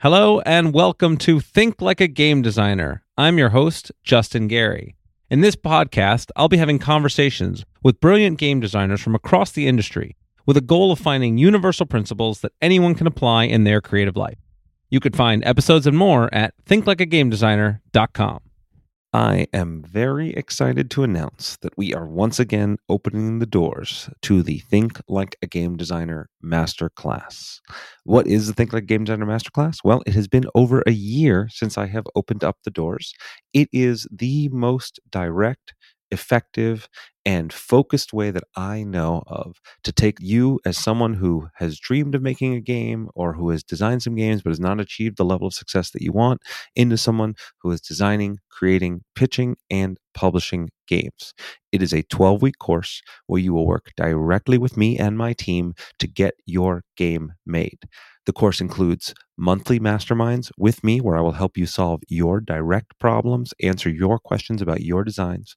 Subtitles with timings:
[0.00, 3.02] Hello and welcome to Think Like a Game Designer.
[3.16, 4.94] I'm your host, Justin Gary.
[5.30, 10.14] In this podcast, I'll be having conversations with brilliant game designers from across the industry
[10.44, 14.36] with a goal of finding universal principles that anyone can apply in their creative life.
[14.90, 18.40] You could find episodes and more at thinklikeagamedesigner.com.
[19.12, 24.42] I am very excited to announce that we are once again opening the doors to
[24.42, 27.60] the Think Like a Game Designer Masterclass.
[28.04, 29.78] What is the Think Like a Game Designer Masterclass?
[29.84, 33.14] Well, it has been over a year since I have opened up the doors.
[33.54, 35.74] It is the most direct,
[36.10, 36.88] effective,
[37.26, 42.14] and focused way that I know of to take you as someone who has dreamed
[42.14, 45.24] of making a game or who has designed some games but has not achieved the
[45.24, 46.40] level of success that you want
[46.76, 51.34] into someone who is designing, creating, pitching, and publishing games.
[51.72, 55.32] It is a 12 week course where you will work directly with me and my
[55.32, 57.80] team to get your game made.
[58.24, 62.98] The course includes monthly masterminds with me, where I will help you solve your direct
[62.98, 65.54] problems, answer your questions about your designs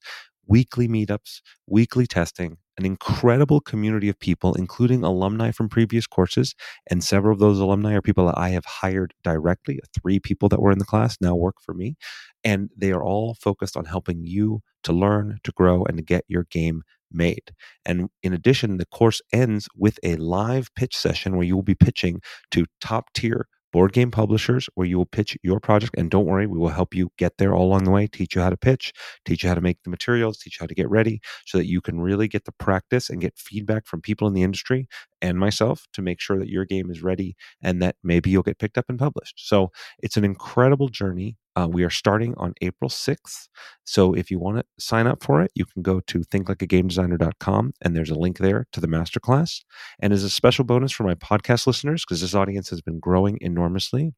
[0.50, 6.54] weekly meetups, weekly testing, an incredible community of people, including alumni from previous courses.
[6.90, 9.78] And several of those alumni are people that I have hired directly.
[10.00, 11.96] Three people that were in the class now work for me.
[12.42, 16.24] And they are all focused on helping you to learn, to grow, and to get
[16.26, 17.52] your game made.
[17.84, 21.74] And in addition, the course ends with a live pitch session where you will be
[21.76, 22.20] pitching
[22.50, 25.94] to top tier board game publishers where you will pitch your project.
[25.96, 28.40] And don't worry, we will help you get there all along the way, teach you
[28.42, 28.92] how to pitch,
[29.24, 31.66] teach you how to make the materials, teach you how to get ready so that
[31.66, 34.88] you can really get the practice and get feedback from people in the industry
[35.22, 38.58] and myself to make sure that your game is ready and that maybe you'll get
[38.58, 39.34] picked up and published.
[39.36, 41.36] So it's an incredible journey.
[41.56, 43.48] Uh, we are starting on April 6th.
[43.84, 47.96] So if you want to sign up for it, you can go to thinklikeagamedesigner.com and
[47.96, 49.60] there's a link there to the masterclass.
[50.00, 53.38] And as a special bonus for my podcast listeners, because this audience has been growing
[53.40, 54.14] enormously,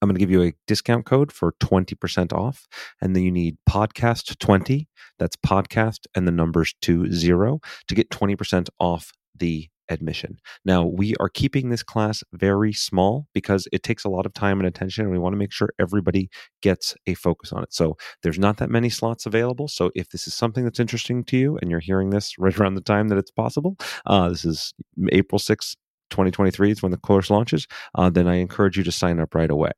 [0.00, 2.66] I'm going to give you a discount code for 20% off.
[3.00, 4.88] And then you need podcast 20.
[5.18, 10.38] That's podcast and the numbers to zero to get 20% off the admission.
[10.64, 14.58] Now, we are keeping this class very small because it takes a lot of time
[14.58, 16.30] and attention, and we want to make sure everybody
[16.62, 17.74] gets a focus on it.
[17.74, 19.68] So, there's not that many slots available.
[19.68, 22.74] So, if this is something that's interesting to you and you're hearing this right around
[22.74, 24.72] the time that it's possible, uh, this is
[25.12, 25.76] April 6th.
[26.10, 29.48] 2023 is when the course launches, uh, then I encourage you to sign up right
[29.48, 29.70] away.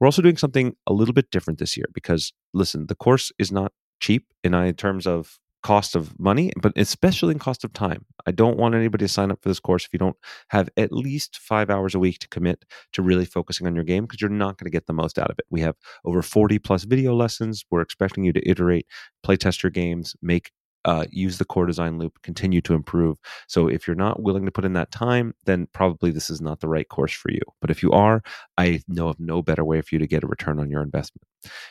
[0.00, 3.52] We're also doing something a little bit different this year because, listen, the course is
[3.52, 3.70] not
[4.00, 8.04] cheap in, in terms of cost of money, but especially in cost of time.
[8.26, 10.16] I don't want anybody to sign up for this course if you don't
[10.48, 14.04] have at least five hours a week to commit to really focusing on your game
[14.04, 15.46] because you're not going to get the most out of it.
[15.50, 17.64] We have over 40 plus video lessons.
[17.70, 18.86] We're expecting you to iterate,
[19.22, 20.52] play test your games, make
[20.88, 23.18] uh, use the core design loop, continue to improve.
[23.46, 26.60] So if you're not willing to put in that time, then probably this is not
[26.60, 27.42] the right course for you.
[27.60, 28.22] But if you are,
[28.56, 31.26] I know of no better way for you to get a return on your investment.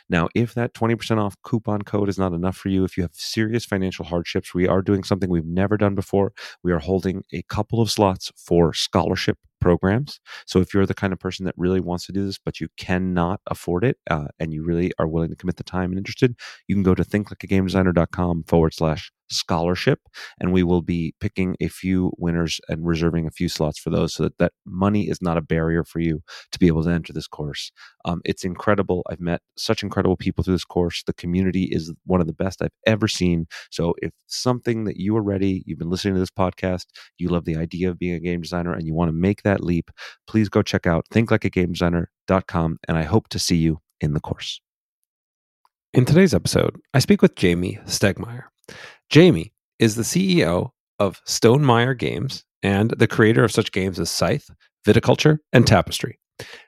[0.08, 3.16] Now, if that 20% off coupon code is not enough for you, if you have
[3.16, 6.32] serious financial hardships, we are doing something we've never done before.
[6.62, 10.19] We are holding a couple of slots for scholarship programs.
[10.45, 12.68] So if you're the kind of person that really wants to do this, but you
[12.78, 16.35] cannot afford it, uh, and you really are willing to commit the time and interested,
[16.68, 20.00] you can go to thinklikeagamedesigner.com forward slash scholarship
[20.40, 24.14] and we will be picking a few winners and reserving a few slots for those
[24.14, 26.22] so that that money is not a barrier for you
[26.52, 27.72] to be able to enter this course.
[28.06, 29.04] Um, it's incredible.
[29.10, 31.04] I've met such incredible people through this course.
[31.04, 33.48] The community is one of the best i've ever seen.
[33.70, 36.86] So if something that you are ready you've been listening to this podcast
[37.18, 39.64] you love the idea of being a game designer and you want to make that
[39.64, 39.92] leap
[40.28, 44.62] please go check out thinklikeagamedesigner.com and i hope to see you in the course.
[45.94, 48.44] In today's episode i speak with jamey stegmaier
[49.12, 54.50] Jamey is the CEO of Stonemaier Games and the creator of such games as Scythe,
[54.85, 56.19] Viticulture, and Tapestry.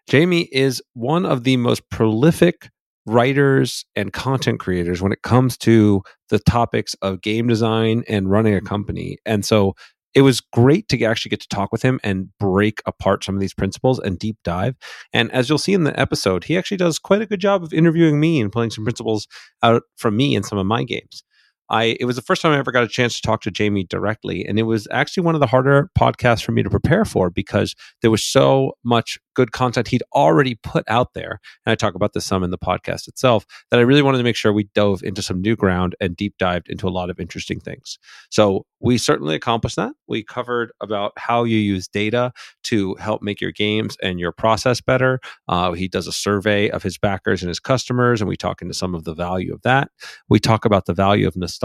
[0.10, 2.70] Jamey is one of the most prolific
[3.06, 8.54] writers and content creators when it comes to the topics of game design and running
[8.54, 9.18] a company.
[9.26, 9.74] And so
[10.16, 13.42] it was great to actually get to talk with him and break apart some of
[13.42, 14.76] these principles and deep dive.
[15.14, 17.74] And as you'll see in the episode, he actually does quite a good job of
[17.74, 19.28] interviewing me and pulling some principles
[19.62, 21.24] out from me in some of my games.
[21.70, 23.88] I it was the first time I ever got a chance to talk to Jamey
[23.88, 27.30] directly, and it was actually one of the harder podcasts for me to prepare for
[27.30, 31.40] because there was so much good content he'd already put out there.
[31.66, 34.24] And I talk about this some in the podcast itself that I really wanted to
[34.26, 37.22] make sure we dove into some new ground and deep dived into a lot of
[37.22, 37.98] interesting things.
[38.30, 39.94] So we certainly accomplished that.
[40.08, 42.34] We covered about how you use data
[42.64, 45.22] to help make your games and your process better.
[45.48, 48.74] Uh, he does a survey of his backers and his customers, and we talk into
[48.74, 49.90] some of the value of that.
[50.28, 51.59] We talk about the value of nostalgia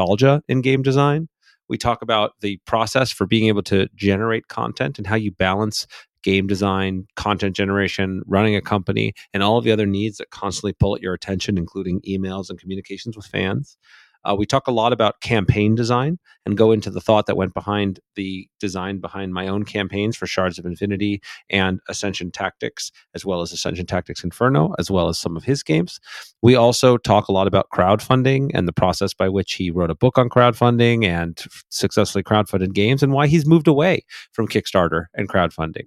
[0.49, 1.29] in game design.
[1.69, 5.87] We talk about the process for being able to generate content and how you balance
[6.23, 10.73] game design, content generation, running a company, and all of the other needs that constantly
[10.73, 13.77] pull at your attention, including emails and communications with fans.
[14.25, 17.55] Uh, we talk a lot about campaign design and go into the thought that went
[17.55, 23.25] behind the design behind my own campaigns for Shards of Infinity and Ascension Tactics, as
[23.25, 26.01] well as Ascension Tactics Inferno, as well as some of his games.
[26.43, 29.95] We also talk a lot about crowdfunding and the process by which he wrote a
[29.95, 35.29] book on crowdfunding and successfully crowdfunded games and why he's moved away from Kickstarter and
[35.29, 35.87] crowdfunding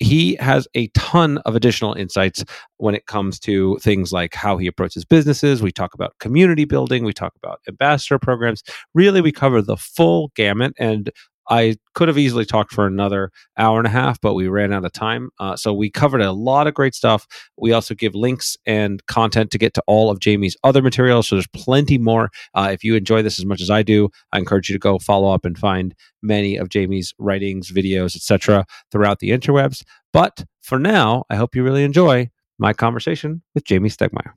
[0.00, 2.42] he has a ton of additional insights
[2.78, 5.62] when it comes to things like how he approaches businesses.
[5.62, 8.62] We talk about community building, we talk about ambassador programs.
[8.94, 10.72] Really, we cover the full gamut.
[10.78, 11.10] And
[11.50, 14.84] I could have easily talked for another hour and a half, but we ran out
[14.84, 15.30] of time.
[15.40, 17.26] Uh, so we covered a lot of great stuff.
[17.58, 21.28] We also give links and content to get to all of Jamey's other materials.
[21.28, 22.30] So there's plenty more.
[22.54, 24.98] Uh, if you enjoy this as much as I do, I encourage you to go
[24.98, 29.82] follow up and find many of Jamey's writings, videos, etc., throughout the interwebs.
[30.12, 34.34] But for now, I hope you really enjoy my conversation with Jamey Stegmaier.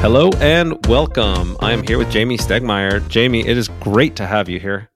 [0.00, 1.56] Hello and welcome.
[1.58, 3.00] I am here with Jamey Stegmaier.
[3.08, 4.88] Jamey, it is great to have you here.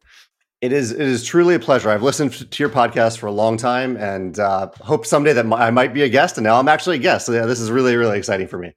[0.61, 0.93] It is.
[0.93, 1.91] It is truly a pleasure.
[1.91, 5.73] I've listened to your podcast for a long time, and uh, hope someday that I
[5.73, 6.39] might be a guest.
[6.39, 7.27] And now I'm actually a guest.
[7.27, 8.75] So yeah, this is really, really exciting for me.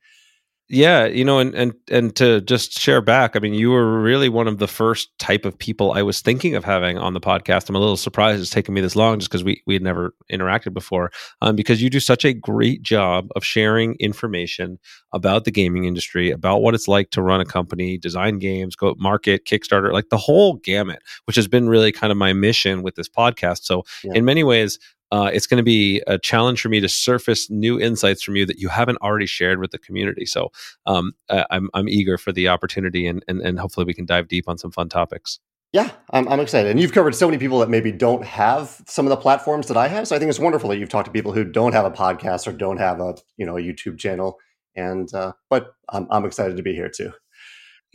[0.68, 4.30] Yeah, you know, and and and to just share back, I mean, you were really
[4.30, 7.70] one of the first type of people I was thinking of having on the podcast.
[7.70, 10.16] I'm a little surprised it's taken me this long, just because we we had never
[10.32, 11.12] interacted before.
[11.44, 14.80] Um, because you do such a great job of sharing information
[15.14, 18.96] about the gaming industry, about what it's like to run a company, design games, go
[18.98, 22.96] market, Kickstarter, like the whole gamut, which has been really kind of my mission with
[22.96, 23.66] this podcast.
[23.66, 24.14] So, yeah.
[24.16, 24.80] in many ways,
[25.12, 28.46] uh, it's going to be a challenge for me to surface new insights from you
[28.46, 30.26] that you haven't already shared with the community.
[30.26, 30.52] So
[30.86, 34.48] um, I'm, I'm eager for the opportunity and, and, and hopefully we can dive deep
[34.48, 35.40] on some fun topics.
[35.74, 36.72] Yeah, I'm, I'm excited.
[36.72, 39.76] And you've covered so many people that maybe don't have some of the platforms that
[39.76, 40.08] I have.
[40.08, 42.48] So I think it's wonderful that you've talked to people who don't have a podcast
[42.48, 44.40] or don't have a, you know, a YouTube channel.
[44.76, 47.12] And, uh, but I'm, I'm excited to be here too.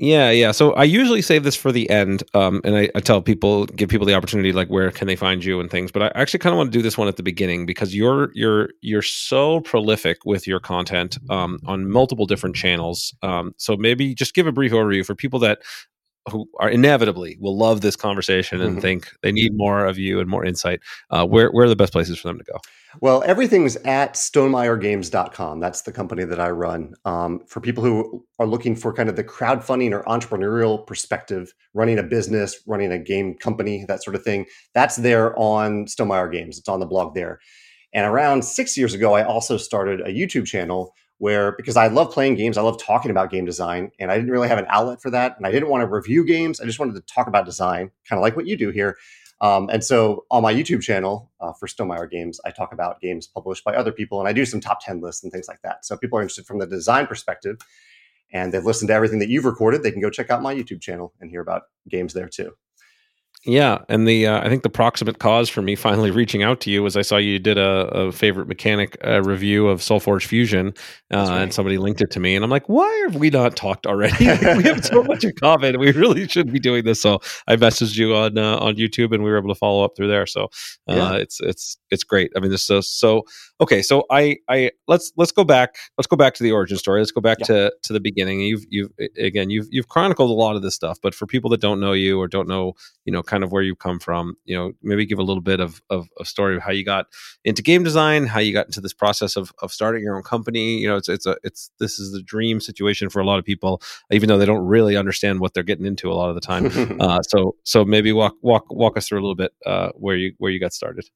[0.00, 0.52] Yeah, yeah.
[0.52, 3.90] So I usually save this for the end, um, and I, I, tell people, give
[3.90, 5.92] people the opportunity, like where can they find you and things.
[5.92, 8.30] But I actually kind of want to do this one at the beginning because you're
[8.32, 13.14] you're you're so prolific with your content um, on multiple different channels.
[13.22, 15.60] Um, so maybe just give a brief overview for people that
[16.30, 18.80] who are inevitably will love this conversation and mm-hmm.
[18.80, 20.80] think they need more of you and more insight,
[21.10, 22.58] uh, where, where are the best places for them to go?
[23.00, 25.60] Well, everything's at stonemaiergames.com.
[25.60, 26.94] That's the company that I run.
[27.04, 31.98] Um, for people who are looking for kind of the crowdfunding or entrepreneurial perspective, running
[31.98, 36.58] a business, running a game company, that sort of thing, that's there on Stonemaier Games.
[36.58, 37.38] It's on the blog there.
[37.94, 42.12] And around six years ago, I also started a YouTube channel where because I love
[42.12, 45.02] playing games, I love talking about game design, and I didn't really have an outlet
[45.02, 46.60] for that, and I didn't want to review games.
[46.60, 48.96] I just wanted to talk about design, kind of like what you do here.
[49.40, 53.26] Um, and so on my YouTube channel uh, for Stonemaier Games, I talk about games
[53.26, 55.84] published by other people, and I do some top ten lists and things like that.
[55.84, 57.56] So people are interested from the design perspective,
[58.32, 59.82] and they've listened to everything that you've recorded.
[59.82, 62.52] They can go check out my YouTube channel and hear about games there too.
[63.46, 66.70] Yeah, and the uh, I think the proximate cause for me finally reaching out to
[66.70, 70.74] you was I saw you did a, a favorite mechanic uh, review of SolForge Fusion,
[71.10, 71.42] uh, right.
[71.42, 74.14] and somebody linked it to me, and I'm like, why have we not talked already?
[74.26, 75.78] we have so much in common.
[75.78, 77.00] We really should be doing this.
[77.00, 79.92] So I messaged you on uh, on YouTube, and we were able to follow up
[79.96, 80.26] through there.
[80.26, 80.44] So
[80.86, 81.12] uh, yeah.
[81.14, 82.30] it's it's it's great.
[82.36, 83.22] I mean, this is so
[83.62, 83.80] okay.
[83.80, 85.76] So I I let's let's go back.
[85.96, 87.00] Let's go back to the origin story.
[87.00, 87.46] Let's go back yeah.
[87.46, 88.42] to to the beginning.
[88.42, 91.62] You've you've again you've you've chronicled a lot of this stuff, but for people that
[91.62, 92.74] don't know you or don't know
[93.06, 95.60] you know kind of where you come from you know maybe give a little bit
[95.60, 97.06] of, of a story of how you got
[97.44, 100.78] into game design how you got into this process of, of starting your own company.
[100.78, 103.44] You know it's it's a it's this is the dream situation for a lot of
[103.44, 106.40] people even though they don't really understand what they're getting into a lot of the
[106.40, 106.70] time.
[107.00, 110.32] Uh, so so maybe walk walk walk us through a little bit uh, where you
[110.38, 111.08] where you got started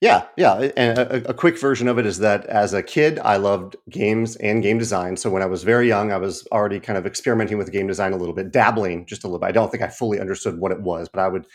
[0.00, 0.70] yeah, yeah.
[0.76, 4.36] And a, a, quick version of it is that as a kid, I loved games
[4.36, 5.16] and game design.
[5.16, 8.12] So when I was very young, I was already kind of experimenting with game design
[8.12, 9.46] a little bit, dabbling just a little bit.
[9.46, 11.46] I don't think I fully understood what it was, but I would,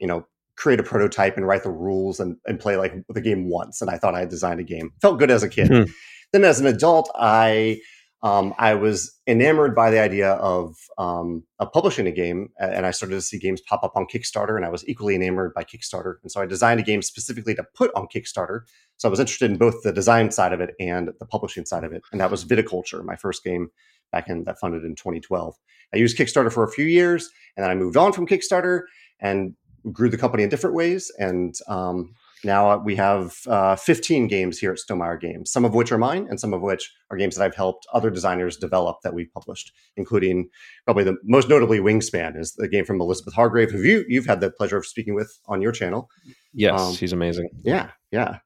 [0.00, 3.48] you know, create a prototype and write the rules and, and play like the game
[3.48, 3.80] once.
[3.80, 4.90] And I thought I had designed a game.
[5.00, 5.68] Felt good as a kid.
[5.68, 5.90] Hmm.
[6.32, 7.78] Then as an adult, I
[8.22, 12.92] um, I was enamored by the idea of, um, of publishing a game, and I
[12.92, 16.16] started to see games pop up on Kickstarter, and I was equally enamored by Kickstarter.
[16.22, 18.60] And so I designed a game specifically to put on Kickstarter.
[18.98, 21.82] So I was interested in both the design side of it and the publishing side
[21.82, 23.70] of it, and that was Viticulture, my first game
[24.12, 25.56] back in that funded in 2012.
[25.92, 28.82] I used Kickstarter for a few years, and then I moved on from Kickstarter
[29.18, 29.54] and
[29.90, 31.10] grew the company in different ways.
[31.18, 35.92] And um, now we have uh, 15 games here at Stonemaier Games, some of which
[35.92, 39.14] are mine and some of which are games that I've helped other designers develop that
[39.14, 40.48] we've published, including
[40.84, 44.40] probably the most notably Wingspan is the game from Elizabeth Hargrave, who you, you've had
[44.40, 46.08] the pleasure of speaking with on your channel.
[46.52, 47.48] Yes, um, she's amazing.
[47.62, 48.38] Yeah, yeah.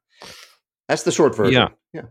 [0.88, 1.54] That's the short version.
[1.54, 1.68] Yeah.
[1.92, 2.02] Yeah.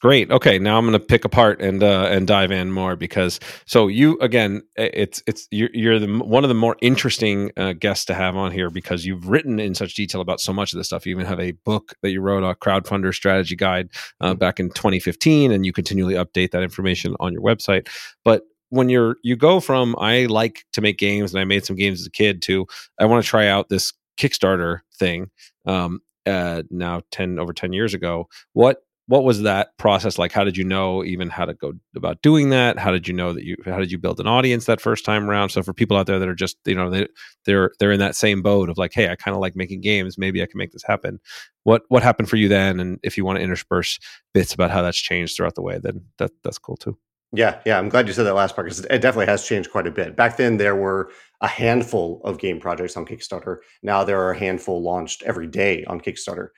[0.00, 0.30] Great.
[0.30, 3.88] Okay, now I'm going to pick apart and uh, and dive in more because so
[3.88, 8.14] you again, it's it's you're, you're the one of the more interesting uh, guests to
[8.14, 11.06] have on here because you've written in such detail about so much of this stuff.
[11.06, 13.88] You even have a book that you wrote, a crowdfunder strategy guide,
[14.20, 14.38] uh, mm-hmm.
[14.38, 17.88] back in 2015, and you continually update that information on your website.
[18.22, 21.76] But when you're you go from I like to make games and I made some
[21.76, 22.66] games as a kid to
[22.98, 25.30] I want to try out this Kickstarter thing.
[25.64, 30.32] Um, uh, now 10 over 10 years ago what what was that process like?
[30.32, 32.76] How did you know even how to go about doing that?
[32.76, 35.30] How did you know that you how did you build an audience that first time
[35.30, 35.50] around?
[35.50, 37.06] So for people out there that are just you know they,
[37.44, 40.18] they're they're in that same boat of like hey i kind of like making games.
[40.18, 41.20] Maybe i can make this happen.
[41.62, 42.80] What what happened for you then?
[42.80, 44.00] And if you want to intersperse
[44.34, 46.98] bits about how that's changed throughout the way then that that's cool too.
[47.32, 49.86] Yeah yeah i'm glad you said that last part because it definitely has changed quite
[49.86, 50.16] a bit.
[50.16, 53.58] Back then there were a handful of game projects on kickstarter.
[53.84, 56.48] Now there are a handful launched every day on kickstarter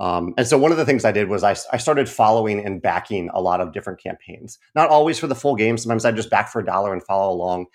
[0.00, 2.80] um, and so one of the things I did was I, I, started following and
[2.80, 4.58] backing a lot of different campaigns.
[4.74, 5.76] Not always for the full game.
[5.76, 7.66] Sometimes I'd just back for a dollar and follow along.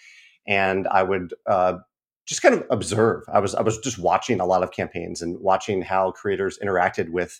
[0.47, 1.75] And I would uh,
[2.25, 3.23] just kind of observe.
[3.31, 7.09] I was I was just watching a lot of campaigns and watching how creators interacted
[7.09, 7.39] with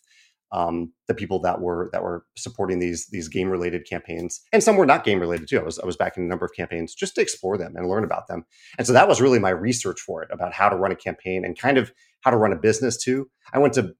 [0.51, 4.41] um, the people that were that were supporting these these game related campaigns.
[4.53, 5.59] And some were not game related too.
[5.59, 8.03] I was I was backing a number of campaigns just to explore them and learn
[8.03, 8.45] about them.
[8.77, 11.43] And so that was really my research for it about how to run a campaign
[11.43, 13.29] and kind of how to run a business too.
[13.51, 13.95] I went to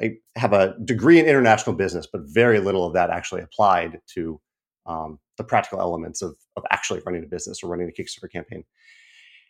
[0.00, 4.40] I have a degree in international business, but very little of that actually applied to
[4.84, 8.64] um, the practical elements of, of actually running a business or running a Kickstarter campaign.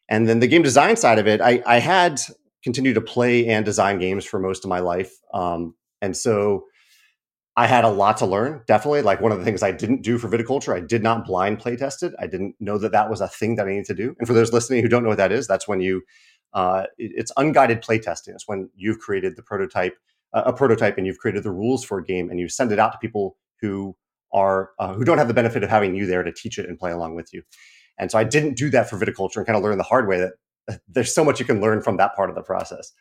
[0.09, 2.21] And then the game design side of it, I, I had
[2.63, 5.13] continued to play and design games for most of my life.
[5.35, 6.65] Um, and so
[7.57, 9.03] I had a lot to learn, definitely.
[9.03, 11.75] Like one of the things I didn't do for viticulture, I did not blind play
[11.77, 12.13] test it.
[12.19, 14.15] I didn't know that that was a thing that I needed to do.
[14.19, 16.03] And for those listening who don't know what that is, that's when you,
[16.53, 18.35] uh, it, it's unguided play testing.
[18.35, 19.97] It's when you've created the prototype
[20.33, 22.93] a prototype and you've created the rules for a game and you send it out
[22.93, 23.97] to people who
[24.33, 26.79] are uh, who don't have the benefit of having you there to teach it and
[26.79, 27.43] play along with you.
[27.99, 30.19] And so I didn't do that for viticulture and kind of learn the hard way
[30.19, 30.33] that
[30.69, 32.93] uh, there's so much you can learn from that part of the process.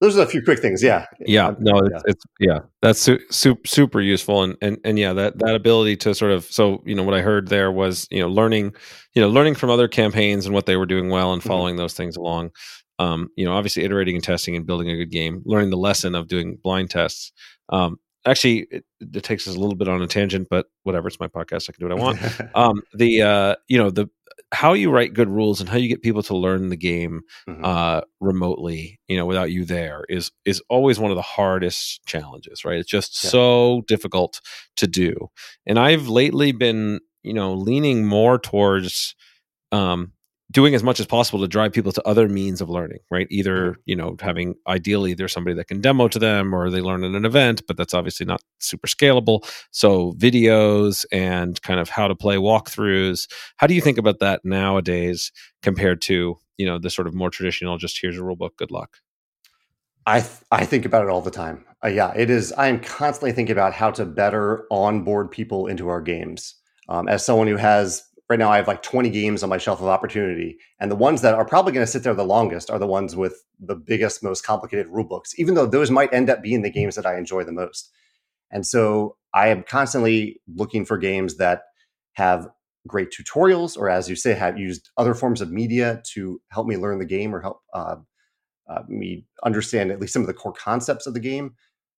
[0.00, 0.82] Those are a few quick things.
[0.82, 1.04] Yeah.
[1.26, 1.52] Yeah.
[1.58, 2.00] No, it's, yeah.
[2.06, 4.42] it's yeah, that's su- super, super useful.
[4.42, 7.20] And, and, and yeah, that, that ability to sort of, so, you know, what I
[7.20, 8.72] heard there was, you know, learning,
[9.12, 11.48] you know, learning from other campaigns and what they were doing well and mm-hmm.
[11.50, 11.82] following mm-hmm.
[11.82, 12.52] those things along
[13.00, 16.14] um, you know, obviously iterating and testing and building a good game, learning the lesson
[16.14, 17.32] of doing blind tests.
[17.70, 21.18] Um, actually, it, it, takes us a little bit on a tangent, but whatever, it's
[21.18, 21.68] my podcast.
[21.68, 22.20] I can do what I want.
[22.54, 24.10] um, the, uh, you know, the,
[24.52, 27.64] how you write good rules and how you get people to learn the game mm-hmm.
[27.64, 32.64] uh, remotely, you know, without you there is is always one of the hardest challenges,
[32.66, 32.78] right?
[32.78, 33.30] It's just yeah.
[33.30, 34.42] so difficult
[34.76, 35.28] to do.
[35.66, 39.14] And I've lately been, you know, leaning more towards
[39.72, 40.12] um,
[40.50, 43.76] doing as much as possible to drive people to other means of learning right either
[43.84, 47.14] you know having ideally there's somebody that can demo to them or they learn in
[47.14, 52.14] an event but that's obviously not super scalable so videos and kind of how to
[52.14, 57.06] play walkthroughs how do you think about that nowadays compared to you know the sort
[57.06, 58.98] of more traditional just here's a rule book good luck
[60.06, 61.64] I th- I think about it all the time.
[61.84, 62.52] Uh, yeah, it is.
[62.54, 66.54] I am constantly thinking about how to better onboard people into our games.
[66.88, 69.80] Um, as someone who has right now I have like 20 games on my shelf
[69.80, 70.56] of opportunity.
[70.78, 73.16] And the ones that are probably going to sit there the longest are the ones
[73.16, 76.70] with the biggest, most complicated rule books, even though those might end up being the
[76.70, 77.90] games that I enjoy the most.
[78.52, 81.62] And so I am constantly looking for games that
[82.14, 82.48] have
[82.86, 86.76] great tutorials, or as you say, have used other forms of media to help me
[86.76, 87.96] learn the game or help uh,
[88.68, 91.54] uh, me understand at least some of the core concepts of the game.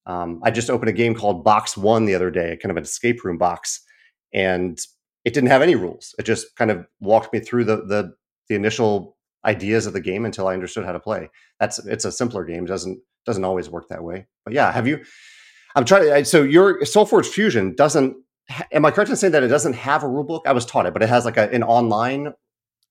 [0.07, 2.83] Um, I just opened a game called Box One the other day, kind of an
[2.83, 3.81] escape room box.
[4.35, 4.79] And
[5.25, 6.15] it didn't have any rules.
[6.19, 8.15] It just kind of walked me through the the,
[8.49, 11.31] the initial ideas of the game until I understood how to play.
[11.61, 12.65] That's it's a simpler game.
[12.65, 14.27] doesn't doesn't always work that way.
[14.45, 15.05] But yeah, have you?
[15.75, 16.25] I'm trying to.
[16.25, 18.17] So your SolForge Fusion doesn't.
[18.73, 20.43] Am I correct in saying that it doesn't have a rule book?
[20.47, 22.33] I was taught it, but it has like a, an online.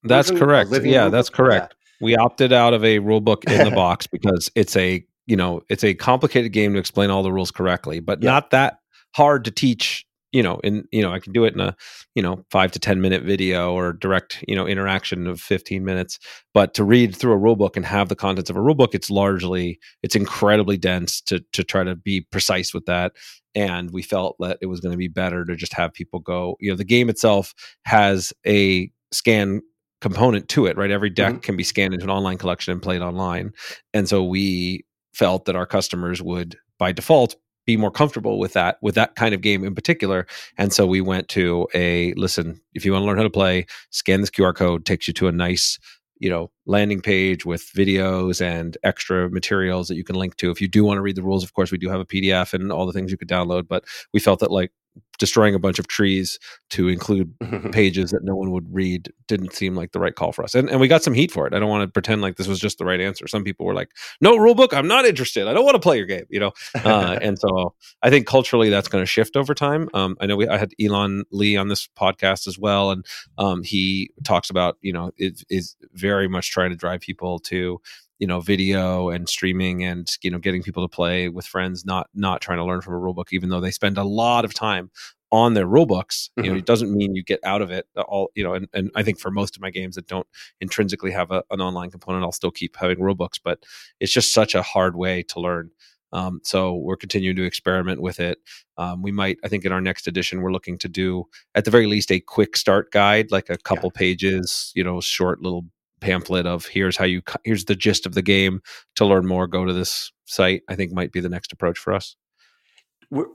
[0.03, 0.71] That's version, correct.
[0.83, 1.75] Yeah, that's correct.
[1.77, 2.05] Yeah.
[2.05, 5.61] We opted out of a rule book in the box because it's a you know
[5.69, 8.31] it's a complicated game to explain all the rules correctly, but yeah.
[8.31, 8.79] not that
[9.13, 11.75] hard to teach you know in you know i can do it in a
[12.15, 16.19] you know five to ten minute video or direct you know interaction of 15 minutes
[16.53, 18.93] but to read through a rule book and have the contents of a rule book
[18.93, 23.13] it's largely it's incredibly dense to to try to be precise with that
[23.53, 26.55] and we felt that it was going to be better to just have people go
[26.59, 27.53] you know the game itself
[27.85, 29.61] has a scan
[29.99, 31.41] component to it right every deck mm-hmm.
[31.41, 33.51] can be scanned into an online collection and played online
[33.93, 34.83] and so we
[35.13, 37.35] felt that our customers would by default
[37.65, 40.25] be more comfortable with that with that kind of game in particular.
[40.57, 43.65] And so we went to a listen if you want to learn how to play
[43.91, 45.77] scan this qr code takes you to a nice
[46.19, 50.51] you know landing page with videos and extra materials that you can link to.
[50.51, 52.53] If you do want to read the rules of course we do have a pdf
[52.53, 54.71] and all the things you could download but we felt that like
[55.21, 56.39] destroying a bunch of trees
[56.71, 57.31] to include
[57.71, 60.55] pages that no one would read didn't seem like the right call for us.
[60.55, 61.53] And, and we got some heat for it.
[61.53, 63.27] I don't want to pretend like this was just the right answer.
[63.27, 65.47] Some people were like, no rule book, I'm not interested.
[65.47, 66.51] I don't want to play your game, you know?
[66.83, 69.89] Uh, and so I think culturally that's going to shift over time.
[69.93, 72.89] Um, I know we, I had Elan Lee on this podcast as well.
[72.89, 73.05] And
[73.37, 77.79] um, he talks about, you know, is, is very much trying to drive people to
[78.21, 82.07] you know video and streaming and you know getting people to play with friends not
[82.13, 84.53] not trying to learn from a rule book even though they spend a lot of
[84.53, 84.91] time
[85.31, 86.51] on their rule books you mm-hmm.
[86.51, 89.01] know it doesn't mean you get out of it all you know and, and i
[89.01, 90.27] think for most of my games that don't
[90.61, 93.63] intrinsically have a, an online component i'll still keep having rule books but
[93.99, 95.71] it's just such a hard way to learn
[96.13, 98.39] um, so we're continuing to experiment with it.
[98.77, 101.23] Um, we might, I think, in our next edition, we're looking to do
[101.55, 103.99] at the very least a quick start guide, like a couple yeah.
[103.99, 105.67] pages, you know, short little
[106.01, 108.59] pamphlet of here's how you here's the gist of the game
[108.95, 111.93] to learn more go to this site i think might be the next approach for
[111.93, 112.15] us.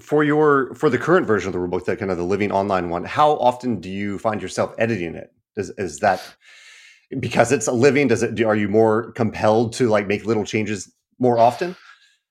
[0.01, 2.89] For your for the current version of the rulebook that kind of the living online
[2.91, 5.33] one how often do you find yourself editing it?
[5.57, 6.23] Is, is that
[7.21, 10.93] because it's a living does it are you more compelled to like make little changes
[11.19, 11.77] more often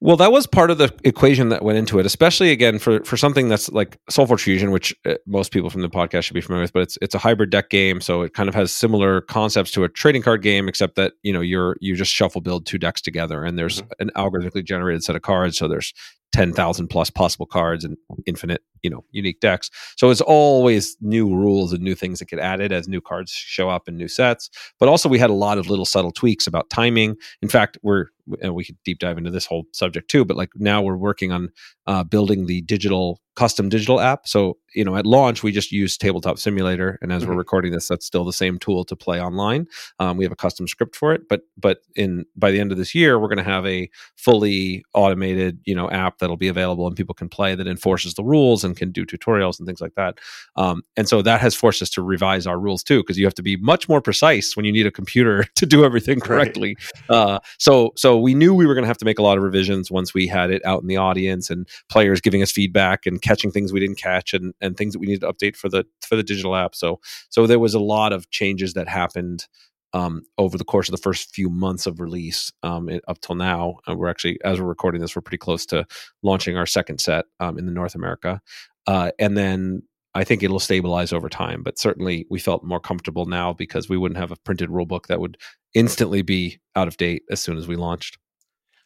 [0.02, 3.16] well, that was part of the equation that went into it, especially again for for
[3.16, 6.64] something that's like SolForge Fusion, which uh, most people from the podcast should be familiar
[6.64, 6.74] with.
[6.74, 9.84] But it's it's a hybrid deck game, so it kind of has similar concepts to
[9.84, 13.02] a trading card game, except that you know you're you just shuffle build two decks
[13.02, 13.92] together, and there's mm-hmm.
[14.00, 15.58] an algorithmically generated set of cards.
[15.58, 15.94] So there's
[16.34, 19.70] 10,000 plus possible cards and infinite, you know, unique decks.
[19.96, 23.70] So it's always new rules and new things that get added as new cards show
[23.70, 24.50] up in new sets.
[24.79, 27.15] But also we had a lot of little subtle tweaks about timing.
[27.41, 28.08] In fact, we're
[28.41, 31.32] and we could deep dive into this whole subject too, but like now we're working
[31.32, 31.50] on
[31.88, 34.27] uh, building the digital custom digital app.
[34.27, 36.98] So, you know, at launch, we just use Tabletop Simulator.
[37.01, 37.32] And as mm-hmm.
[37.32, 39.68] we're recording this, that's still the same tool to play online.
[40.00, 41.27] Um, we have a custom script for it.
[41.30, 44.83] But, but in by the end of this year, we're going to have a fully
[44.94, 48.64] automated, you know, app that'll be available and people can play that enforces the rules
[48.64, 50.18] and can do tutorials and things like that.
[50.55, 53.36] Um, and so that has forced us to revise our rules too, because you have
[53.36, 56.77] to be much more precise when you need a computer to do everything correctly.
[57.09, 57.18] Right.
[57.18, 59.44] Uh, so, so we knew we were going to have to make a lot of
[59.44, 63.22] revisions once we had it out in the audience and players giving us feedback and
[63.25, 65.85] catching things we didn't catch and and things that we needed to update for the
[66.01, 66.75] for the digital app.
[66.75, 69.48] So so there was a lot of changes that happened
[69.94, 73.35] um, over the course of the first few months of release um, it, up till
[73.35, 73.77] now.
[73.90, 75.85] Uh, we're actually, as we're recording this, we're pretty close to
[76.22, 78.42] launching our second set um, in the North America,
[78.88, 79.81] uh, and then
[80.14, 81.64] I think it'll stabilize over time.
[81.64, 85.07] But certainly, we felt more comfortable now because we wouldn't have a printed rule book
[85.07, 85.38] that would
[85.74, 88.18] instantly be out of date as soon as we launched.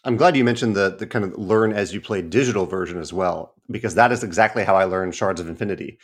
[0.06, 3.12] I'm glad you mentioned the the kind of learn as you play digital version as
[3.12, 6.00] well, because that is exactly how I learned Shards of Infinity.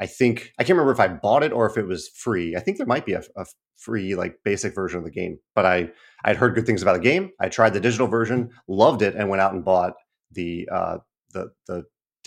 [0.00, 2.56] I think I can't remember if I bought it or if it was free.
[2.56, 5.66] I think there might be a, a free like basic version of the game, but
[5.66, 5.90] I
[6.24, 7.30] I'd heard good things about the game.
[7.40, 9.94] I tried the digital version, loved it, and went out and bought
[10.32, 10.98] the uh,
[11.32, 11.84] the the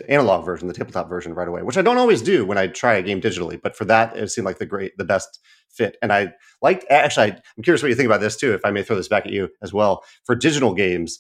[0.08, 2.96] analog version, the tabletop version right away, which I don't always do when I try
[2.96, 3.60] a game digitally.
[3.62, 5.98] But for that, it seemed like the great, the best fit.
[6.02, 8.84] And I liked, actually, I'm curious what you think about this too, if I may
[8.84, 10.04] throw this back at you as well.
[10.26, 11.20] For digital games,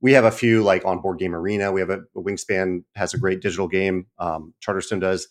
[0.00, 1.72] we have a few like on board game arena.
[1.72, 4.06] We have a, a Wingspan has a great digital game.
[4.18, 5.28] Um, Charterstone does,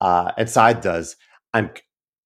[0.00, 1.16] uh, and Scythe does.
[1.52, 1.70] I'm,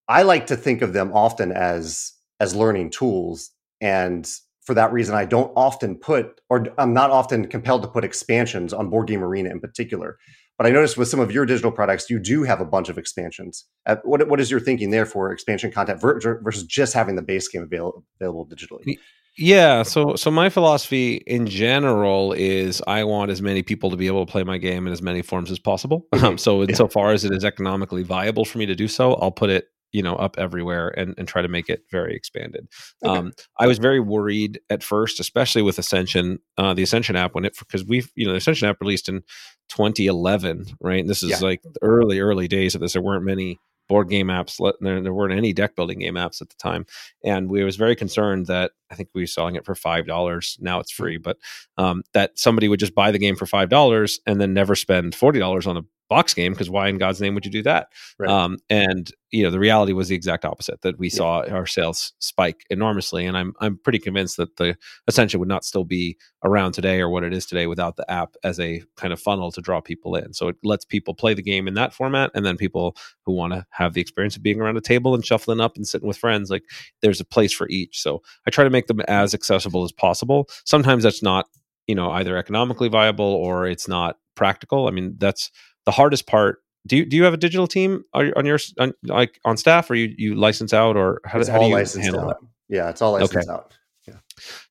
[0.08, 4.28] I like to think of them often as as learning tools and
[4.70, 8.72] for that reason, I don't often put, or I'm not often compelled to put expansions
[8.72, 10.16] on Board Game Arena in particular.
[10.56, 12.96] But I noticed with some of your digital products, you do have a bunch of
[12.96, 13.64] expansions.
[13.84, 17.48] Uh, what, what is your thinking there for expansion content versus just having the base
[17.48, 18.96] game available, available digitally?
[19.36, 24.06] Yeah, so so my philosophy in general is I want as many people to be
[24.06, 26.06] able to play my game in as many forms as possible.
[26.12, 27.14] Um, so insofar yeah.
[27.14, 30.16] as it is economically viable for me to do so, I'll put it you know
[30.16, 32.68] up everywhere and, and try to make it very expanded.
[33.04, 33.16] Okay.
[33.16, 37.44] um, i was very worried at first especially with ascension uh, the ascension app when
[37.44, 39.22] it because we've you know the ascension app released in
[39.70, 41.00] 2011 right?
[41.00, 41.38] And this is yeah.
[41.40, 42.92] like early early days of this.
[42.92, 46.48] There weren't many board game apps there, there weren't any deck building game apps at
[46.48, 46.86] the time.
[47.24, 50.58] And we was very concerned that i think we were selling it for five dollars.
[50.60, 51.18] Now it's free.
[51.18, 51.38] But
[51.78, 55.14] um, that somebody would just buy the game for five dollars and then never spend
[55.14, 57.88] forty dollars on a box game because why in God's name would you do that?
[58.18, 58.28] Right.
[58.30, 61.14] Um, and you know, the reality was the exact opposite that we Yeah.
[61.16, 63.24] saw our sales spike enormously.
[63.24, 67.08] And I'm I'm pretty convinced that the Ascension would not still be around today or
[67.08, 70.16] what it is today without the app as a kind of funnel to draw people
[70.16, 70.34] in.
[70.34, 73.52] So it lets people play the game in that format, and then people who want
[73.52, 76.16] to have the experience of being around a table and shuffling up and sitting with
[76.18, 76.64] friends, like
[77.00, 78.02] there's a place for each.
[78.02, 80.48] So I try to make them as accessible as possible.
[80.64, 81.46] Sometimes that's not
[81.86, 84.88] you know either economically viable or it's not practical.
[84.88, 85.50] I mean that's
[85.86, 88.92] the hardest part do you do you have a digital team on on your on,
[89.04, 92.36] like on staff or you you license out or how, how do you handle that?
[92.36, 92.46] Out.
[92.68, 93.74] Yeah, it's all licensed out.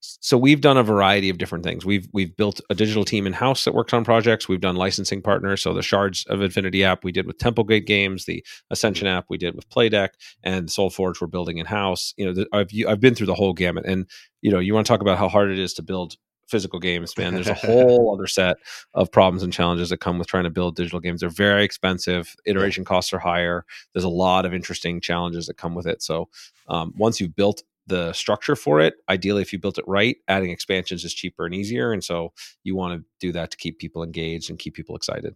[0.02, 1.86] so we've done a variety of different things.
[1.86, 4.50] We've we've built a digital team in house that works on projects.
[4.50, 5.62] We've done licensing partners.
[5.62, 9.38] So the shards of infinity app we did with templegate games the ascension app we
[9.38, 10.10] did with playdek
[10.44, 13.54] and solforge we're building in house you know the, i've i've been through the whole
[13.54, 14.10] gamut and
[14.42, 16.16] you know you want to talk about how hard it is to build
[16.50, 17.34] physical games man.
[17.34, 18.58] There's a whole other set
[18.94, 21.22] of problems and challenges that come with trying to build digital games.
[21.22, 23.66] They're very expensive iteration costs are higher.
[23.94, 26.02] There's a lot of interesting challenges that come with it.
[26.02, 26.30] So
[26.68, 30.52] um, once you've built the structure for it ideally if you built it right adding
[30.52, 31.92] expansions is cheaper and easier.
[31.92, 32.34] And so
[32.64, 35.36] you want to do that to keep people engaged and keep people excited.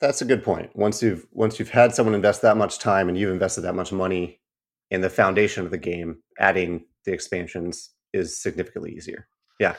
[0.00, 0.76] That's a good point.
[0.76, 3.92] Once you've once you've had someone invest that much time and you've invested that much
[3.92, 4.40] money
[4.90, 9.26] in the foundation of the game, adding the expansions is significantly easier.
[9.58, 9.74] Yeah.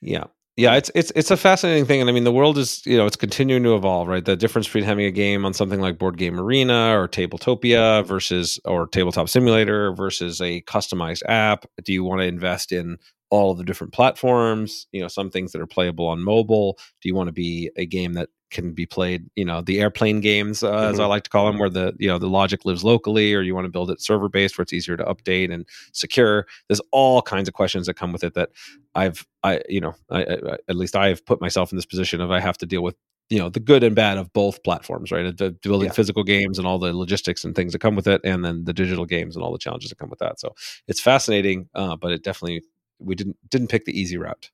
[0.00, 0.24] Yeah.
[0.56, 3.06] Yeah it's it's it's a fascinating thing and i mean the world is you know
[3.06, 4.24] it's continuing to evolve right?
[4.24, 8.58] The difference between having a game on something like board game arena or tabletopia versus
[8.64, 12.98] or tabletop simulator versus a customized app do you want to invest in
[13.30, 14.86] all of the different platforms?
[14.92, 17.86] You know some things that are playable on mobile do you want to be a
[17.86, 21.08] game that can be played you know the airplane games uh, as i Mhm.
[21.08, 23.64] like to call them where the you know the logic lives locally or you want
[23.64, 27.48] to build it server based where it's easier to update and secure there's all kinds
[27.48, 28.50] of questions that come with it that
[28.94, 32.30] i've i you know I, I at least i've put myself in this position of
[32.30, 32.96] i have to deal with
[33.28, 35.92] you know the good and bad of both platforms right the building Yeah.
[35.92, 38.72] physical games and all the logistics and things that come with it and then the
[38.72, 40.54] digital games and all the challenges that come with that so
[40.88, 42.62] it's fascinating uh, but it definitely
[42.98, 44.50] we didn't didn't pick the easy route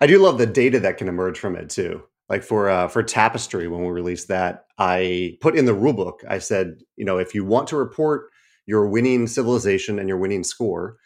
[0.00, 2.02] I do love the data that can emerge from it too.
[2.28, 6.20] Like for uh, for Tapestry, when we released that, I put in the rulebook.
[6.28, 8.30] I said, you know, if you want to report
[8.66, 10.96] your winning civilization and your winning score,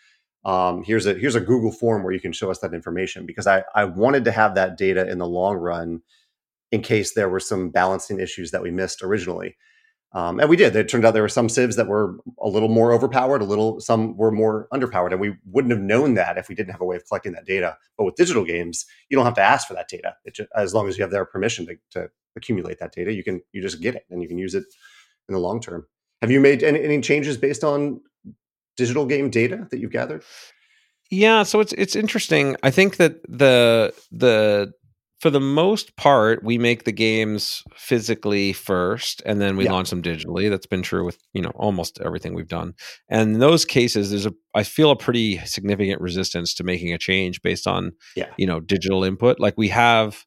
[0.44, 3.46] um, here's a here's a Google form where you can show us that information because
[3.46, 6.02] I I wanted to have that data in the long run
[6.70, 9.56] in case there were some balancing issues that we missed originally.
[10.12, 10.74] Um, and we did.
[10.74, 13.80] It turned out there were some civs that were a little more overpowered, a little
[13.80, 16.84] some were more underpowered, and we wouldn't have known that if we didn't have a
[16.84, 17.76] way of collecting that data.
[17.98, 20.16] But with digital games, you don't have to ask for that data.
[20.24, 23.22] It ju- as long as you have their permission to, to accumulate that data, you
[23.22, 24.64] can you just get it and you can use it
[25.28, 25.86] in the long term.
[26.22, 28.00] Have you made any, any changes based on
[28.76, 30.24] digital game data that you've gathered?
[31.10, 32.56] Yeah, so it's it's interesting.
[32.62, 34.72] I think that the the
[35.20, 39.72] for the most part, we make the games physically first, and then we Yeah.
[39.72, 40.50] launch them digitally.
[40.50, 42.74] That's been true with you know almost everything we've done.
[43.08, 46.98] And in those cases, there's a I feel a pretty significant resistance to making a
[46.98, 48.28] change based on Yeah.
[48.36, 49.40] you know digital input.
[49.40, 50.24] Like we have,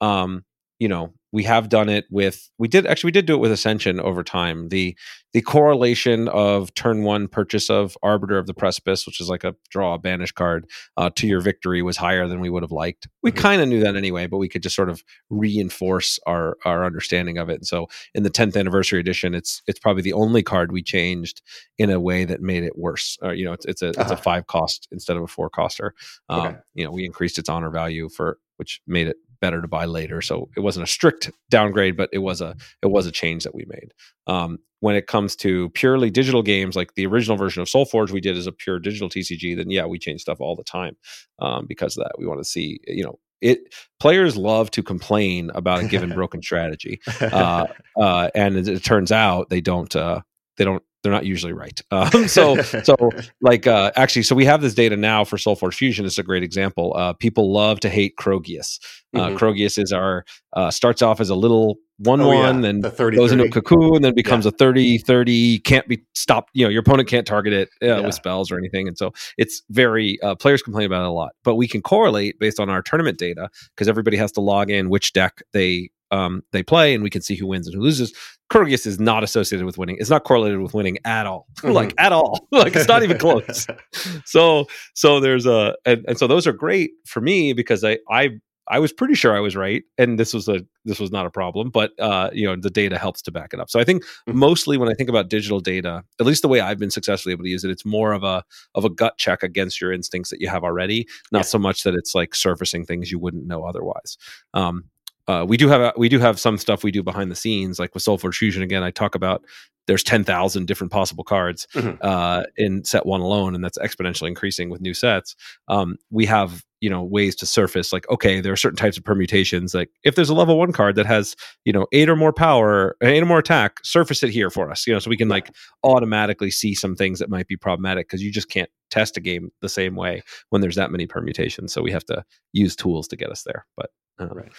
[0.00, 0.44] um,
[0.80, 3.52] you know, we have done it with we did actually we did do it with
[3.52, 4.70] Ascension over time.
[4.70, 4.96] The
[5.32, 9.54] the correlation of turn one purchase of Arbiter of the Precipice, which is like a
[9.68, 10.66] draw a banish card,
[10.96, 13.06] uh, to your victory was higher than we would have liked.
[13.22, 13.36] We Mhm.
[13.36, 15.04] kind of knew that anyway, but we could just sort of
[15.50, 17.54] reinforce our our understanding of it.
[17.56, 21.42] And so in the 10th anniversary edition, it's it's probably the only card we changed
[21.78, 23.18] in a way that made it worse.
[23.22, 24.14] Uh, you know, it's it's a it's Uh-huh.
[24.14, 25.94] a five cost instead of a four coster.
[26.28, 26.56] Um, Okay.
[26.74, 30.20] You know, we increased its honor value for which made it better to buy later.
[30.20, 33.54] So it wasn't a strict downgrade, but it was a it was a change that
[33.54, 33.92] we made.
[34.26, 38.20] Um, when it comes to purely digital games, like the original version of SolForge, we
[38.20, 39.56] did as a pure digital TCG.
[39.56, 40.96] Then yeah, we change stuff all the time
[41.38, 42.18] um, because of that.
[42.18, 43.74] We want to see you know it.
[43.98, 47.66] Players love to complain about a given broken strategy, uh,
[48.00, 49.94] uh, and it, it turns out they don't.
[49.94, 50.20] Uh,
[50.56, 50.82] they don't.
[51.02, 51.80] They're not usually right.
[51.92, 52.94] Um, so so
[53.40, 56.42] like uh, actually so we have this data now for solforge fusion it's a great
[56.44, 58.78] example uh, people love to hate krogius
[59.14, 59.38] uh, Mhm.
[59.38, 62.60] krogius is our uh, starts off as a little one Oh, one yeah.
[62.62, 66.00] then the 30 goes into a cocoon, and then becomes a 30 30 can't be
[66.14, 68.00] stopped you know your opponent can't target it uh, Yeah.
[68.00, 71.32] with spells or anything and so it's very uh, players complain about it a lot
[71.44, 74.88] but we can correlate based on our tournament data because everybody has to log in
[74.88, 78.12] which deck they um, they play and we can see who wins and who loses
[78.52, 79.96] Kurgius is not associated with winning.
[80.00, 81.46] It's not correlated with winning at all.
[81.62, 82.48] like at all.
[82.52, 83.66] like it's not even close.
[84.24, 88.30] so so there's a and, and so those are great for me because I I
[88.68, 91.30] I was pretty sure I was right and this was a this was not a
[91.30, 93.70] problem but uh you know the data helps to back it up.
[93.70, 94.34] So I think Mhm.
[94.34, 97.44] mostly when I think about digital data at least the way I've been successfully able
[97.44, 98.42] to use it it's more of a
[98.74, 101.42] of a gut check against your instincts that you have already not Yeah.
[101.42, 104.16] so much that it's like surfacing things you wouldn't know otherwise.
[104.54, 104.84] Um
[105.30, 107.94] uh, we do have we do have some stuff we do behind the scenes, like
[107.94, 108.64] with SolForge Fusion.
[108.64, 109.44] Again, I talk about
[109.86, 111.96] there's ten thousand different possible cards mm-hmm.
[112.00, 115.36] uh, in set one alone, and that's exponentially increasing with new sets.
[115.68, 119.04] Um, we have you know ways to surface like okay, there are certain types of
[119.04, 119.72] permutations.
[119.72, 122.96] Like if there's a level one card that has you know eight or more power,
[123.00, 124.84] eight or more attack, surface it here for us.
[124.84, 128.20] You know, so we can like automatically see some things that might be problematic because
[128.20, 131.72] you just can't test a game the same way when there's that many permutations.
[131.72, 133.64] So we have to use tools to get us there.
[133.76, 134.52] But um, right.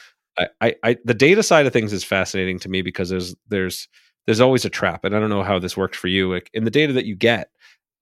[0.61, 3.87] I, I, the data side of things is fascinating to me because there's there's
[4.25, 6.31] there's always a trap, and I don't know how this works for you.
[6.31, 7.49] Like in the data that you get,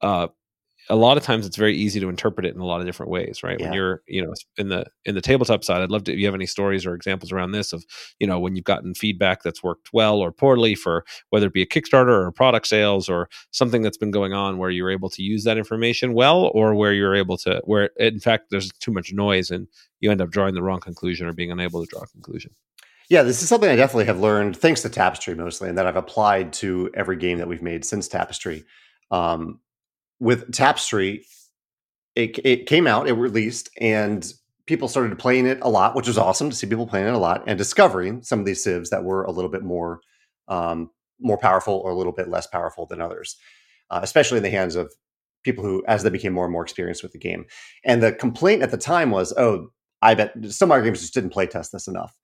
[0.02, 0.28] uh,
[0.92, 3.12] a lot of times it's very easy to interpret it in a lot of different
[3.12, 3.60] ways, right?
[3.60, 3.68] Yeah.
[3.68, 6.26] When you're, you know, in the in the tabletop side, I'd love to if you
[6.26, 7.86] have any stories or examples around this of,
[8.20, 11.62] you know, when you've gotten feedback that's worked well or poorly for whether it be
[11.62, 15.22] a Kickstarter or product sales or something that's been going on where you're able to
[15.22, 19.14] use that information well, or where you're able to where in fact there's too much
[19.14, 19.68] noise and
[20.00, 22.52] you end up drawing the wrong conclusion or being unable to draw a conclusion.
[23.10, 25.96] Yeah, this is something I definitely have learned thanks to Tapestry mostly, and that I've
[25.96, 28.64] applied to every game that we've made since Tapestry.
[29.12, 29.60] Um,
[30.20, 31.26] with Tapestry,
[32.16, 34.32] it, it came out, it released, and
[34.66, 37.18] people started playing it a lot, which was awesome to see people playing it a
[37.18, 40.02] lot and discovering some of these civs that were a little bit more
[40.48, 43.36] um, more powerful or a little bit less powerful than others,
[43.90, 44.94] uh, especially in the hands of
[45.44, 47.46] people who, as they became more and more experienced with the game.
[47.84, 49.70] And the complaint at the time was, "Oh,
[50.02, 52.19] I bet some of our games just didn't play test this enough."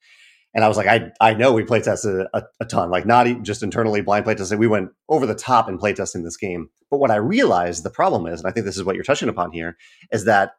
[0.56, 3.28] And I was like, I, I know we play tested a, a ton, like not
[3.44, 4.58] just internally blind play testing.
[4.58, 6.70] We went over the top in play testing this game.
[6.90, 9.28] But what I realized the problem is, and I think this is what you're touching
[9.28, 9.78] upon here,
[10.12, 10.54] is that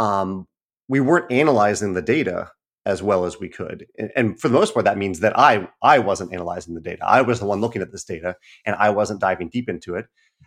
[0.00, 0.48] um,
[0.88, 2.50] we weren't analyzing the data
[2.84, 3.86] as well as we could.
[3.96, 7.04] And, and, for the most part, that means that I I wasn't analyzing the data.
[7.04, 10.06] I was the one looking at this data, and I wasn't diving deep into it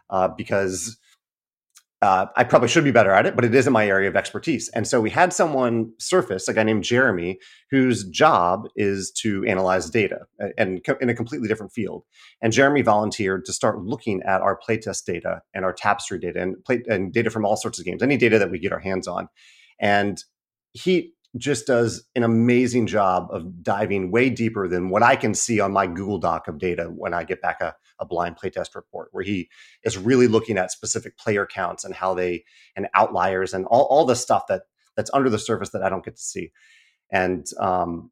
[0.09, 0.97] uh, because
[2.01, 4.69] uh, I probably should be better at it, but it isn't my area of expertise.
[4.69, 7.37] And so we had someone surface, a guy named Jeremy,
[7.69, 10.21] whose job is to analyze data
[10.57, 12.03] and in a completely different field.
[12.41, 16.63] And Jeremy volunteered to start looking at our playtest data and our tapestry data and
[16.65, 19.07] play and data from all sorts of games, any data that we get our hands
[19.07, 19.27] on.
[19.79, 20.23] And
[20.73, 25.59] he just does an amazing job of diving way deeper than what I can see
[25.59, 29.09] on my Google Doc of data when I get back a, a blind playtest report,
[29.11, 29.49] where he
[29.83, 32.43] is really looking at specific player counts and how they
[32.75, 34.63] and outliers and all, all the stuff that
[34.97, 36.51] that's under the surface that I don't get to see.
[37.11, 38.11] And um,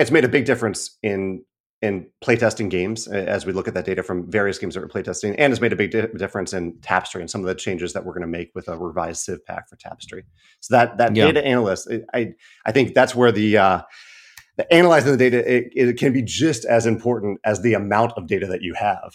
[0.00, 1.44] it's made a big difference in
[1.82, 5.34] in playtesting games as we look at that data from various games that we're playtesting,
[5.38, 8.04] and has made a big di- difference in Tapestry and some of the changes that
[8.04, 10.24] we're going to make with a revised Civ pack for Tapestry.
[10.60, 11.26] So that that yeah.
[11.26, 12.32] data analyst, I
[12.64, 13.82] I think that's where the uh,
[14.56, 18.26] the analyzing the data it, it can be just as important as the amount of
[18.26, 19.14] data that you have.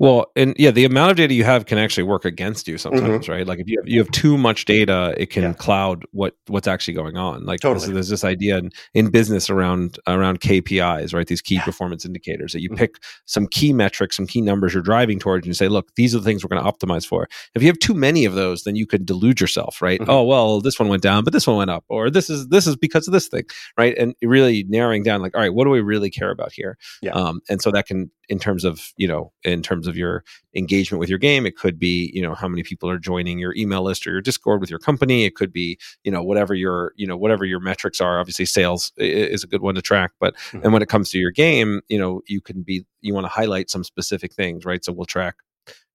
[0.00, 3.26] Well, and yeah, the amount of data you have can actually work against you sometimes,
[3.26, 3.32] mm-hmm.
[3.32, 3.46] right?
[3.46, 5.52] Like if you have, you have too much data, it can yeah.
[5.52, 7.44] cloud what what's actually going on.
[7.44, 7.84] Like totally.
[7.84, 11.26] there's, there's this idea in, in, business around around KPIs, right?
[11.26, 11.64] These key yeah.
[11.64, 12.78] performance indicators that you mm-hmm.
[12.78, 12.94] pick
[13.26, 16.18] some key metrics, some key numbers you're driving towards, and you say, look, these are
[16.18, 17.28] the things we're going to optimize for.
[17.54, 20.00] If you have too many of those, then you could delude yourself, right?
[20.00, 20.10] Mm-hmm.
[20.10, 22.66] Oh well, this one went down, but this one went up, or this is this
[22.66, 23.44] is because of this thing,
[23.76, 23.94] right?
[23.98, 26.78] And really narrowing down, like, all right, what do we really care about here?
[27.02, 27.12] Yeah.
[27.12, 30.24] Um, and so that can in terms of you know in terms of your
[30.56, 33.54] engagement with your game it could be you know how many people are joining your
[33.56, 36.92] email list or your discord with your company it could be you know whatever your
[36.96, 40.34] you know whatever your metrics are obviously sales is a good one to track but
[40.36, 40.60] mm-hmm.
[40.62, 43.32] and when it comes to your game you know you can be you want to
[43.32, 45.34] highlight some specific things right so we'll track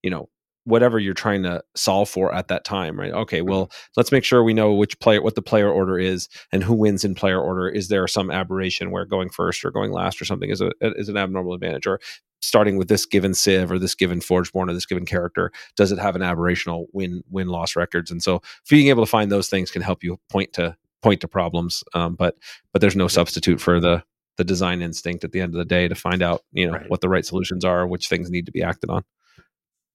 [0.03, 0.29] you know
[0.65, 3.49] whatever you're trying to solve for at that time right okay mm-hmm.
[3.49, 6.73] well let's make sure we know which player what the player order is and who
[6.73, 10.25] wins in player order is there some aberration where going first or going last or
[10.25, 11.99] something is a is an abnormal advantage or
[12.45, 15.99] starting with this given civ or this given forgeborn or this given character does it
[15.99, 18.11] have an aberrational win win loss records?
[18.11, 21.27] And so being able to find those things can help you point to point to
[21.27, 22.35] problems um, but
[22.71, 24.03] but there's no substitute for the
[24.37, 26.89] the design instinct at the end of the day to find out you know right.
[26.89, 29.03] what the right solutions are which things need to be acted on.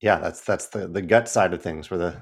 [0.00, 2.16] Yeah, that's that's the the gut side of things, where the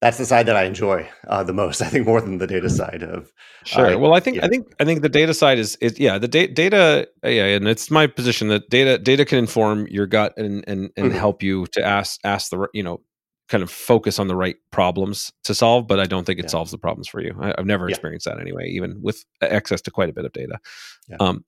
[0.00, 1.80] that's the side that I enjoy uh, the most.
[1.82, 3.32] I think more than the data side of.
[3.64, 3.94] Sure.
[3.94, 4.44] Uh, well, I think yeah.
[4.44, 7.46] I think I think the data side is is yeah the da- data uh, yeah,
[7.46, 11.18] and it's my position that data data can inform your gut and and and mm-hmm.
[11.18, 13.00] help you to ask ask the you know
[13.48, 16.50] kind of focus on the right problems to solve, but I don't think it yeah.
[16.50, 17.32] solves the problems for you.
[17.40, 17.94] I, have never yeah.
[17.94, 20.58] experienced that anyway, even with access to quite a bit of data.
[21.20, 21.44] Um,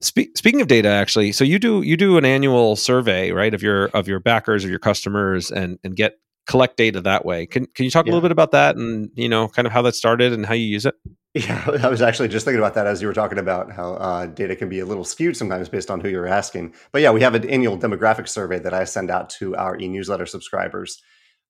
[0.00, 3.64] Spe- speaking of data, actually, so you do you do an annual survey, right, of
[3.64, 7.46] your of your backers or your customers, and and get collect data that way.
[7.46, 8.10] Can can you talk yeah.
[8.10, 10.54] a little bit about that, and you know, kind of how that started and how
[10.54, 10.96] you use it?
[11.34, 14.26] Yeah, I was actually just thinking about that as you were talking about how uh,
[14.26, 16.74] data can be a little skewed sometimes based on who you're asking.
[16.90, 20.26] But yeah, we have an annual demographic survey that I send out to our e-newsletter
[20.26, 21.00] subscribers,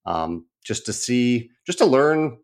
[0.05, 2.37] um, just to see, just to learn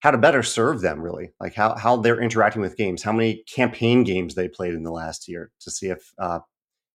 [0.00, 3.42] how to better serve them really like how, how they're interacting with games how many
[3.52, 6.38] campaign games they played in the last year to see if uh,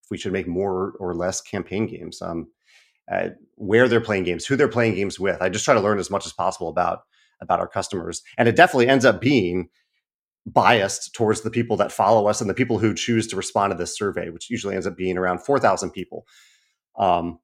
[0.04, 2.48] if we should make more or less campaign games um,
[3.12, 6.00] uh, where they're playing games who they're playing games with i just try to learn
[6.00, 7.02] as much as possible about
[7.42, 9.70] about our customers and it definitely ends up being
[10.46, 13.78] biased towards the people that follow us and the people who choose to respond to
[13.78, 16.26] this survey which usually ends up being around 4000 people
[16.98, 17.40] um,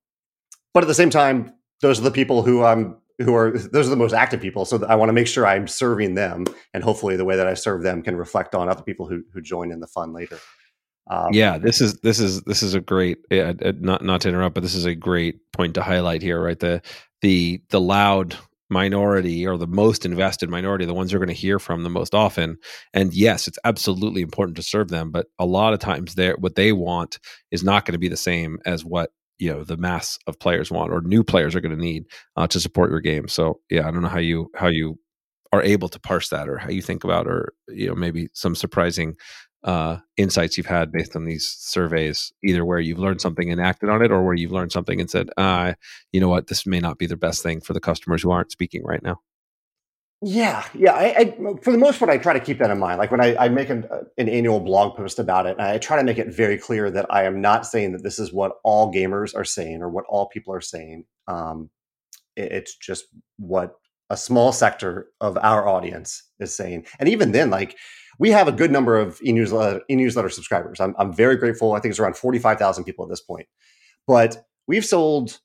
[0.73, 3.91] but at the same time those are the people who i'm who are those are
[3.91, 4.65] the most active people.
[4.65, 7.53] So I want to make sure I'm serving them, and hopefully the way that I
[7.53, 10.39] serve them can reflect on other people who who join in the fun later.
[11.09, 14.55] Um, yeah, this is this is this is a great uh, not not to interrupt,
[14.55, 16.59] but this is a great point to highlight here, right?
[16.59, 16.81] The
[17.21, 18.37] the the loud
[18.69, 22.13] minority or the most invested minority, the ones you're going to hear from the most
[22.13, 22.57] often.
[22.93, 26.55] And yes, it's absolutely important to serve them, but a lot of times they what
[26.55, 27.19] they want
[27.51, 30.71] is not going to be the same as what you know the mass of players
[30.71, 33.27] want or new players are going to need uh, to support your game.
[33.27, 34.99] So yeah, I don't know how you how you
[35.53, 38.55] are able to parse that or how you think about or you know maybe some
[38.55, 39.15] surprising
[39.63, 43.89] uh, insights you've had based on these surveys, either where you've learned something and acted
[43.89, 45.73] on it, or where you've learned something and said, uh,
[46.11, 48.51] you know what, this may not be the best thing for the customers who aren't
[48.51, 49.19] speaking right now.
[50.21, 50.93] Yeah, yeah.
[50.93, 52.97] I, I, for the most part, I try to keep that in mind.
[52.97, 55.95] Like when I, I make an, uh, an, annual blog post about it, I try
[55.95, 58.91] to make it very clear that I am not saying that this is what all
[58.91, 61.05] gamers are saying or what all people are saying.
[61.27, 61.69] Um,
[62.35, 63.05] it, it's just
[63.37, 63.75] what
[64.09, 66.85] a small sector of our audience is saying.
[66.99, 67.77] And even then, like
[68.19, 70.79] we have a good number of e-newsletter, e-newsletter subscribers.
[70.79, 71.73] I'm, I'm very grateful.
[71.73, 73.47] I think it's around 45,000 people at this point.
[74.07, 75.39] But we've sold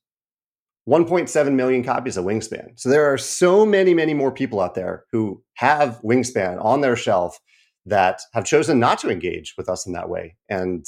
[0.88, 2.78] 1.7 million copies of Wingspan.
[2.78, 6.96] So there are so many, many more people out there who have Wingspan on their
[6.96, 7.38] shelf
[7.87, 10.37] that have chosen not to engage with us in that way.
[10.48, 10.87] And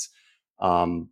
[0.60, 1.10] um,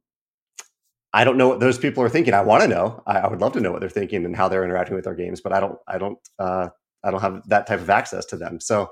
[1.13, 2.35] I don't know what those people are thinking.
[2.35, 3.03] I want to know.
[3.07, 5.15] I, I, would love to know what they're thinking and how they're interacting with our
[5.15, 5.79] games, but I don't.
[5.87, 6.19] I don't.
[6.39, 6.69] Uh,
[7.05, 8.61] I don't have that type of access to them.
[8.61, 8.91] So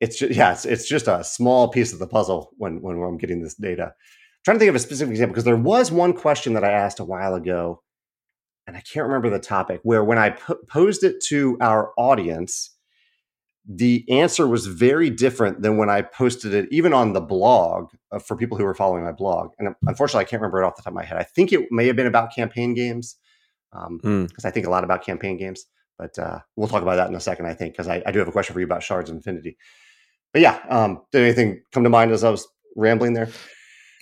[0.00, 3.18] it's just, yeah, it's, it's just a small piece of the puzzle when when I'm
[3.18, 3.84] getting this data.
[3.84, 6.70] I'm trying to think of a specific example because there was one question that I
[6.70, 7.82] asked a while ago
[8.66, 12.70] and I can't remember the topic, where when I po- posed it to our audience,
[13.68, 18.20] the answer was very different than when I posted it, even on the blog uh,
[18.20, 19.50] for people who were following my blog.
[19.58, 21.18] And unfortunately, I can't remember it off the top of my head.
[21.18, 23.16] I think it may have been about campaign games
[23.72, 24.44] because um, mm.
[24.44, 25.64] I think a lot about campaign games.
[25.98, 28.20] But uh, we'll talk about that in a second, I think, because I, I, do
[28.20, 29.58] have a question for you about Shards of Infinity.
[30.32, 33.28] But yeah, um, did anything come to mind as I was rambling there?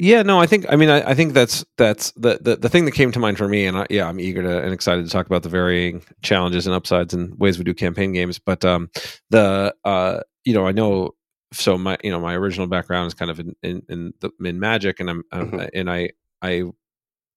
[0.00, 2.84] Yeah, no, I think I mean I, I, think that's that's the, the the thing
[2.84, 5.10] that came to mind for me, and I, yeah, I'm eager to and excited to
[5.10, 8.38] talk about the varying challenges and upsides and ways we do campaign games.
[8.38, 8.90] But um,
[9.30, 11.16] the uh, you know, I know
[11.52, 14.60] so my you know my original background is kind of in in in, the, in
[14.60, 15.66] magic, and I'm mm-hmm.
[15.74, 16.10] and I
[16.42, 16.64] I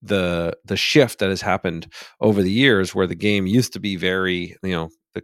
[0.02, 3.96] the the shift that has happened over the years, where the game used to be
[3.96, 5.22] very you know the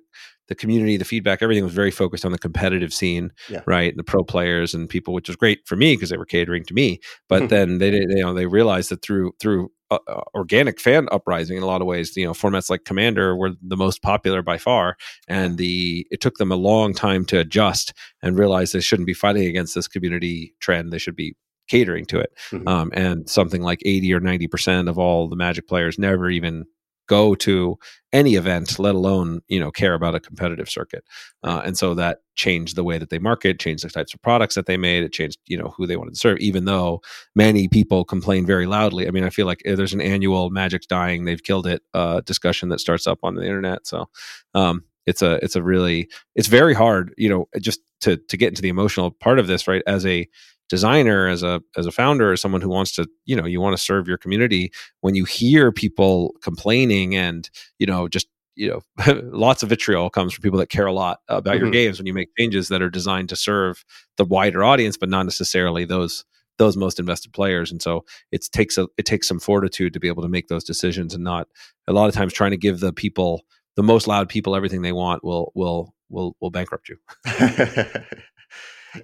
[0.48, 3.60] the community, the feedback, everything was very focused on the competitive scene, yeah.
[3.66, 3.96] right?
[3.96, 6.74] The pro players and people, which was great for me because they were catering to
[6.74, 7.00] me.
[7.28, 7.48] But mm-hmm.
[7.48, 11.62] then they, you know, they realized that through through uh, uh, organic fan uprising in
[11.62, 14.96] a lot of ways, you know, formats like Commander were the most popular by far,
[15.28, 19.14] and the it took them a long time to adjust and realize they shouldn't be
[19.14, 20.92] fighting against this community trend.
[20.92, 21.36] They should be
[21.68, 22.32] catering to it.
[22.50, 22.66] Mm-hmm.
[22.66, 26.64] Um, and something like 80 or 90% of all the Magic players never even
[27.08, 27.78] go to
[28.12, 31.04] any event, let alone you know care about a competitive circuit.
[31.42, 34.54] Uh, and so that changed the way that they market, changed the types of products
[34.54, 35.02] that they made.
[35.02, 36.38] It changed you know who they wanted to serve.
[36.38, 37.00] Even though
[37.34, 39.08] many people complain very loudly.
[39.08, 42.20] I mean, I feel like eh, there's an annual "Magic's dying, they've killed it" uh,
[42.20, 43.86] discussion that starts up on the internet.
[43.86, 44.08] So.
[44.54, 48.48] Um, it's a it's a really it's very hard you know just to to get
[48.48, 50.28] into the emotional part of this right as a
[50.68, 53.76] designer as a as a founder as someone who wants to you know you want
[53.76, 59.12] to serve your community when you hear people complaining and you know just you know
[59.32, 61.64] lots of vitriol comes from people that care a lot about mm-hmm.
[61.64, 63.84] your games when you make changes that are designed to serve
[64.16, 66.24] the wider audience but not necessarily those
[66.58, 67.70] those most invested players.
[67.72, 70.64] And so it takes a it takes some fortitude to be able to make those
[70.64, 71.48] decisions and not
[71.86, 73.42] a lot of times trying to give the people
[73.76, 76.96] the most loud people everything they want will will will will bankrupt you.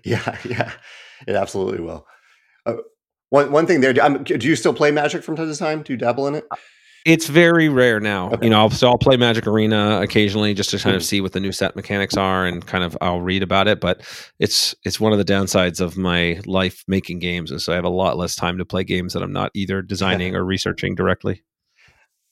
[0.02, 0.72] Yeah yeah
[1.26, 2.06] it absolutely will.
[2.66, 2.76] Uh,
[3.30, 3.94] one one thing there.
[4.02, 5.82] Um, do you still play Magic from time to time?
[5.82, 6.44] Do you dabble in it?
[7.04, 8.30] It's very rare now.
[8.30, 8.46] Okay.
[8.46, 10.96] You know, I'll, so I'll play Magic Arena occasionally just to kind mm-hmm.
[10.96, 13.78] of see what the new set mechanics are and kind of I'll read about it.
[13.78, 14.00] But
[14.38, 17.90] it's it's one of the downsides of my life making games is I have a
[17.90, 21.42] lot less time to play games that I'm not either designing or researching directly.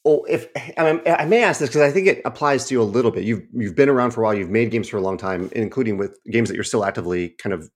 [0.04, 2.82] Well, if I, mean, I may ask this because I think it applies to you
[2.82, 3.24] a little bit.
[3.24, 4.34] You've you've been around for a while.
[4.34, 7.52] You've made games for a long time, including with games that you're still actively kind
[7.52, 7.68] of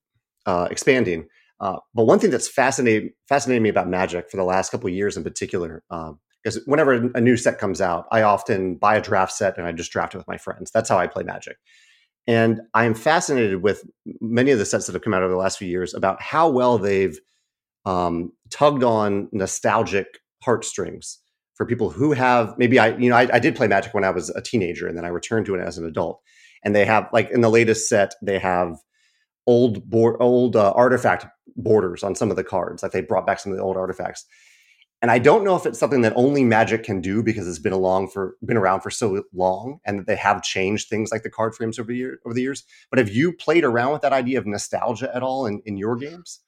[0.47, 1.27] uh, expanding.
[1.59, 4.93] Uh, but one thing that's fascinating fascinating me about Magic for the last couple of
[4.93, 5.83] years in particular,
[6.43, 9.67] because um, whenever a new set comes out, I often buy a draft set and
[9.67, 10.71] I just draft it with my friends.
[10.71, 11.57] That's how I play Magic.
[12.27, 13.83] And I am fascinated with
[14.19, 16.49] many of the sets that have come out over the last few years about how
[16.49, 17.17] well they've
[17.85, 21.19] um, tugged on nostalgic heartstrings
[21.55, 24.11] for people who have maybe I you know I, I, did play Magic when I
[24.11, 26.21] was a teenager and then I returned to it as an adult.
[26.63, 28.75] And they have like in the latest set they have
[29.47, 31.25] old board old uh, artifact
[31.55, 34.25] borders on some of the cards Like they brought back some of the old artifacts.
[35.01, 37.73] And I don't know if it's something that only Magic can do because it's been
[37.73, 41.29] along for been around for so long, and that they have changed things like the
[41.29, 42.63] card frames over the year, over the years.
[42.89, 45.95] But have you played around with that idea of nostalgia at all in, in your
[45.97, 46.39] games?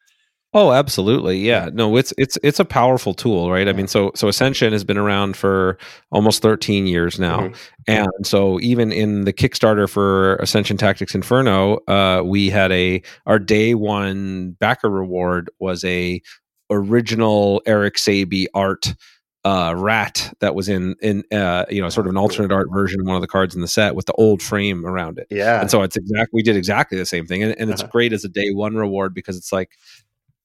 [0.52, 1.38] Oh, absolutely.
[1.40, 1.70] Yeah.
[1.72, 3.68] No, it's it's it's a powerful tool, right?
[3.68, 5.78] I mean, so so Ascension has been around for
[6.12, 7.42] almost 13 years now.
[7.42, 7.56] Mm-hmm.
[7.88, 13.38] And so even in the Kickstarter for Ascension Tactics Inferno, uh, we had a our
[13.38, 16.20] day one backer reward was a
[16.72, 18.96] original Eric Sabee art
[19.46, 23.00] uh, rat that was in in uh, you know sort of an alternate art version
[23.00, 25.28] of one of the cards in the set with the old frame around it.
[25.30, 27.92] Yeah, and so it's exactly we did exactly the same thing, and, and it's uh-huh.
[27.92, 29.78] great as a day one reward because it's like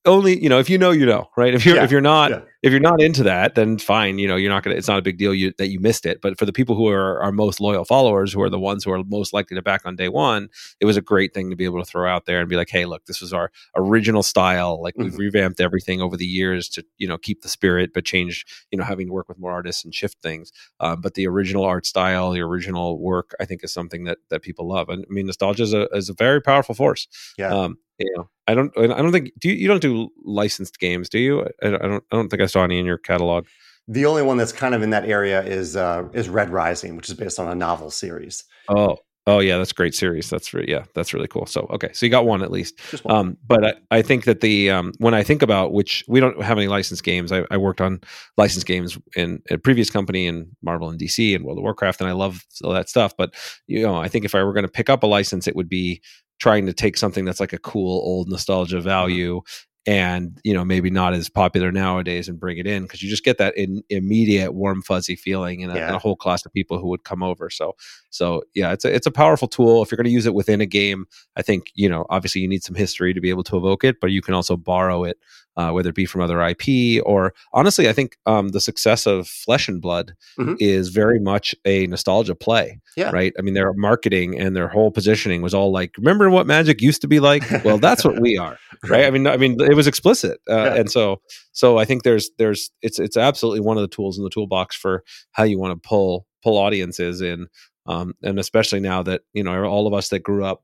[0.06, 1.84] only you know if you know you know right if you're yeah.
[1.84, 2.40] if you're not yeah.
[2.64, 5.02] If you're not into that then fine you know you're not gonna it's not a
[5.02, 7.60] big deal you, that you missed it but for the people who are our most
[7.60, 10.48] loyal followers who are the ones who are most likely to back on day one
[10.80, 12.70] it was a great thing to be able to throw out there and be like
[12.70, 15.04] hey look this was our original style like mm-hmm.
[15.10, 18.78] we've revamped everything over the years to you know keep the spirit but change you
[18.78, 20.50] know having to work with more artists and shift things
[20.80, 24.40] um, but the original art style the original work i think is something that that
[24.40, 27.06] people love and i mean nostalgia is a, is a very powerful force
[27.36, 28.72] yeah um, you know, I don't.
[28.76, 29.30] I don't think.
[29.38, 31.08] Do you, you don't do licensed games?
[31.08, 31.42] Do you?
[31.62, 32.04] I, I, don't.
[32.10, 33.46] I don't think I saw any in your catalog.
[33.86, 37.10] The only one that's kind of in that area is uh, is Red Rising, which
[37.10, 38.44] is based on a novel series.
[38.68, 38.96] Oh,
[39.26, 40.30] oh yeah, that's great series.
[40.30, 41.44] That's re- yeah, that's really cool.
[41.44, 42.80] So okay, so you got one at least.
[43.04, 43.14] One.
[43.14, 46.40] Um, but I, I think that the um, when I think about which we don't
[46.42, 47.30] have any licensed games.
[47.30, 48.00] I, I worked on
[48.38, 52.08] licensed games in a previous company in Marvel and DC and World of Warcraft, and
[52.08, 53.14] I love all that stuff.
[53.18, 53.34] But
[53.66, 55.68] you know, I think if I were going to pick up a license, it would
[55.68, 56.00] be
[56.40, 58.84] trying to take something that's like a cool old nostalgia mm-hmm.
[58.84, 59.42] value
[59.86, 63.24] and you know maybe not as popular nowadays and bring it in because you just
[63.24, 65.88] get that in, immediate warm fuzzy feeling in a, yeah.
[65.88, 67.74] in a, whole class of people who would come over so
[68.10, 70.60] so yeah it's a it's a powerful tool if you're going to use it within
[70.60, 71.06] a game
[71.36, 74.00] i think you know obviously you need some history to be able to evoke it
[74.00, 75.18] but you can also borrow it
[75.56, 79.28] uh, whether it be from other IP or honestly, I think um, the success of
[79.28, 80.54] Flesh and Blood mm-hmm.
[80.58, 82.80] is very much a nostalgia play.
[82.96, 83.10] Yeah.
[83.10, 83.32] Right.
[83.38, 87.00] I mean, their marketing and their whole positioning was all like, remember what Magic used
[87.02, 87.42] to be like?
[87.64, 88.58] Well, that's what we are.
[88.86, 89.06] Right.
[89.06, 90.74] I mean, I mean, it was explicit, uh, yeah.
[90.74, 94.24] and so so I think there's there's it's it's absolutely one of the tools in
[94.24, 97.46] the toolbox for how you want to pull pull audiences in.
[97.86, 100.63] Um, and especially now that you know all of us that grew up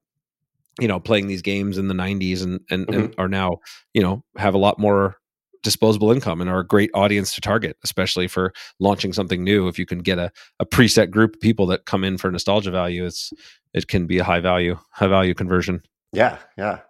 [0.80, 3.00] you know playing these games in the 90s and and, mm-hmm.
[3.00, 3.58] and, are now
[3.94, 5.16] you know have a lot more
[5.62, 9.68] disposable income and are a great audience to target especially for launching something new.
[9.68, 12.70] If you can get a, a preset group of people that come in for nostalgia
[12.70, 13.30] value it's
[13.74, 15.82] it can be a high value high value conversion.
[16.12, 16.80] Yeah yeah.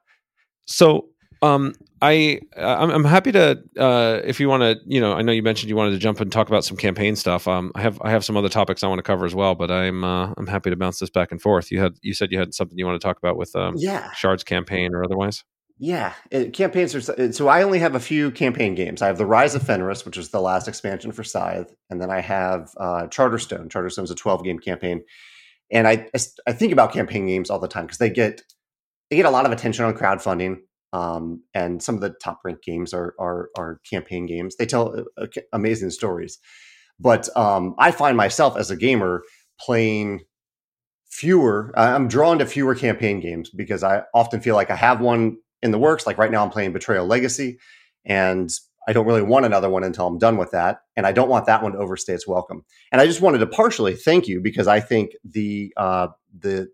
[0.67, 1.09] So
[1.43, 5.33] um, I I'm, I'm happy to uh, if you want to you know I know
[5.33, 7.47] you mentioned you wanted to jump and talk about some campaign stuff.
[7.47, 9.71] Um, I have I have some other topics I want to cover as well, but
[9.71, 11.71] I'm uh, I'm happy to bounce this back and forth.
[11.71, 14.13] You had you said you had something you want to talk about with um, yeah
[14.13, 15.45] Shards campaign or otherwise.
[15.83, 17.49] Yeah, it, campaigns are so.
[17.49, 19.01] I only have a few campaign games.
[19.01, 22.11] I have the Rise of Fenris, which is the last expansion for Scythe, and then
[22.11, 23.69] I have uh, Charterstone.
[23.69, 25.03] Charterstone is a 12 game campaign,
[25.71, 26.07] and I
[26.47, 28.43] I think about campaign games all the time because they get
[29.09, 30.59] they get a lot of attention on crowdfunding.
[30.93, 34.57] Um, and some of the top ranked games are, are, are campaign games.
[34.57, 36.39] They tell uh, amazing stories,
[36.99, 39.23] but um, I find myself as a gamer
[39.61, 40.21] playing
[41.11, 41.73] fewer.
[41.77, 45.71] I'm drawn to fewer campaign games because I often feel like I have one in
[45.71, 46.07] the works.
[46.07, 47.59] Like right now, I'm playing Betrayal Legacy,
[48.05, 48.51] and
[48.89, 51.47] I don't really want another one until I'm done with that, and I don't want
[51.47, 52.65] that one to overstay its welcome.
[52.91, 56.69] And I just wanted to partially thank you because I think the uh, the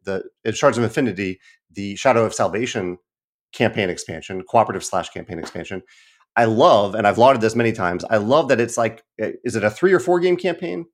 [0.44, 1.40] the Shards of Infinity,
[1.72, 2.98] the Shadow of Salvation
[3.52, 5.82] campaign expansion, cooperative slash campaign expansion.
[6.36, 8.04] I love, and I've lauded this many times.
[8.10, 10.86] I love that it's like, eh, is it a three or four game campaign?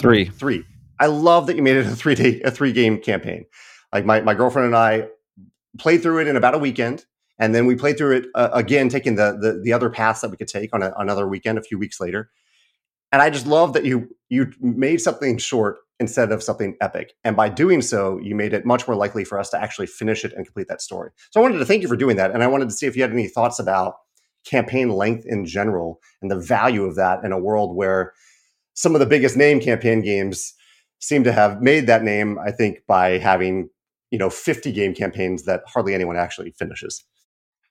[0.00, 0.64] Three, three.
[0.98, 3.44] I love that you made it a three day, a three game campaign.
[3.92, 5.08] Like my my girlfriend and I
[5.78, 7.04] played through it in about a weekend,
[7.38, 10.30] and then we played through it uh, again, taking the, the the other paths that
[10.30, 12.30] we could take on a, another weekend a few weeks later.
[13.12, 17.14] And I just love that you you made something short instead of something epic.
[17.24, 20.24] And by doing so, you made it much more likely for us to actually finish
[20.24, 21.10] it and complete that story.
[21.30, 22.32] So I wanted to thank you for doing that.
[22.32, 23.94] And I wanted to see if you had any thoughts about
[24.44, 28.12] campaign length in general and the value of that in a world where
[28.74, 30.52] some of the biggest name campaign games
[30.98, 33.68] seem to have made that name, I think, by having,
[34.10, 37.04] you know, 50 game campaigns that hardly anyone actually finishes.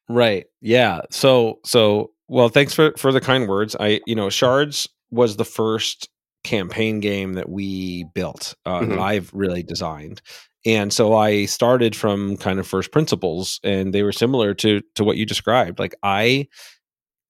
[0.10, 0.46] Right.
[0.62, 1.02] Yeah.
[1.12, 3.76] So so well, thanks for for the kind words.
[3.80, 6.10] I, you know, Shards was the first
[6.44, 8.90] campaign game that we built uh, Mhm.
[8.90, 10.22] that I've really designed.
[10.66, 15.04] And so I started from kind of first principles and they were similar to to
[15.04, 15.80] what you described.
[15.80, 16.48] Like I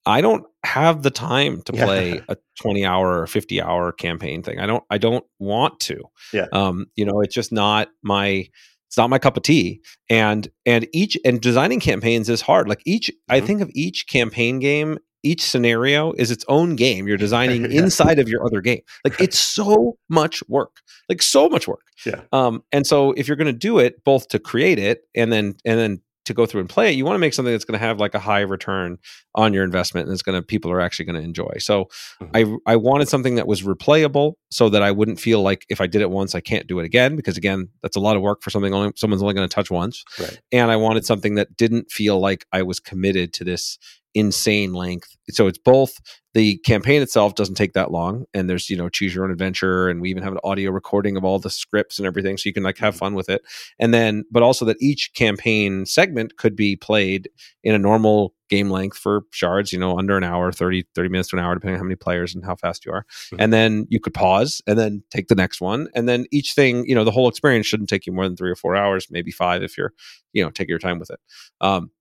[0.05, 1.85] I don't have the time to Yeah.
[1.85, 4.59] play a 20 hour or 50 hour campaign thing.
[4.59, 6.03] I don't I don't want to.
[6.33, 6.47] Yeah.
[6.51, 8.47] Um, you know, it's just not my
[8.87, 9.81] it's not my cup of tea.
[10.09, 12.67] And and each and designing campaigns is hard.
[12.69, 13.45] Like each I Mhm.
[13.47, 17.81] think of each campaign game, each scenario is its own game you're designing Yeah.
[17.81, 18.81] inside of your other game.
[19.03, 20.77] Like it's so much work.
[21.09, 21.81] Like so much work.
[22.05, 22.21] Yeah.
[22.31, 25.55] Um, and so if you're going to do it both to create it and then
[25.65, 27.77] and then to go through and play it, you want to make something that's going
[27.77, 28.97] to have like a high return
[29.35, 31.51] on your investment and it's going to people are actually going to enjoy.
[31.59, 31.89] So
[32.33, 35.87] I I wanted something that was replayable so that I wouldn't feel like if I
[35.87, 38.41] did it once I can't do it again because again that's a lot of work
[38.41, 40.03] for something only someone's only going to touch once.
[40.17, 40.39] Right.
[40.53, 43.77] And I wanted something that didn't feel like I was committed to this
[44.15, 45.15] insane length.
[45.31, 45.99] So it's both
[46.33, 49.87] the campaign itself doesn't take that long and there's you know choose your own adventure
[49.87, 52.53] and we even have an audio recording of all the scripts and everything so you
[52.53, 53.43] can like have fun with it
[53.79, 57.29] and then but also that each campaign segment could be played
[57.63, 61.29] in a normal game length for shards you know under an hour 30 30 minutes
[61.29, 63.37] to an hour depending on how many players and how fast you are Mhm.
[63.39, 66.83] and then you could pause and then take the next one and then each thing
[66.87, 69.31] you know the whole experience shouldn't take you more than three or four hours maybe
[69.31, 69.93] five if you're
[70.33, 71.19] you know take your time with it
[71.61, 71.91] um,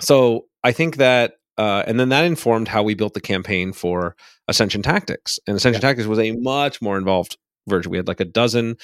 [0.00, 4.16] so i think that uh, and then that informed how we built the campaign for
[4.48, 7.36] ascension tactics and ascension tactics was a much more involved
[7.68, 8.76] version we had like a dozen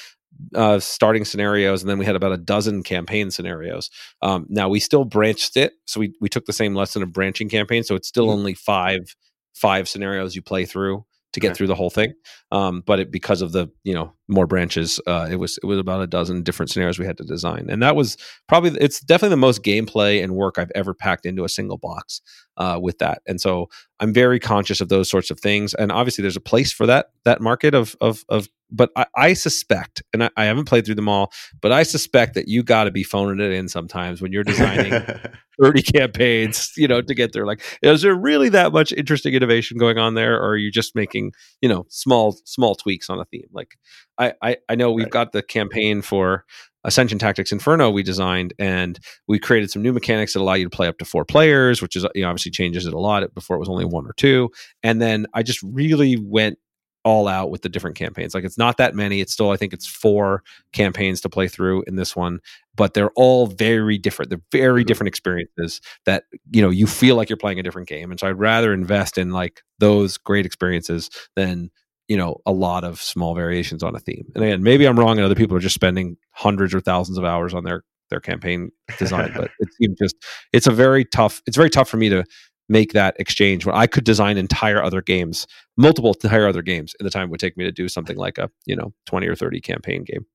[0.55, 3.91] uh, starting scenarios, and then we had about a dozen campaign scenarios.
[4.23, 7.49] Um, now we still branched it, so we we took the same lesson of branching
[7.49, 7.83] campaign.
[7.83, 8.33] So it's still Mhm.
[8.35, 9.17] only five
[9.55, 11.57] five scenarios you play through to get Okay.
[11.57, 12.15] through the whole thing.
[12.53, 15.79] Um, but it, because of the you know more branches, uh, it was it was
[15.79, 18.17] about a dozen different scenarios we had to design, and that was
[18.49, 22.21] probably it's definitely the most gameplay and work I've ever packed into a single box
[22.57, 23.23] uh, with that.
[23.27, 23.69] And so
[23.99, 27.07] I'm very conscious of those sorts of things, and obviously there's a place for that
[27.25, 28.49] that market of of of.
[28.73, 32.35] But I, I suspect, and I, I haven't played through them all, but I suspect
[32.35, 34.93] that you got to be phoning it in sometimes when you're designing
[35.61, 37.47] 30 campaigns, you know, to get there.
[37.47, 40.95] Like, is there really that much interesting innovation going on there, or are you just
[40.95, 43.49] making, you know, small small tweaks on a theme?
[43.53, 43.77] Like,
[44.21, 45.13] I I, I know we've Right.
[45.13, 46.45] got the campaign for
[46.85, 48.99] Ascension Tactics Inferno we designed, and
[49.29, 51.97] we created some new mechanics that allow you to play up to four players, which
[51.97, 53.35] is you know obviously changes it a lot.
[53.35, 54.51] Before it was only one or two,
[54.83, 56.59] and then I just really went
[57.03, 58.35] all out with the different campaigns.
[58.35, 59.21] Like it's not that many.
[59.21, 60.43] It's still I think it's four
[60.75, 62.41] campaigns to play through in this one,
[62.77, 64.29] but they're all very different.
[64.31, 64.87] They're very Mhm.
[64.87, 68.11] different experiences that you know you feel like you're playing a different game.
[68.11, 71.71] And so I'd rather invest in like those great experiences than
[72.11, 74.27] you know a lot of small variations on a theme.
[74.35, 77.25] And again, maybe I'm wrong, and other people are just spending hundreds or thousands of
[77.25, 79.33] hours on their their campaign design.
[79.37, 80.17] but it seems just
[80.53, 81.41] it's a very tough.
[81.47, 82.25] It's very tough for me to
[82.69, 85.47] make that exchange when I could design entire other games,
[85.77, 88.39] multiple entire other games in the time it would take me to do something like
[88.39, 90.27] a you know 20 or 30 campaign game.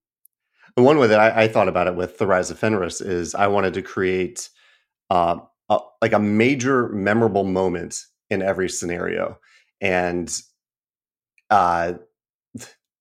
[0.78, 3.36] The one way that I, I thought about it with the Rise of Fenris is
[3.36, 4.50] I wanted to create
[5.10, 8.00] uh, a, like a major memorable moment
[8.30, 9.38] in every scenario,
[9.82, 10.34] and
[11.50, 11.94] uh,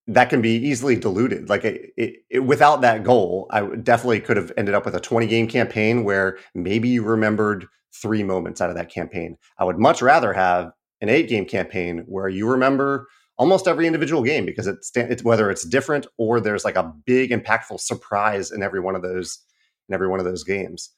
[0.07, 1.49] that can be easily diluted.
[1.49, 4.99] Like it, it, it, without that goal, I definitely could have ended up with a
[4.99, 7.65] 20 game campaign where maybe you remembered
[8.01, 9.37] three moments out of that campaign.
[9.57, 10.71] I would much rather have
[11.01, 15.49] an eight game campaign where you remember almost every individual game because it's, it's whether
[15.49, 19.39] it's different or there's like a big impactful surprise in every one of those
[19.89, 20.91] in every one of those games.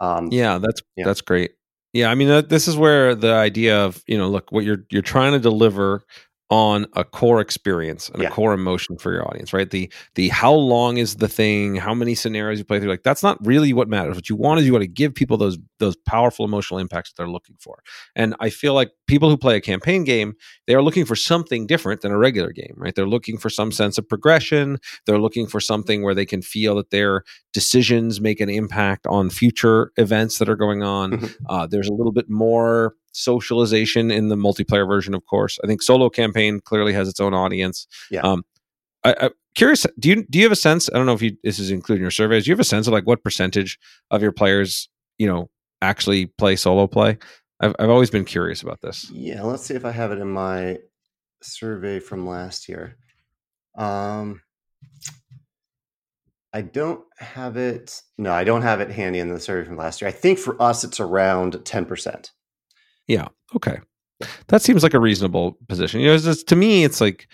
[0.00, 1.04] Um, Yeah, that's Yeah.
[1.04, 1.52] that's great.
[1.92, 4.84] Yeah, I mean that, this is where the idea of you know look what you're
[4.90, 6.02] you're trying to deliver
[6.50, 8.28] on a core experience and Yeah.
[8.28, 9.70] a core emotion for your audience, right?
[9.70, 13.22] The the how long is the thing, how many scenarios you play through, like that's
[13.22, 14.16] not really what matters.
[14.16, 17.16] What you want is you want to give people those those powerful emotional impacts that
[17.16, 17.82] they're looking for.
[18.16, 20.34] And I feel like people who play a campaign game,
[20.66, 22.94] they are looking for something different than a regular game, right?
[22.94, 24.78] They're looking for some sense of progression.
[25.06, 27.22] They're looking for something where they can feel that their
[27.52, 31.12] decisions make an impact on future events that are going on.
[31.12, 31.34] Mhm.
[31.48, 35.58] Uh, there's a little bit more socialization in the multiplayer version, of course.
[35.64, 37.86] I think solo campaign clearly has its own audience.
[38.10, 38.20] Yeah.
[38.20, 38.44] Um,
[39.04, 39.86] I, I curious.
[39.98, 40.88] Do you do you have a sense?
[40.92, 42.44] I don't know if you, this is included in your surveys.
[42.44, 43.78] Do you have a sense of like what percentage
[44.10, 44.88] of your players,
[45.18, 45.50] you know,
[45.82, 47.18] actually play solo play?
[47.60, 49.10] I've I've always been curious about this.
[49.10, 50.78] Yeah, let's see if I have it in my
[51.42, 52.96] survey from last year.
[53.76, 54.42] Um,
[56.52, 58.02] I don't have it.
[58.18, 60.08] No, I don't have it handy in the survey from last year.
[60.08, 62.32] I think for us, it's around ten percent.
[63.06, 63.28] Yeah.
[63.56, 63.78] Okay.
[64.48, 66.00] That seems like a reasonable position.
[66.00, 67.26] You know, it's just, to me, it's like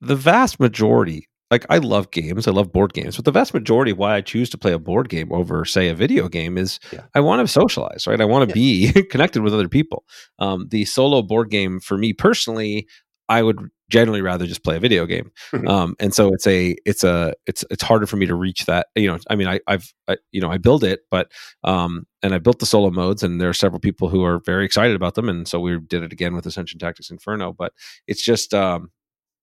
[0.00, 1.28] the vast majority.
[1.50, 4.20] Like I love games, I love board games, but the vast majority of why I
[4.22, 7.02] choose to play a board game over, say, a video game is Yeah.
[7.14, 8.20] I want to socialize, right?
[8.20, 10.04] I want to be connected with other people.
[10.38, 12.86] Um, the solo board game for me personally,
[13.28, 15.30] I would generally rather just play a video game.
[15.52, 15.68] Mhm.
[15.68, 18.86] Um, and so it's a it's a it's it's harder for me to reach that.
[18.96, 21.30] You know, I mean, I, I've I, you know I build it, but
[21.62, 24.64] um, and I built the solo modes, and there are several people who are very
[24.64, 27.52] excited about them, and so we did it again with Ascension Tactics Inferno.
[27.52, 27.72] But
[28.06, 28.90] it's just um,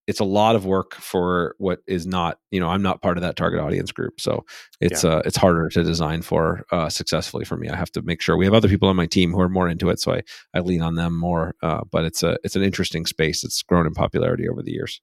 [0.10, 3.22] it's a lot of work for what is not you know i'm not part of
[3.22, 4.44] that target audience group so
[4.82, 8.20] it's uh it's harder to design for uh successfully for me i have to make
[8.20, 10.22] sure we have other people on my team who are more into it so i
[10.56, 13.86] i lean on them more uh but it's a it's an interesting space it's grown
[13.86, 15.00] in popularity over the years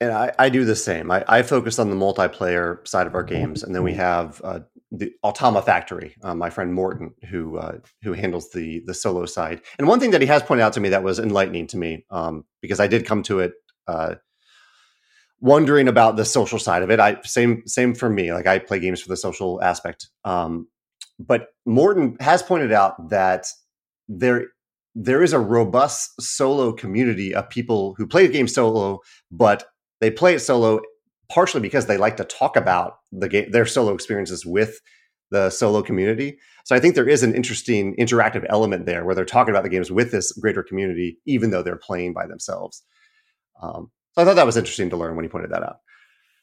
[0.00, 1.10] And I, I do the same.
[1.10, 4.60] I, I focus on the multiplayer side of our games, and then we have uh,
[4.90, 9.62] the Automa Factory, uh, my friend Morten, who uh, who handles the the solo side.
[9.78, 12.04] And one thing that he has pointed out to me that was enlightening to me,
[12.10, 13.54] um, because I did come to it
[13.88, 14.16] uh,
[15.40, 17.00] wondering about the social side of it.
[17.00, 18.32] I same same for me.
[18.32, 20.08] Like I play games for the social aspect.
[20.24, 20.68] Um,
[21.18, 23.46] but Morten has pointed out that
[24.08, 24.48] there
[24.94, 29.66] there is a robust solo community of people who play the game solo, but
[30.00, 30.80] they play it solo
[31.28, 34.80] partially because they like to talk about the game their solo experiences with
[35.30, 36.38] the solo community.
[36.64, 39.68] So I think there is an interesting interactive element there where they're talking about the
[39.68, 42.82] games with this greater community, even though they're playing by themselves.
[43.60, 45.80] Um, so I thought that was interesting to learn when he pointed that out.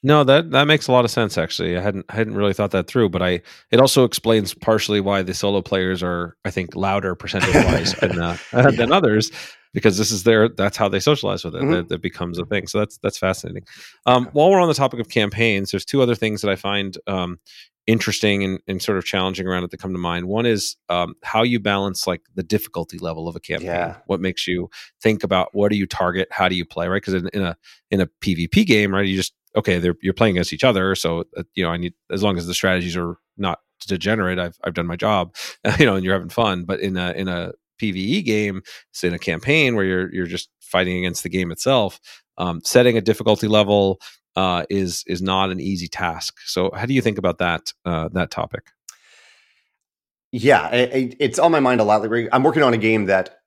[0.06, 1.38] No, that that makes a lot of sense.
[1.38, 5.00] Actually, I hadn't I hadn't really thought that through, but I it also explains partially
[5.00, 9.32] why the solo players are, I think, louder percentage wise than uh, than others
[9.74, 11.64] because this is their that's how they socialize with it.
[11.64, 11.72] Mhm.
[11.72, 12.68] That, that becomes a thing.
[12.68, 13.64] So that's that's fascinating.
[14.06, 16.98] Um, while we're on the topic of campaigns, there's two other things that I find
[17.08, 17.40] um,
[17.86, 20.28] interesting and, and sort of challenging around it that come to mind.
[20.28, 23.68] One is um, how you balance like the difficulty level of a campaign.
[23.68, 23.98] Yeah.
[24.06, 24.70] What makes you
[25.02, 27.02] think about what do you target, how do you play, right?
[27.02, 27.58] Because in, in a
[27.92, 31.26] in a PvP game, right, you just okay, they're you're playing against each other, so
[31.38, 34.74] uh, you know I need as long as the strategies are not degenerate, I've I've
[34.74, 35.36] done my job,
[35.80, 36.64] you know, and you're having fun.
[36.64, 38.62] But in a in a PVE game,
[38.92, 42.00] say in a campaign where you're you're just fighting against the game itself,
[42.38, 44.00] um, setting a difficulty level
[44.36, 46.40] uh, is is not an easy task.
[46.46, 48.72] So how do you think about that uh, that topic?
[50.32, 52.02] Yeah, I, I, it's on my mind a lot.
[52.02, 52.28] lately.
[52.32, 53.38] I'm working on a game that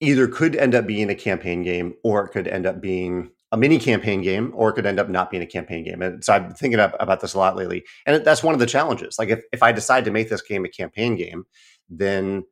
[0.00, 3.56] either could end up being a campaign game or it could end up being a
[3.56, 6.02] mini campaign game or it could end up not being a campaign game.
[6.02, 7.84] And so I've been thinking about this a lot lately.
[8.04, 9.16] And that's one of the challenges.
[9.18, 11.44] Like if, if I decide to make this game a campaign game,
[11.88, 12.44] then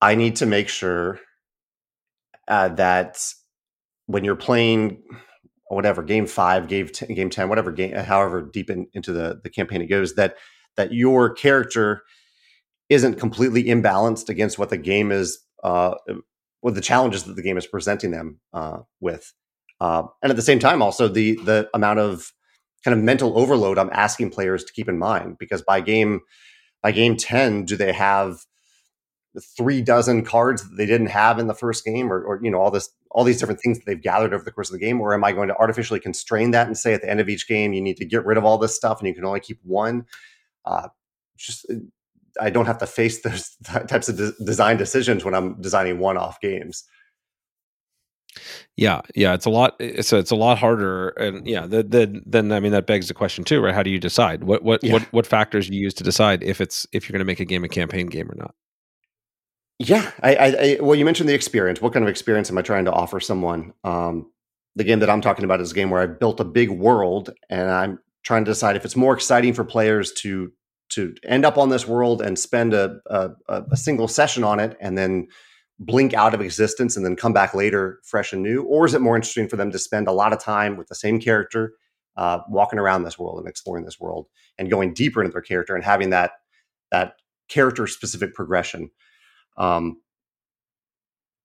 [0.00, 1.18] I need to make sure
[2.46, 3.24] uh, that
[4.06, 5.02] when you're playing
[5.68, 9.50] whatever game five, game t- game ten, whatever game, however deep in, into the the
[9.50, 10.36] campaign it goes, that
[10.76, 12.02] that your character
[12.88, 15.94] isn't completely imbalanced against what the game is, uh,
[16.62, 19.32] with the challenges that the game is presenting them uh, with,
[19.80, 22.32] uh, and at the same time, also the the amount of
[22.84, 26.20] kind of mental overload I'm asking players to keep in mind because by game
[26.82, 28.38] by game ten, do they have
[29.40, 32.58] three dozen cards that they didn't have in the first game, or, or you know
[32.58, 35.00] all this all these different things that they've gathered over the course of the game,
[35.00, 37.48] or am I going to artificially constrain that and say at the end of each
[37.48, 39.58] game you need to get rid of all this stuff and you can only keep
[39.62, 40.04] one?
[40.64, 40.88] Uh,
[41.36, 41.66] just
[42.40, 46.40] I don't have to face those types of de- design decisions when I'm designing one-off
[46.40, 46.84] games.
[48.76, 49.74] Yeah, yeah, it's a lot.
[49.80, 53.08] It's a, it's a lot harder, and yeah, the, the, then I mean that begs
[53.08, 53.74] the question too, right?
[53.74, 54.92] How do you decide what what Yeah.
[54.92, 57.44] what what factors you use to decide if it's if you're going to make a
[57.44, 58.54] game a campaign game or not?
[59.78, 61.80] Yeah, I, I, I well, you mentioned the experience.
[61.80, 63.72] What kind of experience am I trying to offer someone?
[63.84, 64.30] Um,
[64.74, 67.30] the game that I'm talking about is a game where I built a big world,
[67.48, 70.52] and I'm trying to decide if it's more exciting for players to
[70.90, 74.76] to end up on this world and spend a a, a single session on it,
[74.80, 75.28] and then
[75.78, 79.00] blink out of existence, and then come back later fresh and new, or is it
[79.00, 81.74] more interesting for them to spend a lot of time with the same character,
[82.16, 84.26] uh, walking around this world and exploring this world,
[84.58, 86.32] and going deeper into their character and having that
[86.90, 87.12] that
[87.48, 88.90] character specific progression.
[89.58, 90.00] Um,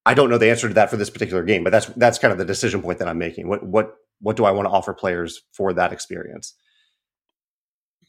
[0.05, 2.32] I don't know the answer to that for this particular game, but that's that's kind
[2.32, 3.47] of the decision point that I'm making.
[3.47, 6.55] What what what do I want to offer players for that experience?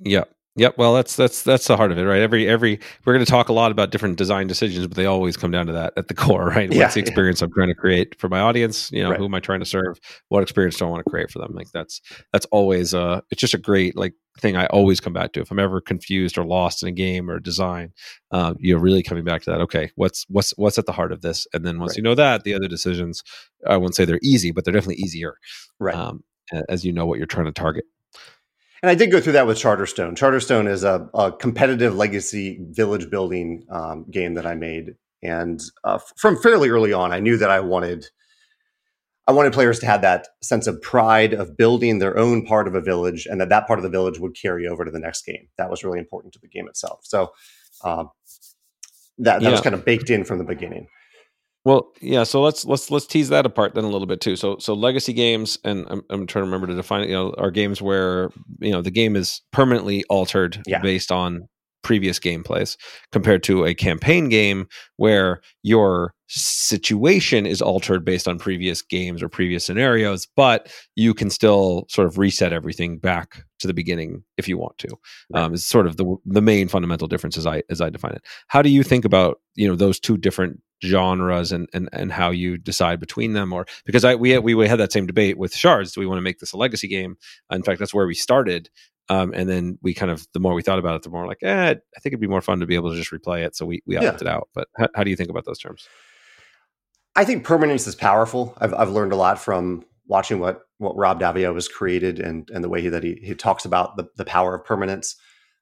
[0.00, 0.30] Yep.
[0.56, 0.78] Yep.
[0.78, 2.20] Well, that's that's that's the heart of it, right?
[2.22, 5.36] Every every we're going to talk a lot about different design decisions, but they always
[5.36, 6.72] come down to that at the core, right?
[6.72, 7.06] Yeah, What's the yeah.
[7.06, 8.90] experience I'm trying to create for my audience?
[8.92, 9.18] You know, Right.
[9.18, 9.98] who am I trying to serve?
[10.28, 11.52] What experience do I want to create for them?
[11.54, 12.00] Like that's
[12.32, 15.40] that's always uh it's just a great like thing I always come back to.
[15.40, 17.92] If I'm ever confused or lost in a game or design,
[18.32, 19.60] um, you're really coming back to that.
[19.62, 21.46] Okay, what's what's what's at the heart of this?
[21.52, 21.98] And then once Right.
[21.98, 23.22] you know that, the other decisions,
[23.66, 25.36] I won't say they're easy, but they're definitely easier.
[25.78, 25.94] Right.
[25.94, 26.24] Um,
[26.68, 27.84] as you know what you're trying to target.
[28.82, 30.14] and I did go through that with Charterstone.
[30.14, 35.98] Charterstone is a, a competitive legacy village building um, game that I made, and uh,
[36.16, 38.06] from fairly early on, I knew that I wanted
[39.26, 42.74] I wanted players to have that sense of pride of building their own part of
[42.74, 45.24] a village, and that that part of the village would carry over to the next
[45.24, 45.48] game.
[45.56, 47.00] That was really important to the game itself.
[47.04, 47.32] So
[47.82, 48.10] um,
[49.18, 50.88] that that was kind of baked in from the beginning.
[51.64, 52.24] Well, yeah.
[52.24, 54.36] So let's let's let's tease that apart then a little bit too.
[54.36, 57.08] So so legacy games, and I'm, I'm trying to remember to define it.
[57.08, 60.80] You know, are games where you know the game is permanently altered Yeah.
[60.82, 61.48] based on
[61.84, 62.76] previous gameplays,
[63.12, 64.66] compared to a campaign game
[64.96, 71.30] where your situation is altered based on previous games or previous scenarios, but you can
[71.30, 74.88] still sort of reset everything back to the beginning if you want to.
[75.34, 78.22] Um, is sort of the the main fundamental difference as I as I define it.
[78.48, 82.30] How do you think about you know those two different genres and and and how
[82.30, 85.92] you decide between them or because I we we had that same debate with shards
[85.92, 87.16] do we want to make this a legacy game
[87.50, 88.68] in fact that's where we started
[89.08, 91.42] um, and then we kind of the more we thought about it the more like
[91.42, 93.66] eh, I think it'd be more fun to be able to just replay it so
[93.66, 94.10] we we Yeah.
[94.10, 95.88] opted out but how, how do you think about those terms
[97.16, 98.56] I think permanence is powerful.
[98.58, 102.62] I've, I've learned a lot from watching what what Rob Daviau has created and and
[102.64, 105.16] the way he, that he, he talks about the, the power of permanence.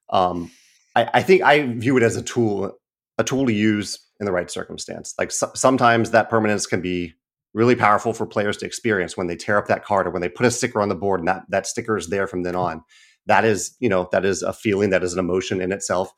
[0.09, 0.51] Um,
[0.95, 2.71] I, I think I view it as a tool
[3.17, 5.13] a tool to use in the right circumstance.
[5.19, 7.13] Like so, sometimes that permanence can be
[7.53, 10.29] really powerful for players to experience when they tear up that card or when they
[10.29, 12.83] put a sticker on the board and that that sticker is there from then on.
[13.27, 16.11] That is you know that is a feeling that is an emotion in itself.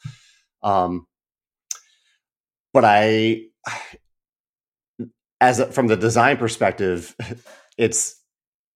[0.64, 1.08] Um,
[2.74, 3.44] but I
[5.42, 7.16] as a, from the design perspective,
[7.78, 8.22] it's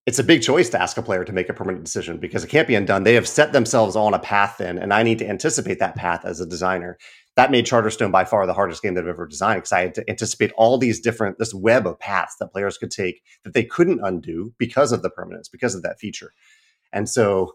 [0.05, 2.47] it's a big choice to ask a player to make a permanent decision because it
[2.47, 3.03] can't be undone.
[3.03, 6.25] They have set themselves on a path then, and I need to anticipate that path
[6.25, 6.97] as a designer.
[7.35, 9.95] That made Charterstone by far the hardest game that I've ever designed because I had
[9.95, 13.63] to anticipate all these different this web of paths that players could take that they
[13.63, 16.33] couldn't undo because of the permanence, because of that feature.
[16.91, 17.53] And so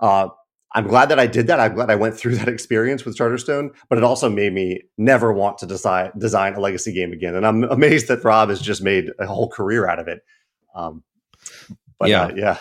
[0.00, 0.28] uh,
[0.76, 1.60] I'm glad that I did that.
[1.60, 5.32] I'm glad I went through that experience with Charterstone, but it also made me never
[5.32, 7.34] want to design design a legacy game again.
[7.36, 10.22] And I'm amazed that Rob has just made a whole career out of it.
[10.74, 11.04] Um,
[11.98, 12.24] but Yeah.
[12.24, 12.58] uh, yeah,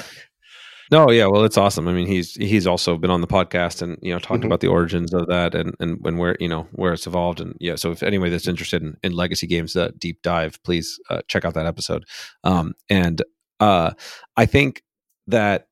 [0.91, 1.88] No, yeah, well, it's awesome.
[1.88, 4.45] I mean, he's he's also been on the podcast and you know talked Mhm.
[4.47, 7.55] about the origins of that and and when where you know where it's evolved and
[7.59, 7.75] yeah.
[7.75, 11.45] So if anybody that's interested in, in legacy games, that deep dive, please uh, check
[11.45, 12.03] out that episode.
[12.43, 13.23] Um, and
[13.59, 13.91] uh,
[14.38, 14.84] I think
[15.25, 15.67] that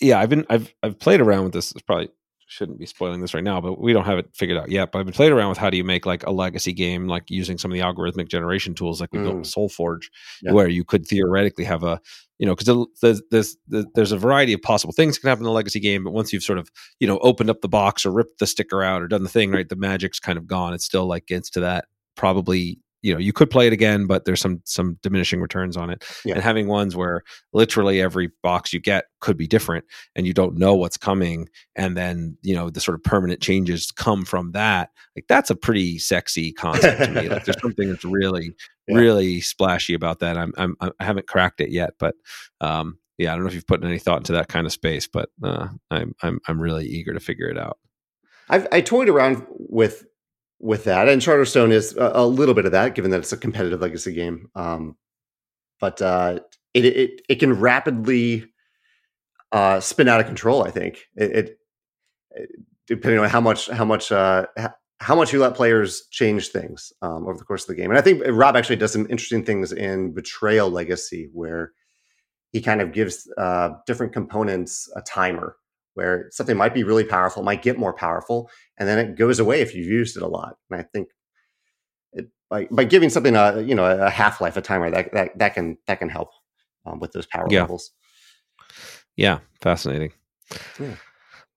[0.00, 1.72] yeah, I've been I've I've played around with this.
[1.72, 2.08] It's probably
[2.46, 4.90] shouldn't be spoiling this right now, but we don't have it figured out yet.
[4.90, 7.30] But I've been playing around with how do you make like a legacy game, like
[7.30, 9.38] using some of the algorithmic generation tools like we built Mm.
[9.40, 10.06] with SolForge,
[10.42, 10.52] Yeah.
[10.52, 12.00] where you could theoretically have a
[12.38, 15.44] you know, because there's, there's there's there's a variety of possible things that can happen
[15.44, 18.04] in a legacy game, but once you've sort of you know opened up the box
[18.04, 20.72] or ripped the sticker out or done the thing right, the magic's kind of gone.
[20.74, 21.84] It still like gets to that
[22.16, 25.90] probably you know you could play it again, but there's some some diminishing returns on
[25.90, 26.04] it.
[26.24, 26.34] Yeah.
[26.34, 27.22] And having ones where
[27.52, 29.84] literally every box you get could be different,
[30.14, 33.90] and you don't know what's coming, and then you know the sort of permanent changes
[33.90, 34.90] come from that.
[35.16, 37.28] Like that's a pretty sexy concept to me.
[37.28, 38.54] Like there's something that's really
[38.88, 38.96] Yeah.
[38.96, 40.36] really splashy about that.
[40.36, 42.16] I'm, I'm I haven't cracked it yet, but
[42.60, 45.06] um, yeah, I don't know if you've put any thought into that kind of space,
[45.06, 47.78] but uh, I'm I'm I'm really eager to figure it out.
[48.48, 50.06] I've I toyed around with
[50.60, 53.36] with that, and Charterstone is a, a little bit of that, given that it's a
[53.36, 54.48] competitive legacy game.
[54.54, 54.96] Um,
[55.80, 56.40] but uh,
[56.74, 58.44] it, it it can rapidly
[59.52, 60.62] uh, spin out of control.
[60.62, 61.56] I think it,
[62.32, 64.46] it, depending on how much how much uh,
[64.98, 67.90] how much you let players change things um, over the course of the game.
[67.90, 71.72] And I think Rob actually does some interesting things in Betrayal Legacy, where
[72.52, 75.56] he kind of gives uh, different components a timer
[75.94, 79.60] where something might be really powerful, might get more powerful, and then it goes away
[79.60, 80.56] if you've used it a lot.
[80.70, 81.08] And I think
[82.12, 85.38] it, by by giving something a you know a half life, a timer that that
[85.38, 86.30] that can that can help
[86.86, 87.62] um, with those power Yeah.
[87.62, 87.90] levels.
[89.16, 90.12] Yeah, fascinating.
[90.78, 90.94] Yeah.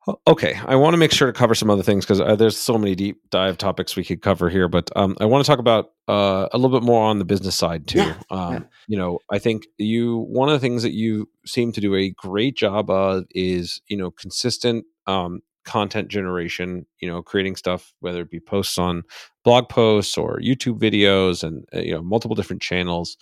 [0.08, 2.58] O- Okay, I want to make sure to cover some other things because uh, there's
[2.58, 5.60] so many deep dive topics we could cover here, but um, I want to talk
[5.60, 8.00] about uh, a little bit more on the business side too.
[8.00, 8.60] Yeah, um, yeah.
[8.88, 12.10] You know, I think you one of the things that you seem to do a
[12.12, 16.86] great job of is you know consistent um, content generation.
[17.00, 19.04] You know, creating stuff whether it be posts on
[19.46, 23.16] blog posts or YouTube videos, and uh, you know multiple different channels.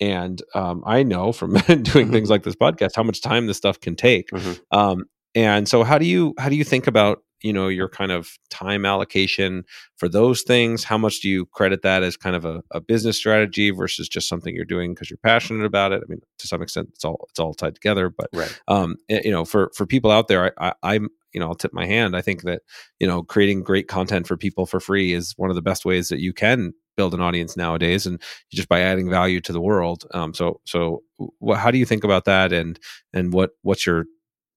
[0.00, 3.78] And um, I know from doing things like this podcast how much time this stuff
[3.78, 4.28] can take.
[4.30, 4.60] Mhm.
[4.72, 5.04] Um,
[5.34, 8.30] and so, how do you how do you think about you know your kind of
[8.50, 9.64] time allocation
[9.96, 10.84] for those things?
[10.84, 14.28] How much do you credit that as kind of a, a business strategy versus just
[14.28, 16.02] something you're doing because you're passionate about it?
[16.02, 18.08] I mean, to some extent, it's all it's all tied together.
[18.10, 18.52] But Right.
[18.68, 21.54] um, eh, you know, for for people out there, I, I, I'm you know, I'll
[21.56, 22.16] tip my hand.
[22.16, 22.62] I think that
[23.00, 26.08] you know, creating great content for people for free is one of the best ways
[26.08, 28.22] that you can build an audience nowadays, and
[28.52, 30.04] just by adding value to the world.
[30.14, 31.02] Um, so so,
[31.44, 32.78] wh- how do you think about that, and
[33.12, 34.04] and what what's your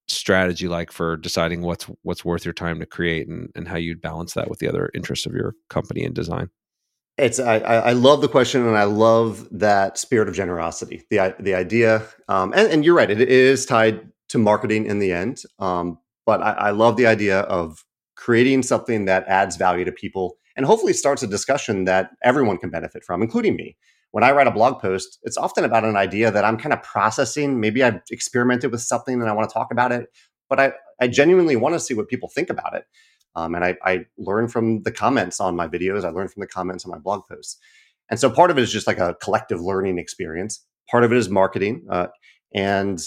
[0.08, 4.02] strategy like for deciding what's what's worth your time to create, and and how you'd
[4.02, 6.50] balance that with the other interests of your company and design?
[7.18, 11.04] It's I, I love the question and I love that spirit of generosity.
[11.10, 15.12] The the idea, um, and, and you're right, it is tied to marketing in the
[15.12, 15.42] end.
[15.60, 17.84] Um, but I, I love the idea of
[18.16, 22.70] creating something that adds value to people and hopefully starts a discussion that everyone can
[22.70, 23.78] benefit from, including me.
[24.18, 26.82] When I write a blog post, it's often about an idea that I'm kind of
[26.82, 27.60] processing.
[27.60, 30.08] Maybe I've experimented with something and I want to talk about it,
[30.50, 32.86] but I, I genuinely want to see what people think about it.
[33.36, 36.04] Um, and I, I learn from the comments on my videos.
[36.04, 37.60] I learn from the comments on my blog posts.
[38.10, 40.66] And so part of it is just like a collective learning experience.
[40.90, 41.86] Part of it is marketing.
[41.88, 42.08] Uh,
[42.56, 43.00] and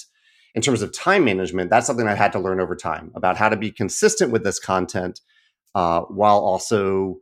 [0.54, 3.48] in terms of time management, that's something I had to learn over time about how
[3.48, 5.18] to be consistent with this content
[5.74, 7.16] uh, while also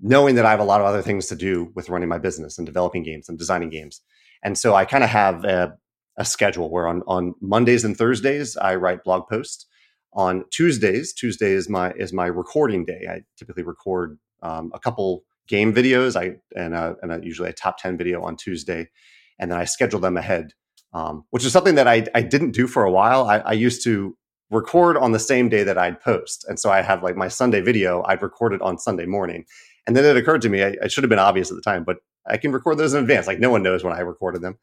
[0.00, 2.58] knowing that I have a lot of other things to do with running my business
[2.58, 4.00] and developing games and designing games.
[4.42, 5.76] And so I kind of have a,
[6.16, 9.66] a, schedule where on, on Mondays and Thursdays, I write blog posts.
[10.14, 13.06] On Tuesdays, Tuesday is my is my recording day.
[13.10, 16.20] I typically record um, a couple game videos.
[16.20, 18.90] I and a, and a, usually a top ten video on Tuesday,
[19.38, 20.52] and then I schedule them ahead,
[20.92, 23.24] um, which is something that I I didn't do for a while.
[23.24, 24.14] I, I used to
[24.50, 27.62] record on the same day that I'd post, and so I have like my Sunday
[27.62, 28.02] video.
[28.02, 29.46] I'd record it on Sunday morning,
[29.86, 31.84] and then it occurred to me, I, I, should have been obvious at the time,
[31.84, 33.26] but I can record those in advance.
[33.26, 34.58] Like no one knows when I recorded them.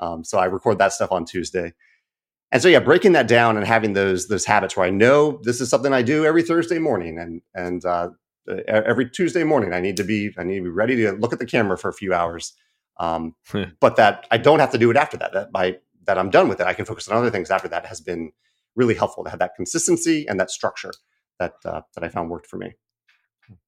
[0.00, 1.72] Um, so I record that stuff on Tuesday.
[2.50, 5.60] And so yeah, breaking that down and having those those habits where I know this
[5.60, 8.10] is something I do every Thursday morning and and uh,
[8.68, 11.38] every Tuesday morning I need to be I need to be ready to look at
[11.38, 12.52] the camera for a few hours.
[12.98, 13.64] Um, hmm.
[13.80, 15.32] but that I don't have to do it after that.
[15.32, 16.66] That by that I'm done with it.
[16.66, 18.32] I can focus on other things after that has been
[18.76, 20.92] really helpful to have that consistency and that structure
[21.38, 22.74] that uh, that I found worked for me.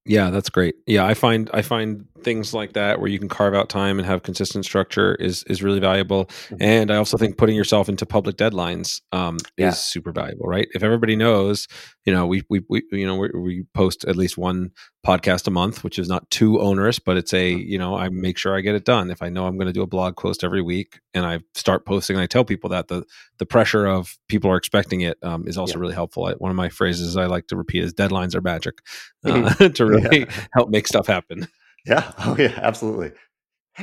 [0.07, 0.75] Yeah, that's great.
[0.87, 4.07] Yeah, I find I find things like that where you can carve out time and
[4.07, 6.27] have consistent structure is is really valuable.
[6.27, 6.57] Mm-hmm.
[6.61, 9.69] And I also think putting yourself into public deadlines um, yeah.
[9.69, 10.69] is super valuable, right?
[10.75, 11.69] If everybody knows,
[12.05, 14.73] you know, we we, we you know we, we, post at least one
[15.05, 18.39] podcast a month, which is not too onerous, but it's a you know I make
[18.39, 19.11] sure I get it done.
[19.11, 21.85] If I know I'm going to do a blog post every week and I start
[21.87, 23.05] posting, and I tell people that the
[23.39, 25.81] the pressure of people are expecting it um, is also yeah.
[25.81, 26.25] really helpful.
[26.25, 28.79] I, one of my phrases I like to repeat is "deadlines are magic."
[29.27, 30.47] Uh, to really yeah.
[30.53, 31.49] help make stuff happen.
[31.87, 32.13] Yeah.
[32.19, 33.13] Oh yeah, absolutely.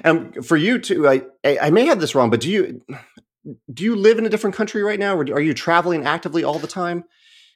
[0.03, 2.81] And for you too, I I may have this wrong, but do you
[3.73, 6.59] do you live in a different country right now, or are you traveling actively all
[6.59, 7.05] the time?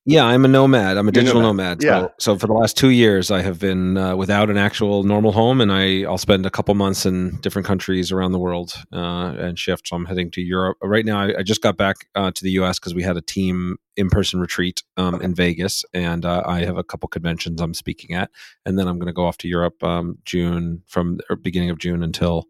[0.08, 0.98] Yeah, I'm a nomad.
[0.98, 1.82] I'm a digital nomad.
[1.82, 1.84] nomad.
[1.84, 2.02] Yeah.
[2.20, 5.32] So, so, for the last two years, I have been uh, without an actual normal
[5.32, 9.34] home, and I I'll spend a couple months in different countries around the world uh,
[9.38, 9.88] and shift.
[9.88, 11.22] So I'm heading to Europe right now.
[11.22, 12.78] I, I just got back uh, to the U.S.
[12.78, 16.78] because we had a team in person retreat um, in Vegas, and uh, I have
[16.78, 18.30] a couple conventions I'm speaking at,
[18.64, 22.04] and then I'm going to go off to Europe um, June from beginning of June
[22.04, 22.46] until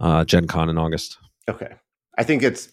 [0.00, 1.18] uh, Gen Con in August.
[1.50, 1.74] Okay,
[2.16, 2.72] I think it's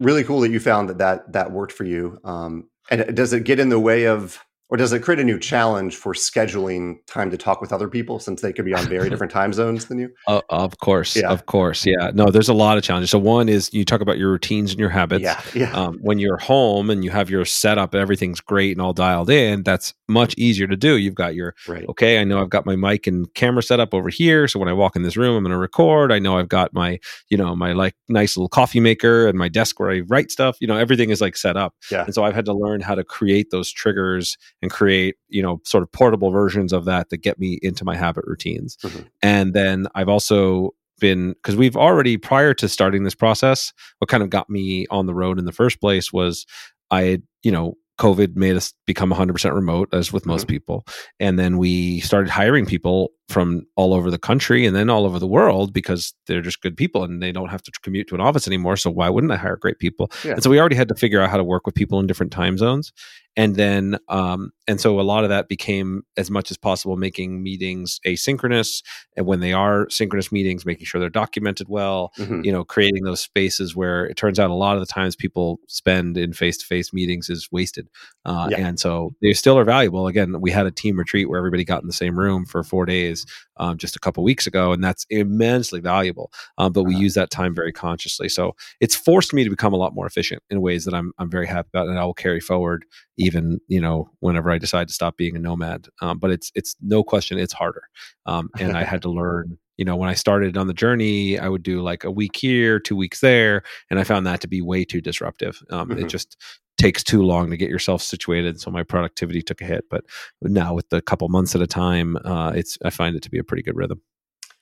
[0.00, 2.18] really cool that you found that that that worked for you.
[2.24, 4.38] Um, and does it get in the way of
[4.72, 8.18] or does it create a new challenge for scheduling time to talk with other people
[8.18, 10.10] since they could be on very different time zones than you?
[10.26, 11.28] Uh, of course, yeah.
[11.30, 12.10] of course, yeah.
[12.14, 13.10] No, there's a lot of challenges.
[13.10, 15.24] So one is you talk about your routines and your habits.
[15.24, 15.72] Yeah, yeah.
[15.74, 19.62] Um, when you're home and you have your setup, everything's great and all dialed in.
[19.62, 20.96] That's much easier to do.
[20.96, 21.86] You've got your right.
[21.90, 22.18] okay.
[22.18, 24.48] I know I've got my mic and camera set up over here.
[24.48, 26.10] So when I walk in this room, I'm going to record.
[26.10, 26.98] I know I've got my
[27.28, 30.56] you know my like nice little coffee maker and my desk where I write stuff.
[30.60, 31.74] You know, everything is like set up.
[31.90, 32.06] Yeah.
[32.06, 35.60] And so I've had to learn how to create those triggers and create you know
[35.64, 39.02] sort of portable versions of that that get me into my habit routines mm-hmm.
[39.22, 44.22] and then i've also been because we've already prior to starting this process what kind
[44.22, 46.46] of got me on the road in the first place was
[46.90, 50.54] i you know covid made us become 100% remote as with most mm-hmm.
[50.54, 50.86] people
[51.20, 55.18] and then we started hiring people from all over the country and then all over
[55.18, 58.20] the world because they're just good people and they don't have to commute to an
[58.20, 60.32] office anymore so why wouldn't i hire great people yeah.
[60.32, 62.32] and so we already had to figure out how to work with people in different
[62.32, 62.92] time zones
[63.36, 67.42] and then um, and so a lot of that became as much as possible making
[67.42, 68.82] meetings asynchronous
[69.16, 72.42] and when they are synchronous meetings making sure they're documented well mm-hmm.
[72.44, 75.58] you know creating those spaces where it turns out a lot of the times people
[75.68, 77.88] spend in face-to-face meetings is wasted
[78.24, 78.58] uh, yeah.
[78.58, 81.82] and so they still are valuable again we had a team retreat where everybody got
[81.82, 83.24] in the same room for four days
[83.58, 87.02] um, just a couple weeks ago and that's immensely valuable um, but we uh-huh.
[87.02, 90.42] use that time very consciously so it's forced me to become a lot more efficient
[90.50, 92.84] in ways that i'm, I'm very happy about and i will carry forward
[93.16, 95.88] even you know whenever I decide to stop being a nomad.
[96.00, 97.84] Um, but it's it's no question it's harder,
[98.26, 99.58] um, and I had to learn.
[99.78, 102.78] You know, when I started on the journey, I would do like a week here,
[102.78, 105.62] two weeks there, and I found that to be way too disruptive.
[105.70, 106.00] Um, mm-hmm.
[106.04, 106.36] It just
[106.78, 109.84] takes too long to get yourself situated, so my productivity took a hit.
[109.90, 110.04] But
[110.42, 113.38] now, with the couple months at a time, uh, it's I find it to be
[113.38, 114.02] a pretty good rhythm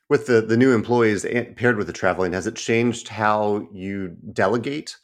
[0.08, 4.96] with the the new employees paired with the traveling has it changed how you delegate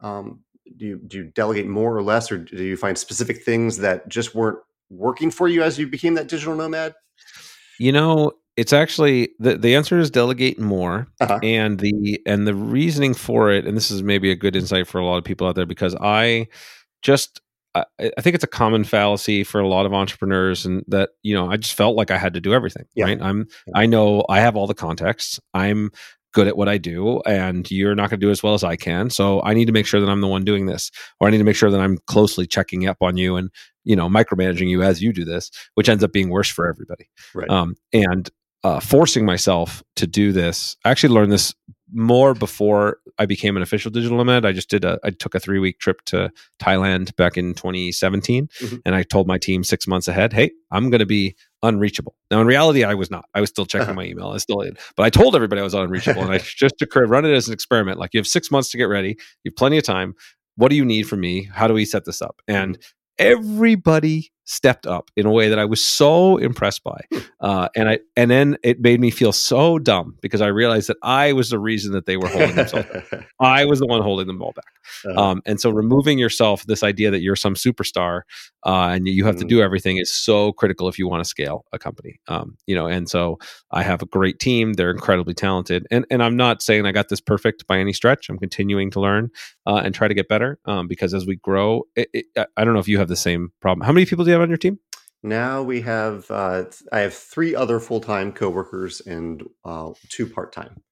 [0.00, 0.40] um,
[0.76, 4.08] do you do you delegate more or less, or do you find specific things that
[4.08, 4.58] just weren't
[4.90, 6.94] working for you as you became that digital nomad?
[7.78, 11.40] You know, it's actually the the answer is delegate more, uh-huh.
[11.42, 14.98] and the and the reasoning for it, and this is maybe a good insight for
[14.98, 16.48] a lot of people out there because I
[17.02, 17.40] just
[17.74, 21.34] I, I think it's a common fallacy for a lot of entrepreneurs, and that you
[21.34, 22.84] know I just felt like I had to do everything.
[22.94, 23.06] Yeah.
[23.06, 23.20] Right?
[23.20, 23.72] I'm yeah.
[23.76, 25.40] I know I have all the context.
[25.52, 25.90] I'm
[26.34, 28.76] good at what I do and you're not going to do as well as I
[28.76, 29.08] can.
[29.08, 30.90] So I need to make sure that I'm the one doing this
[31.20, 33.50] or I need to make sure that I'm closely checking up on you and,
[33.84, 37.08] you know, micromanaging you as you do this, which ends up being worse for everybody.
[37.34, 37.48] Right.
[37.48, 38.28] Um, and
[38.64, 41.54] uh, forcing myself to do this, I actually learned this
[41.92, 44.44] more before I became an official digital nomad.
[44.44, 48.48] I just did a, I took a three week trip to Thailand back in 2017.
[48.60, 48.80] Mhm.
[48.84, 52.16] And I told my team six months ahead, hey, I'm going to be unreachable.
[52.32, 53.26] Now, in reality, I was not.
[53.34, 53.94] I was still checking Uh-huh.
[53.94, 54.28] my email.
[54.30, 54.64] I still,
[54.96, 56.22] but I told everybody I was unreachable.
[56.22, 57.98] and I just took run it as an experiment.
[58.00, 59.10] Like you have six months to get ready.
[59.44, 60.14] You have plenty of time.
[60.56, 61.44] What do you need from me?
[61.52, 62.40] How do we set this up?
[62.48, 62.78] And
[63.18, 67.00] everybody stepped up in a way that I was so impressed by.
[67.40, 70.96] Uh, and I and then it made me feel so dumb because I realized that
[71.02, 73.28] I was the reason that they were holding themselves back.
[73.40, 74.64] I was the one holding them all back.
[75.06, 75.20] Uh-huh.
[75.30, 78.22] Um, and so removing yourself this idea that you're some superstar
[78.66, 79.48] uh, and you have to Mhm.
[79.48, 82.20] do everything is so critical if you want to scale a company.
[82.28, 83.38] Um, you know, and so
[83.70, 84.74] I have a great team.
[84.74, 88.28] They're incredibly talented, and and I'm not saying I got this perfect by any stretch.
[88.28, 89.30] I'm continuing to learn
[89.66, 92.64] uh, and try to get better um, because as we grow, it, it, I- I
[92.64, 93.84] don't know if you have the same problem.
[93.86, 94.78] How many people do you have on your team?
[95.22, 100.52] Now we have uh, I have three other full time coworkers and uh, two part
[100.52, 100.82] time.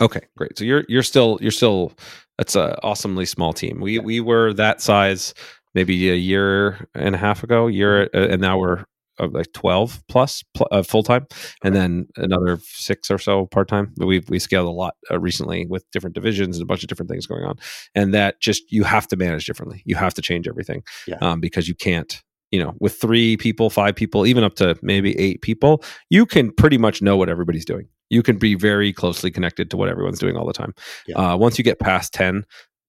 [0.00, 0.58] Okay, great.
[0.58, 1.92] So you're you're still you're still
[2.36, 3.80] that's a awesomely small team.
[3.80, 5.34] We we were that size
[5.74, 8.84] maybe a year and a half ago, year uh, and now we're
[9.20, 11.26] uh, like 12 plus pl- uh, full time
[11.62, 13.92] and then another 6 or so part time.
[13.98, 17.10] We we scaled a lot uh, recently with different divisions and a bunch of different
[17.10, 17.56] things going on.
[17.94, 19.82] And that just you have to manage differently.
[19.84, 20.82] You have to change everything.
[21.06, 21.18] Yeah.
[21.20, 22.20] Um, because you can't
[22.50, 26.50] you know, with three people, five people, even up to maybe eight people, you can
[26.52, 27.88] pretty much know what everybody's doing.
[28.08, 30.74] You can be very closely connected to what everyone's doing all the time.
[31.06, 31.16] Yeah.
[31.16, 32.44] Uh, once you get past 10,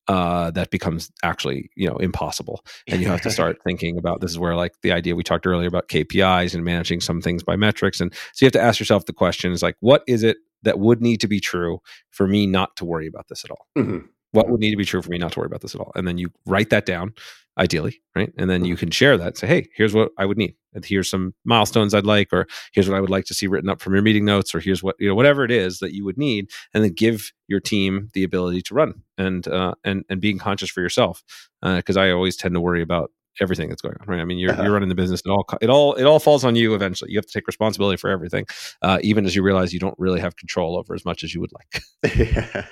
[0.08, 2.66] uh, that becomes actually, you know, impossible.
[2.88, 5.46] And you have to start thinking about this is where like the idea we talked
[5.46, 8.02] earlier about KPIs and managing some things by metrics.
[8.02, 10.80] And so you have to ask yourself the question is like, what is it that
[10.80, 13.68] would need to be true for me not to worry about this at all?
[13.78, 14.08] Mhm.
[14.34, 15.92] what would need to be true for me not to worry about this at all
[15.94, 17.14] and then you write that down
[17.62, 18.34] ideally right?
[18.38, 20.56] And then you can share that say hey here's what i would need.
[20.74, 23.70] And here's some milestones i'd like or here's what i would like to see written
[23.70, 26.04] up from your meeting notes or here's what you know whatever it is that you
[26.06, 30.20] would need and then give your team the ability to run and uh and and
[30.22, 31.24] being conscious for yourself
[31.62, 34.20] because i always tend to worry about everything that's going on right?
[34.20, 34.64] I mean you're, Uh-huh.
[34.64, 37.12] you're running the business it all it all it all falls on you eventually.
[37.12, 38.46] You have to take responsibility for everything
[38.82, 41.40] uh, even as you realize you don't really have control over as much as you
[41.42, 41.72] would like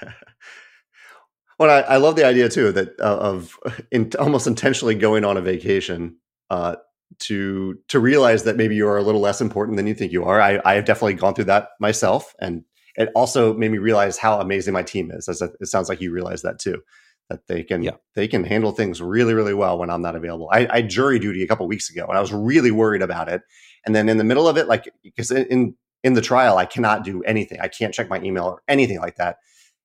[1.59, 3.57] well, I, I love the idea too that uh, of
[3.91, 6.17] in, almost intentionally going on a vacation
[6.49, 6.77] uh,
[7.19, 10.23] to to realize that maybe you are a little less important than you think you
[10.25, 10.41] are.
[10.41, 12.63] I, I have definitely gone through that myself, and
[12.95, 15.27] it also made me realize how amazing my team is.
[15.27, 16.81] As it sounds like you realize that too,
[17.29, 17.91] that they can Yeah.
[18.15, 20.49] they can handle things really really well when I'm not available.
[20.51, 23.29] I, I had jury duty a couple weeks ago, and I was really worried about
[23.29, 23.41] it.
[23.85, 27.03] And then in the middle of it, like because in in the trial, I cannot
[27.03, 27.59] do anything.
[27.59, 29.37] I can't check my email or anything like that,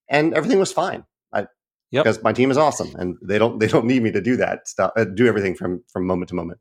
[0.09, 1.05] and everything was fine.
[1.91, 2.05] Yep.
[2.05, 4.67] because my team is awesome, and they don't they don't need me to do that
[4.67, 6.59] stuff, uh, do everything from from moment to moment.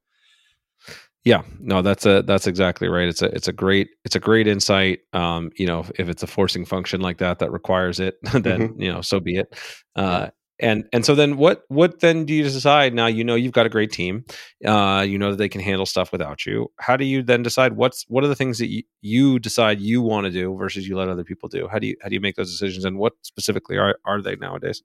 [1.23, 3.07] Yeah, no, that's a that's exactly right.
[3.07, 4.99] It's a it's a great it's a great insight.
[5.13, 8.75] Um, you know, if, if it's a forcing function like that that requires it, then
[8.77, 9.55] you know, so be it.
[9.95, 12.93] Uh, and and so then what what then do you decide?
[12.93, 14.25] Now you know you've got a great team.
[14.65, 16.71] Uh, you know that they can handle stuff without you.
[16.79, 20.01] How do you then decide what's what are the things that you, you decide you
[20.01, 21.67] want to do versus you let other people do?
[21.67, 24.35] How do you how do you make those decisions and what specifically are are they
[24.35, 24.83] nowadays?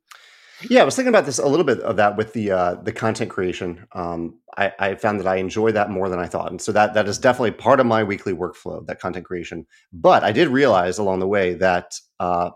[0.68, 2.92] Yeah, I was thinking about this a little bit of that with the uh, the
[2.92, 3.86] content creation.
[3.92, 6.94] Um, I, I found that I enjoy that more than I thought, and so that
[6.94, 8.84] that is definitely part of my weekly workflow.
[8.86, 12.50] That content creation, but I did realize along the way that uh,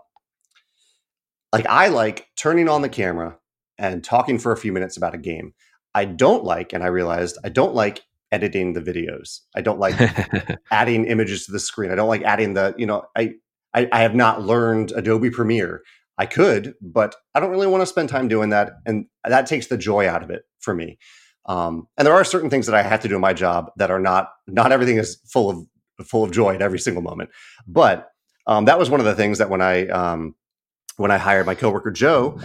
[1.53, 3.37] like I like turning on the camera
[3.77, 5.53] and talking for a few minutes about a game.
[5.93, 8.01] I don't like, and I realized I don't like
[8.31, 9.41] editing the videos.
[9.55, 9.95] I don't like
[10.71, 11.91] adding images to the screen.
[11.91, 13.35] I don't like adding the, you know, I,
[13.75, 15.83] I, I have not learned Adobe Premiere.
[16.17, 18.73] I could, but I don't really want to spend time doing that.
[18.85, 20.97] And that takes the joy out of it for me.
[21.45, 23.91] Um, and there are certain things that I have to do in my job that
[23.91, 27.29] are not, not everything is full of, full of joy at every single moment.
[27.67, 28.09] But
[28.47, 30.35] um, that was one of the things that when I, um,
[30.97, 32.39] when I hired my coworker Joe,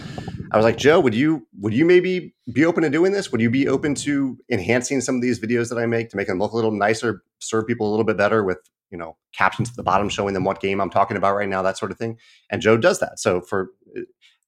[0.51, 3.31] I was like, Joe, would you would you maybe be open to doing this?
[3.31, 6.27] Would you be open to enhancing some of these videos that I make to make
[6.27, 8.57] them look a little nicer, serve people a little bit better with
[8.91, 11.61] you know captions at the bottom showing them what game I'm talking about right now,
[11.61, 12.17] that sort of thing.
[12.49, 13.19] And Joe does that.
[13.19, 13.69] So for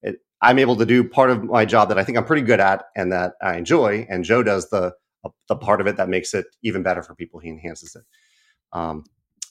[0.02, 2.60] it, I'm able to do part of my job that I think I'm pretty good
[2.60, 4.92] at and that I enjoy, and Joe does the
[5.48, 7.38] the part of it that makes it even better for people.
[7.38, 8.02] He enhances it.
[8.72, 9.04] Um,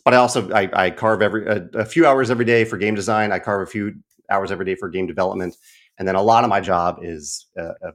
[0.03, 2.95] but I also I, I carve every a, a few hours every day for game
[2.95, 3.31] design.
[3.31, 3.93] I carve a few
[4.31, 5.55] hours every day for game development,
[5.99, 7.91] and then a lot of my job is uh, uh,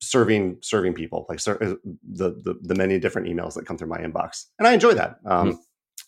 [0.00, 1.74] serving serving people, like ser- uh,
[2.12, 5.16] the, the the many different emails that come through my inbox, and I enjoy that.
[5.24, 5.58] Um,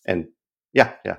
[0.07, 0.29] And
[0.73, 1.17] yeah, yeah,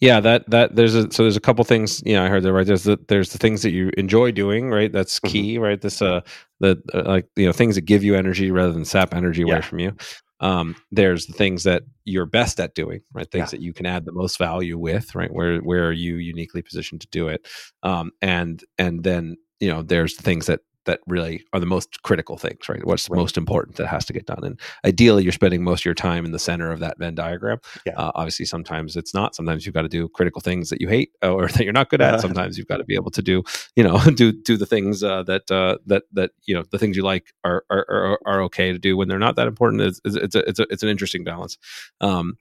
[0.00, 2.02] Yeah, that that there's a so there's a couple things.
[2.04, 2.66] Yeah, I heard that right.
[2.66, 4.90] There's the there's the things that you enjoy doing, right?
[4.92, 5.28] That's Mhm.
[5.28, 5.80] key, right?
[5.80, 6.20] This uh
[6.60, 9.60] the uh, like you know things that give you energy rather than sap energy away
[9.62, 9.94] from you.
[10.40, 13.30] Um, there's the things that you're best at doing, right?
[13.30, 13.58] Things Yeah.
[13.58, 15.32] that you can add the most value with, right?
[15.32, 17.46] Where where are you uniquely positioned to do it?
[17.82, 22.36] Um, and and then you know there's things that that really are the most critical
[22.36, 22.84] things, right?
[22.86, 23.18] What's Right.
[23.18, 26.24] most important that has to get done, and ideally you're spending most of your time
[26.24, 27.58] in the center of that Venn diagram.
[27.86, 27.94] Yeah.
[27.96, 29.34] Uh, obviously, sometimes it's not.
[29.34, 31.90] Sometimes you've got to do critical things that you hate uh, or that you're not
[31.90, 32.14] good at.
[32.14, 32.22] Uh-huh.
[32.22, 33.42] Sometimes you've got to be able to do,
[33.76, 36.96] you know, do do the things uh, that uh, that that you know the things
[36.96, 39.82] you like are are, are are okay to do when they're not that important.
[39.82, 41.58] It's it's it's a, it's, a, it's an interesting balance.
[42.00, 42.38] Um,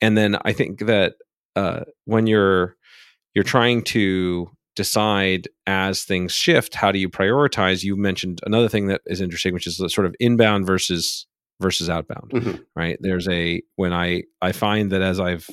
[0.00, 1.14] and then I think that
[1.54, 2.76] uh, when you're
[3.34, 7.82] you're trying to decide as things shift, how do you prioritize?
[7.82, 11.26] You mentioned another thing that is interesting, which is the sort of inbound versus
[11.58, 12.62] versus outbound Mhm.
[12.76, 15.48] right there's a when i i find that as i've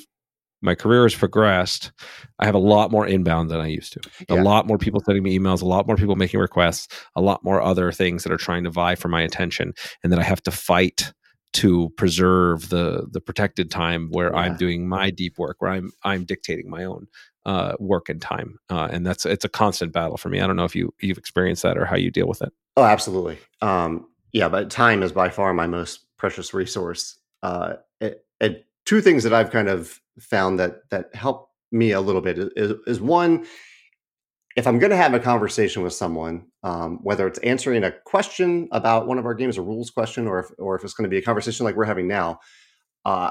[0.60, 1.92] my career has progressed
[2.38, 5.22] i have a lot more inbound than i used to a lot more people sending
[5.22, 8.36] me emails a lot more people making requests a lot more other things that are
[8.36, 9.72] trying to vie for my attention
[10.02, 11.14] and that i have to fight
[11.54, 16.24] to preserve the the protected time where i'm doing my deep work where i'm i'm
[16.24, 17.06] dictating my own
[17.46, 20.56] uh, work and time uh, and that's it's a constant battle for me i don't
[20.56, 23.38] know if you you've experienced that or how you deal with it Oh, absolutely.
[23.60, 27.16] Um, yeah, but time is by far my most precious resource.
[27.42, 32.00] Uh, it, it, two things that I've kind of found that that help me a
[32.00, 33.46] little bit is, is one,
[34.56, 38.68] if I'm going to have a conversation with someone, um, whether it's answering a question
[38.70, 41.10] about one of our games, a rules question, or if, or if it's going to
[41.10, 42.38] be a conversation like we're having now,
[43.04, 43.30] uh,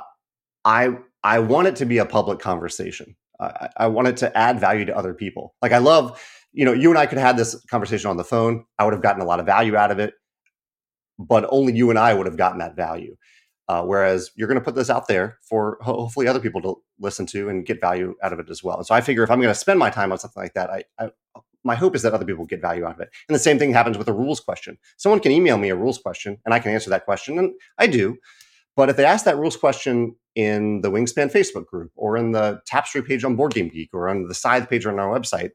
[0.65, 3.15] I I want it to be a public conversation.
[3.39, 5.55] I, I want it to add value to other people.
[5.61, 6.21] Like I love,
[6.51, 8.65] you know, you and I could have this conversation on the phone.
[8.78, 10.13] I would have gotten a lot of value out of it,
[11.17, 13.15] but only you and I would have gotten that value.
[13.70, 17.26] Uh, whereas you're going to put this out there for hopefully other people to listen
[17.26, 18.78] to and get value out of it as well.
[18.78, 20.70] And so I figure if I'm going to spend my time on something like that,
[20.70, 21.09] I, I
[21.64, 23.09] my hope is that other people get value out of it.
[23.30, 24.78] And the same thing happens with a rules question.
[24.97, 27.88] Someone can email me a rules question and I can answer that question, and I
[27.88, 28.18] do.
[28.76, 32.59] But if they ask that rules question in the Wingspan Facebook group or in the
[32.66, 35.51] Tapestry page on Board Game Geek or on the Scythe page on our website,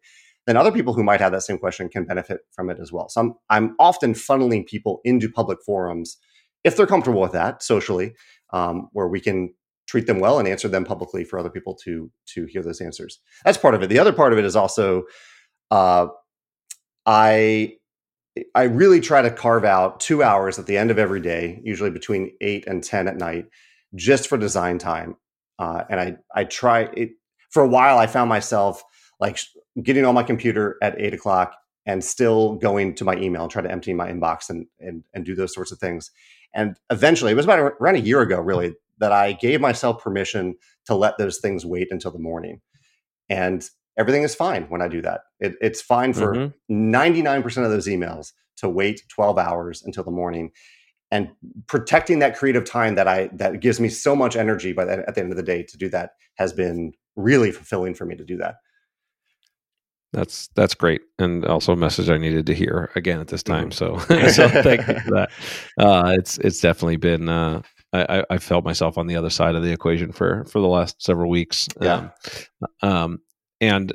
[0.46, 3.09] then other people who might have that same question can benefit from it as well.
[3.09, 6.16] So I'm, I'm often funneling people into public forums
[6.64, 8.14] if they're comfortable with that socially,
[8.52, 9.54] um, where we can
[9.86, 13.20] treat them well and answer them publicly for other people to to hear those answers.
[13.44, 13.88] That's part of it.
[13.88, 15.04] The other part of it is also
[15.70, 16.09] uh,
[17.06, 17.74] I
[18.54, 21.90] I really try to carve out two hours at the end of every day, usually
[21.90, 23.46] between eight and ten at night,
[23.94, 25.16] just for design time.
[25.59, 27.11] Uh, and I I try it
[27.50, 27.98] for a while.
[27.98, 28.82] I found myself
[29.20, 29.40] like
[29.82, 31.56] getting on my computer at eight o'clock
[31.86, 35.24] and still going to my email and try to empty my inbox and and and
[35.24, 36.11] do those sorts of things.
[36.55, 40.57] And eventually, it was about around a year ago, really, that I gave myself permission
[40.86, 42.61] to let those things wait until the morning.
[43.28, 45.22] And everything is fine when I do that.
[45.40, 46.55] It, it's fine for Mhm.
[46.70, 50.51] 99% of those emails to wait 12 hours until the morning
[51.11, 51.30] and
[51.66, 55.14] protecting that creative time that I that gives me so much energy by the, at
[55.14, 58.24] the end of the day to do that has been really fulfilling for me to
[58.24, 58.57] do that.
[60.12, 63.70] That's that's great, and also a message I needed to hear again at this time.
[63.70, 63.98] So,
[64.32, 65.30] so thank you for that.
[65.78, 67.28] Uh, it's it's definitely been.
[67.28, 70.61] Uh, I, I I felt myself on the other side of the equation for for
[70.61, 71.68] the last several weeks.
[71.80, 72.11] Yeah.
[72.82, 73.18] Um, um,
[73.61, 73.92] and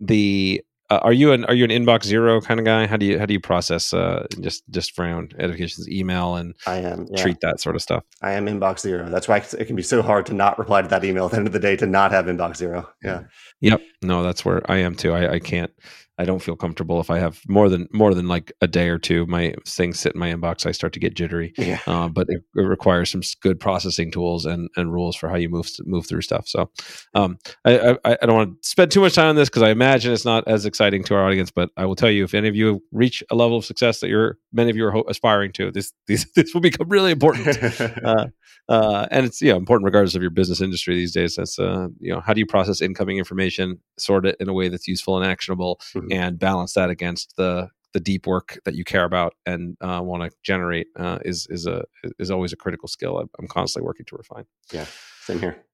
[0.00, 2.86] the uh, are you an are you an inbox zero kind of guy?
[2.86, 6.76] How do you how do you process uh just just around education's email and I
[6.76, 8.04] am yeah, treat that sort of stuff?
[8.20, 9.08] I am inbox zero.
[9.08, 11.38] That's why it can be so hard to not reply to that email at the
[11.38, 12.88] end of the day to not have inbox zero.
[13.02, 13.24] Yeah.
[13.60, 13.80] Yep.
[14.02, 15.12] No, that's where I am too.
[15.12, 15.72] I, I can't.
[16.16, 18.98] I don't feel comfortable if I have more than more than like a day or
[18.98, 19.26] two.
[19.26, 20.64] My things sit in my inbox.
[20.64, 21.52] I start to get jittery.
[21.58, 21.80] Yeah.
[21.86, 25.48] Uh, but it, it requires some good processing tools and, and rules for how you
[25.48, 26.46] move move through stuff.
[26.46, 26.70] So,
[27.14, 29.70] um, I, I, I don't want to spend too much time on this because I
[29.70, 31.50] imagine it's not as exciting to our audience.
[31.50, 34.08] But I will tell you, if any of you reach a level of success that
[34.08, 37.58] you're many of you are ho- aspiring to, this these this will become really important.
[38.04, 38.26] uh,
[38.68, 41.34] uh, and it's you know important regardless of your business industry these days.
[41.36, 44.68] That's uh, you know how do you process incoming information, sort it in a way
[44.68, 46.12] that's useful and actionable, Mhm.
[46.12, 50.22] and balance that against the the deep work that you care about and uh, want
[50.24, 51.84] to generate uh, is is a
[52.18, 53.18] is always a critical skill.
[53.18, 54.44] I'm, I'm constantly working to refine.
[54.72, 54.86] Yeah,
[55.22, 55.64] same here.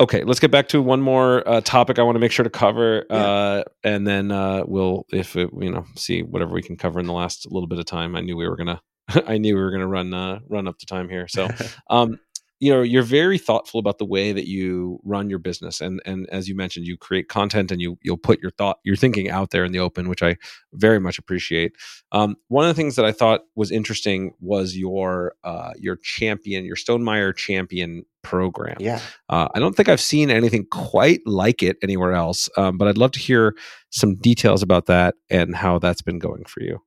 [0.00, 2.50] Okay, let's get back to one more uh, topic I want to make sure to
[2.50, 3.16] cover, Yeah.
[3.16, 7.06] uh, and then uh, we'll, if it, you know, see whatever we can cover in
[7.06, 8.16] the last little bit of time.
[8.16, 8.80] I knew we were gonna,
[9.26, 11.28] I knew we were gonna run uh, run up to time here.
[11.28, 11.48] So,
[11.90, 12.18] um,
[12.60, 16.28] you know you're very thoughtful about the way that you run your business and and
[16.30, 19.50] as you mentioned you create content and you you'll put your thought your thinking out
[19.50, 20.36] there in the open which i
[20.72, 21.72] very much appreciate
[22.12, 26.64] um, one of the things that i thought was interesting was your uh, your champion
[26.64, 29.00] your stonemaier champion program Yeah.
[29.28, 32.96] uh, i don't think i've seen anything quite like it anywhere else um, but i'd
[32.98, 33.54] love to hear
[33.90, 36.80] some details about that and how that's been going for you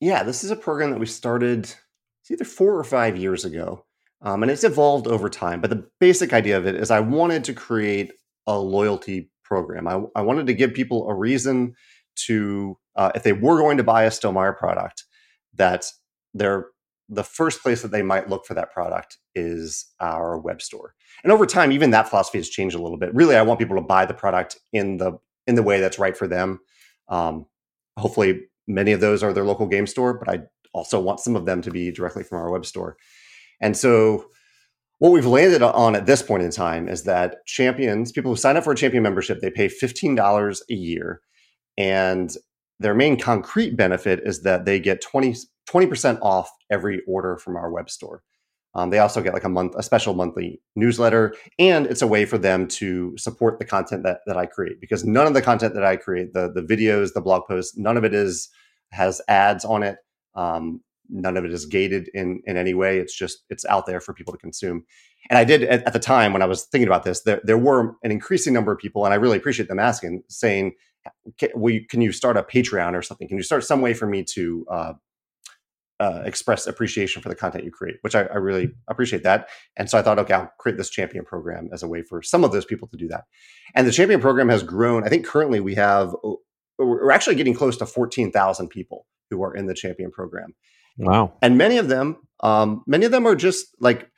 [0.00, 1.60] Yeah, this is a program that we started
[2.22, 3.85] it's either four or five years ago.
[4.26, 5.60] Um, and it's evolved over time.
[5.60, 8.10] But the basic idea of it is I wanted to create
[8.48, 9.86] a loyalty program.
[9.86, 11.76] I, I wanted to give people a reason
[12.26, 15.04] to, uh, if they were going to buy a Stonemaier product,
[15.54, 15.86] that
[16.34, 16.66] they're
[17.08, 20.94] the first place that they might look for that product is our web store.
[21.22, 23.14] And over time, even that philosophy has changed a little bit.
[23.14, 25.12] Really, I want people to buy the product in the
[25.46, 26.58] in the way that's right for them.
[27.08, 27.46] Um,
[27.96, 30.42] hopefully, many of those are their local game store, but I
[30.72, 32.96] also want some of them to be directly from our web store.
[33.60, 34.26] And so,
[34.98, 38.56] what we've landed on at this point in time is that champions, people who sign
[38.56, 41.20] up for a champion membership, they pay $15 a year.
[41.76, 42.34] And
[42.80, 45.34] their main concrete benefit is that they get 20,
[45.68, 48.22] 20% off every order from our web store.
[48.74, 52.26] Um, they also get like a month, a special monthly newsletter, and it's a way
[52.26, 55.72] for them to support the content that, that I create because none of the content
[55.74, 58.50] that I create, the the videos, the blog posts, none of it is
[58.92, 59.96] has ads on it.
[60.34, 62.98] Um, none of it is gated in in any way.
[62.98, 64.84] It's just it's out there for people to consume.
[65.30, 67.58] And I did at, at the time when I was thinking about this, there there
[67.58, 70.72] were an increasing number of people, and I really appreciate them asking, saying,
[71.38, 73.28] "Can, we, can you start a Patreon or something?
[73.28, 74.92] Can you start some way for me to uh,
[75.98, 79.48] uh, express appreciation for the content you create, which I, I, really appreciate that.
[79.76, 82.44] And so I thought, okay, I'll create this champion program as a way for some
[82.44, 83.24] of those people to do that.
[83.74, 85.04] And the champion program has grown.
[85.04, 86.14] I think currently we have,
[86.78, 90.54] we're actually getting close to 14,000 people who are in the champion program.
[90.98, 91.34] Wow.
[91.42, 94.10] And many of them, um, many of them are just like,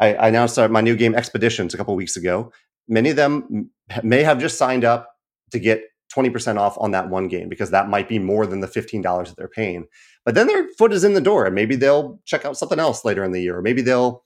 [0.00, 2.52] I, I announced my new game Expeditions a couple weeks ago.
[2.88, 3.70] Many of them
[4.02, 5.08] may have just signed up
[5.52, 5.84] to get
[6.14, 9.36] 20% off on that one game because that might be more than the $15 that
[9.36, 9.86] they're paying.
[10.24, 13.04] But then their foot is in the door and maybe they'll check out something else
[13.04, 14.24] later in the year, or maybe they'll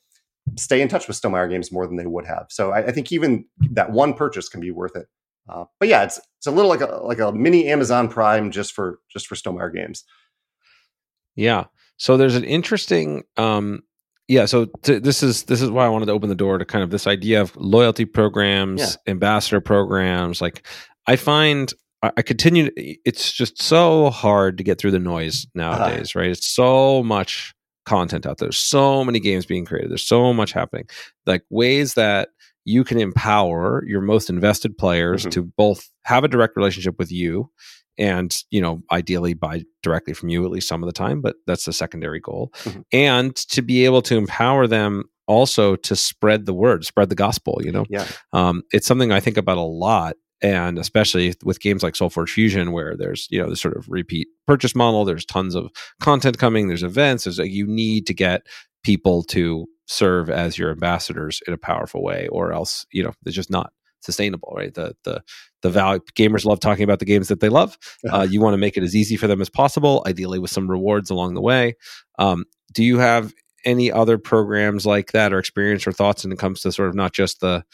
[0.56, 2.46] stay in touch with Stonemaier games more than they would have.
[2.50, 5.06] So I, I think even that one purchase can be worth it.
[5.48, 8.72] Uh, but yeah, it's it's a little like a like a mini Amazon Prime just
[8.72, 10.04] for just for Stonemaier games.
[11.36, 11.64] Yeah.
[11.96, 13.82] So there's an interesting um
[14.28, 16.64] yeah, so t- this is this is why I wanted to open the door to
[16.64, 19.12] kind of this idea of loyalty programs, yeah.
[19.12, 20.40] ambassador programs.
[20.40, 20.66] Like
[21.06, 22.70] I find I continue.
[22.76, 26.30] It's just so hard to get through the noise nowadays, uh right?
[26.30, 27.54] It's so much
[27.84, 28.46] content out there.
[28.48, 29.90] There's so many games being created.
[29.90, 30.88] There's so much happening.
[31.24, 32.30] Like ways that
[32.64, 35.30] you can empower your most invested players mm-hmm.
[35.30, 37.48] to both have a direct relationship with you
[37.98, 41.36] and you know ideally buy directly from you at least some of the time but
[41.46, 42.52] that's the secondary goal.
[42.64, 42.80] Mm-hmm.
[42.92, 47.60] and to be able to empower them also to spread the word spread the gospel
[47.62, 47.84] you know?
[47.88, 48.06] Yeah.
[48.32, 52.72] Um, it's something i think about a lot and especially with games like SolForge Fusion,
[52.72, 55.70] where there's you know this sort of repeat purchase model, there's tons of
[56.00, 58.46] content coming, there's events, there's like you need to get
[58.82, 63.34] people to serve as your ambassadors in a powerful way, or else you know it's
[63.34, 63.72] just not
[64.06, 64.72] sustainable, right?
[64.72, 65.22] The the
[65.62, 67.76] the value gamers love talking about the games that they love.
[68.10, 70.70] Uh, you want to make it as easy for them as possible, ideally with some
[70.70, 71.74] rewards along the way.
[72.20, 73.34] Um, do you have
[73.64, 76.94] any other programs like that or experience or thoughts when it comes to sort of
[76.94, 77.64] not just the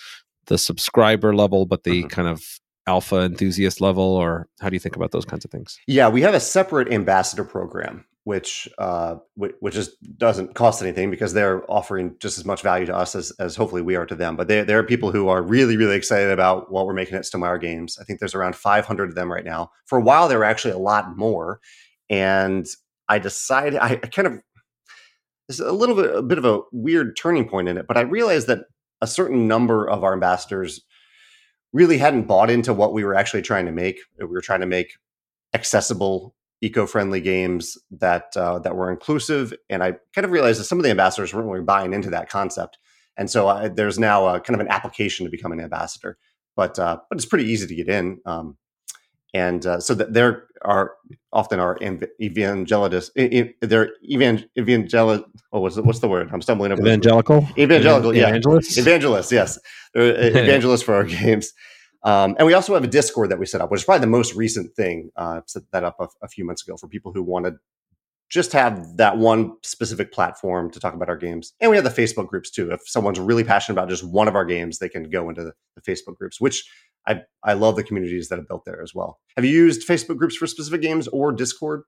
[0.47, 2.09] the subscriber level, but the mm-hmm.
[2.09, 2.43] kind of
[2.87, 5.79] alpha enthusiast level, or how do you think about those kinds of things?
[5.87, 11.33] Yeah, we have a separate ambassador program, which uh, which just doesn't cost anything because
[11.33, 14.37] they're offering just as much value to us as, as hopefully we are to them.
[14.37, 17.25] But there there are people who are really really excited about what we're making at
[17.25, 17.99] Stonemaier Games.
[18.01, 19.71] I think there's around 500 of them right now.
[19.87, 21.61] For a while, there were actually a lot more,
[22.09, 22.67] and
[23.09, 24.41] I decided I, I kind of
[25.49, 28.03] there's a little bit a bit of a weird turning point in it, but I
[28.03, 28.61] realized that
[29.01, 30.81] a certain number of our ambassadors
[31.73, 33.99] really hadn't bought into what we were actually trying to make.
[34.19, 34.93] We were trying to make
[35.55, 40.79] accessible, eco-friendly games that uh, that were inclusive, and I kind of realized that some
[40.79, 42.79] of the ambassadors weren't really buying into that concept.
[43.17, 46.17] And so I, there's now a kind of an application to become an ambassador,
[46.57, 48.21] but uh, but it's pretty easy to get in.
[48.25, 48.57] Um,
[49.35, 50.93] and uh, so that there are
[51.33, 53.11] often are evangelists.
[53.17, 55.25] They're evan, evangel.
[55.53, 56.31] Oh, what's the, what's the word?
[56.33, 56.83] I'm stumbling over.
[56.83, 57.49] Evangelical.
[57.59, 58.15] Evangelical.
[58.15, 58.29] Yeah.
[58.29, 58.79] Evangelists.
[58.79, 59.33] Evangelists.
[59.33, 59.59] Yes,
[59.95, 61.53] they're evangelists for our games.
[62.05, 64.09] Um, and we also have a Discord that we set up, which is probably the
[64.09, 65.11] most recent thing.
[65.17, 67.55] Uh, set that up a, a few months ago for people who wanted
[68.33, 71.53] just have that one specific platform to talk about our games.
[71.61, 72.71] And we have the Facebook groups too.
[72.73, 75.53] If someone's really passionate about just one of our games, they can go into the,
[75.77, 76.65] the Facebook groups, which
[77.07, 79.21] I I love the communities that have built there as well.
[79.37, 81.83] Have you used Facebook groups for specific games or Discord?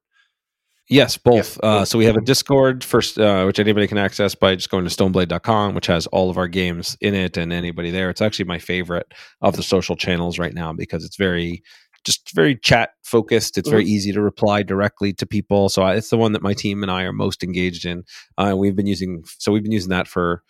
[0.89, 1.57] Yes, both.
[1.57, 1.65] Yep.
[1.65, 4.85] Uh, so we have a Discord first, uh, which anybody can access by just going
[4.85, 8.11] to stoneblade.com, which has all of our games in it and anybody there.
[8.11, 11.63] It's actually my favorite of the social channels right now because it's very
[12.05, 13.57] just very chat focused.
[13.57, 13.77] It's mm-hmm.
[13.77, 15.71] very easy to reply directly to people.
[15.71, 18.05] So it's the one that my team and I are most engaged in.
[18.37, 20.43] Uh, we've been using so we've been using that for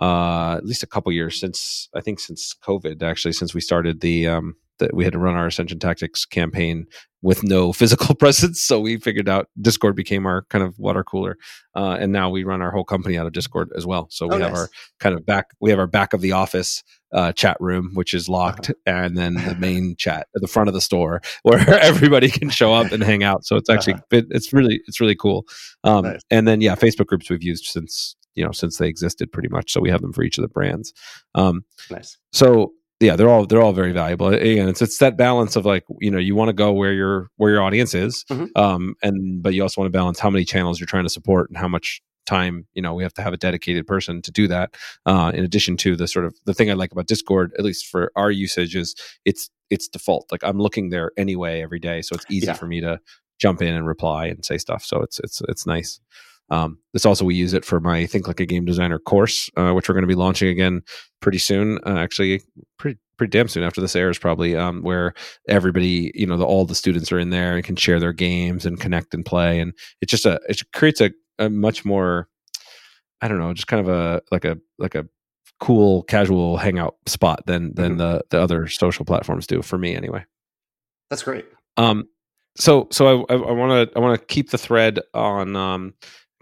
[0.00, 4.00] uh, at least a couple years since I think since COVID actually since we started
[4.00, 6.86] the um, that we had to run our Ascension Tactics campaign
[7.26, 8.62] with no physical presence.
[8.62, 11.36] So we figured out Discord became our kind of water cooler,
[11.74, 14.06] uh, and now we run our whole company out of Discord as well.
[14.10, 14.60] So we oh, have nice.
[14.60, 14.68] our
[15.00, 18.28] kind of back we have our back of the office uh, chat room, which is
[18.28, 18.92] locked, uh-huh.
[19.06, 22.72] and then the main chat at the front of the store where everybody can show
[22.72, 23.44] up and hang out.
[23.44, 24.22] So it's actually uh-huh.
[24.30, 25.46] it's really it's really cool.
[25.82, 26.20] Um, nice.
[26.30, 29.72] And then yeah, Facebook groups we've used since you know since they existed pretty much.
[29.72, 30.92] So we have them for each of the brands.
[31.34, 32.16] Um, nice.
[32.32, 34.28] So yeah, they're all they're all very valuable.
[34.28, 37.28] And it's it's that balance of like you know you want to go where your
[37.36, 38.46] where your audience is, mm-hmm.
[38.56, 41.50] um, and but you also want to balance how many channels you're trying to support
[41.50, 44.48] and how much time you know we have to have a dedicated person to do
[44.48, 44.74] that.
[45.04, 47.86] Uh, in addition to the sort of the thing I like about Discord, at least
[47.86, 48.94] for our usage, is
[49.26, 50.32] it's it's default.
[50.32, 52.54] Like I'm looking there anyway every day, so it's easy yeah.
[52.54, 52.98] for me to
[53.38, 54.84] jump in and reply and say stuff.
[54.84, 56.00] So it's it's it's nice.
[56.50, 59.72] Um, this also we use it for my Think Like a Game Designer course, uh,
[59.72, 60.82] which we're going to be launching again
[61.20, 61.78] pretty soon.
[61.84, 62.42] Uh, actually,
[62.78, 64.54] pretty pretty damn soon after this airs, probably.
[64.54, 65.14] Um, where
[65.48, 68.64] everybody, you know, the, all the students are in there and can share their games
[68.64, 72.28] and connect and play, and it just a it creates a, a much more,
[73.20, 75.06] I don't know, just kind of a like a like a
[75.58, 77.98] cool casual hangout spot than than mm-hmm.
[77.98, 80.24] the the other social platforms do for me anyway.
[81.10, 81.46] That's great.
[81.76, 82.08] Um,
[82.56, 85.94] so so I want to I want to keep the thread on um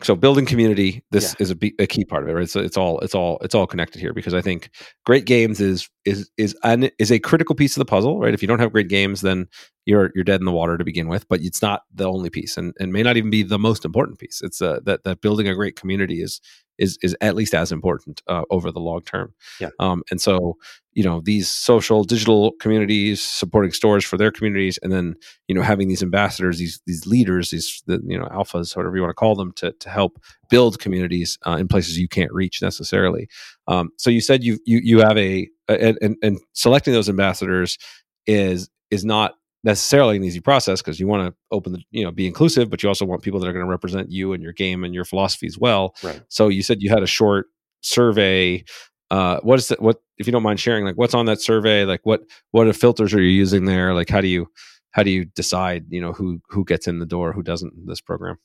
[0.02, 1.42] so building community this yeah.
[1.42, 2.50] is a, a, key part of it right?
[2.50, 4.70] So it's all it's all it's all connected here because i think
[5.06, 8.34] great games is is is an, is a critical piece of the puzzle right?
[8.34, 9.46] If you don't have great games then
[9.86, 12.56] you're you're dead in the water to begin with but it's not the only piece
[12.56, 14.40] and, and may not even be the most important piece.
[14.42, 16.40] It's uh, that that building a great community is
[16.78, 19.34] is is at least as important uh, over the long term.
[19.60, 19.70] Yeah.
[19.78, 20.56] Um, and so
[20.92, 25.14] you know these social digital communities supporting stores for their communities, and then
[25.48, 29.02] you know having these ambassadors, these these leaders, these the, you know alphas, whatever you
[29.02, 30.18] want to call them, to to help
[30.50, 33.28] build communities uh, in places you can't reach necessarily.
[33.66, 37.78] Um, so you said you you you have a, a and, and selecting those ambassadors
[38.26, 39.34] is is not
[39.64, 42.82] necessarily an easy process because you want to open the you know be inclusive but
[42.82, 45.04] you also want people that are going to represent you and your game and your
[45.04, 45.94] philosophy as well.
[46.02, 46.20] Right.
[46.28, 47.46] So you said you had a short
[47.80, 48.64] survey
[49.10, 51.84] uh what is that what if you don't mind sharing like what's on that survey?
[51.84, 53.94] Like what what filters are you using there?
[53.94, 54.46] Like how do you
[54.90, 57.86] how do you decide you know who who gets in the door who doesn't in
[57.86, 58.36] this program?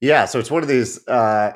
[0.00, 1.52] Yeah so it's one of these uh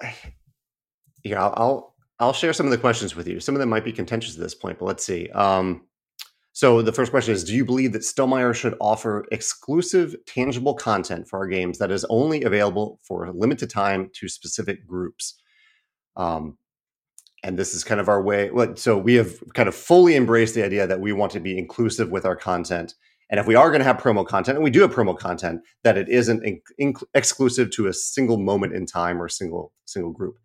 [1.22, 3.38] yeah I'll, I'll i'll share some of the questions with you.
[3.38, 5.28] Some of them might be contentious at this point but let's see.
[5.30, 5.82] Um
[6.52, 11.28] so the first question is: Do you believe that Stonemaier should offer exclusive, tangible content
[11.28, 15.40] for our games that is only available for a limited time to specific groups?
[16.16, 16.58] Um,
[17.42, 18.50] and this is kind of our way.
[18.76, 22.10] So we have kind of fully embraced the idea that we want to be inclusive
[22.10, 22.94] with our content.
[23.30, 25.62] And if we are going to have promo content, and we do have promo content,
[25.84, 26.44] that it isn't
[27.14, 30.36] exclusive to a single moment in time or single single group.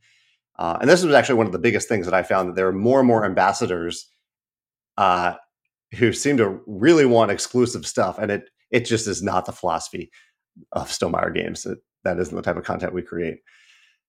[0.58, 2.68] Uh, and this was actually one of the biggest things that I found that there
[2.68, 4.10] are more and more ambassadors
[4.98, 5.36] uh,
[5.96, 10.12] who seem to really want exclusive stuff, and it it just is not the philosophy
[10.72, 11.66] of Stonemaier Games.
[11.66, 13.40] It, that isn't the type of content we create.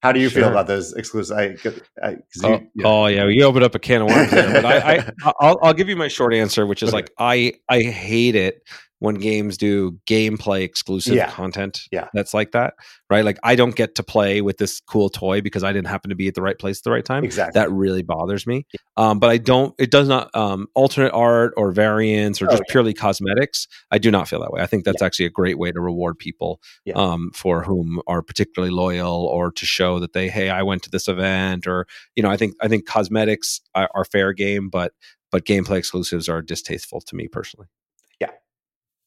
[0.02, 0.42] How do you sure.
[0.42, 1.36] feel about those exclusive?
[1.36, 1.56] I,
[2.00, 2.86] I, you, oh, yeah.
[2.86, 4.62] oh, yeah, you opened up a can of worms there.
[4.62, 6.98] But I, I, will I'll give you my short answer, which is okay.
[6.98, 8.62] like I, I hate it
[9.00, 11.30] when games do gameplay exclusive yeah.
[11.30, 12.08] content yeah.
[12.12, 12.74] that's like that,
[13.08, 13.24] right?
[13.24, 16.16] Like I don't get to play with this cool toy because I didn't happen to
[16.16, 17.24] be at the right place at the right time.
[17.24, 17.58] Exactly.
[17.58, 18.66] That really bothers me.
[18.96, 22.70] Um, but I don't, it does not, um, alternate art or variants or just oh,
[22.70, 23.68] purely cosmetics.
[23.90, 24.62] I do not feel that way.
[24.62, 26.60] I think that's actually a great way to reward people
[26.94, 30.90] um, for whom are particularly loyal or to show that they, hey, I went to
[30.90, 34.92] this event or, you know, I think, I think cosmetics are, are fair game, but,
[35.30, 37.68] but gameplay exclusives are distasteful to me personally.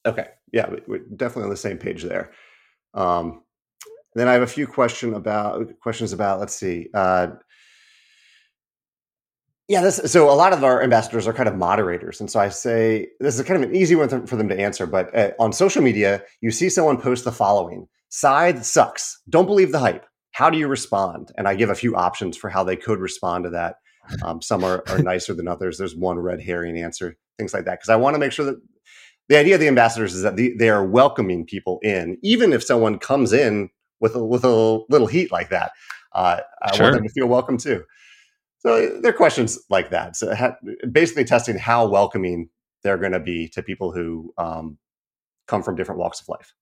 [0.05, 0.27] Okay.
[0.51, 2.31] Yeah, we're definitely on the same page there.
[2.93, 3.43] Um,
[4.15, 6.39] then I have a few question about questions about.
[6.39, 6.89] Let's see.
[6.93, 7.27] Uh,
[9.67, 12.49] yeah, this, so a lot of our ambassadors are kind of moderators, and so I
[12.49, 14.85] say this is kind of an easy one for them to answer.
[14.85, 19.21] But uh, on social media, you see someone post the following: "Scythe sucks.
[19.29, 20.05] Don't believe the hype.
[20.31, 23.45] How do you respond?" And I give a few options for how they could respond
[23.45, 23.75] to that.
[24.25, 25.77] Um, some are, are nicer than others.
[25.77, 28.61] There's one red herring answer, things like that, because I want to make sure that
[29.31, 32.61] the idea of the ambassadors is that the, they are welcoming people in, even if
[32.61, 33.69] someone comes in
[34.01, 35.71] with a, with a little heat like that.
[36.11, 36.87] Uh, I sure.
[36.87, 37.85] want them to feel welcome too.
[38.59, 40.17] So there are questions like that.
[40.17, 40.57] So ha-
[40.91, 42.49] basically testing how welcoming
[42.83, 44.77] they're going to be to people who um,
[45.47, 46.53] come from different walks of life.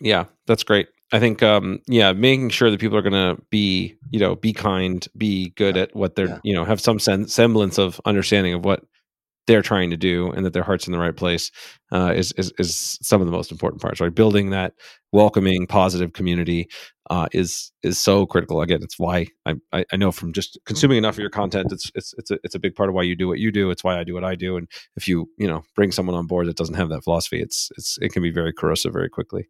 [0.00, 0.88] Yeah, that's great.
[1.12, 4.54] I think um, yeah, making sure that people are going to be you know be
[4.54, 5.82] kind, be good yeah.
[5.82, 6.38] at what they're yeah.
[6.44, 8.84] you know have some sen- semblance of understanding of what
[9.48, 11.50] they're trying to do and that their heart's in the right place
[11.90, 14.14] uh, is, is, is some of the most important parts right?
[14.14, 14.74] Building that
[15.10, 16.68] welcoming positive community
[17.10, 18.60] uh, is is so critical.
[18.60, 22.14] Again it's why I, I know from just consuming enough of your content it's it's
[22.18, 23.70] it's a, it's a big part of why you do what you do.
[23.70, 24.56] It's why I do what I do.
[24.58, 27.70] And if you you know bring someone on board that doesn't have that philosophy it's
[27.76, 29.48] it's it can be very corrosive very quickly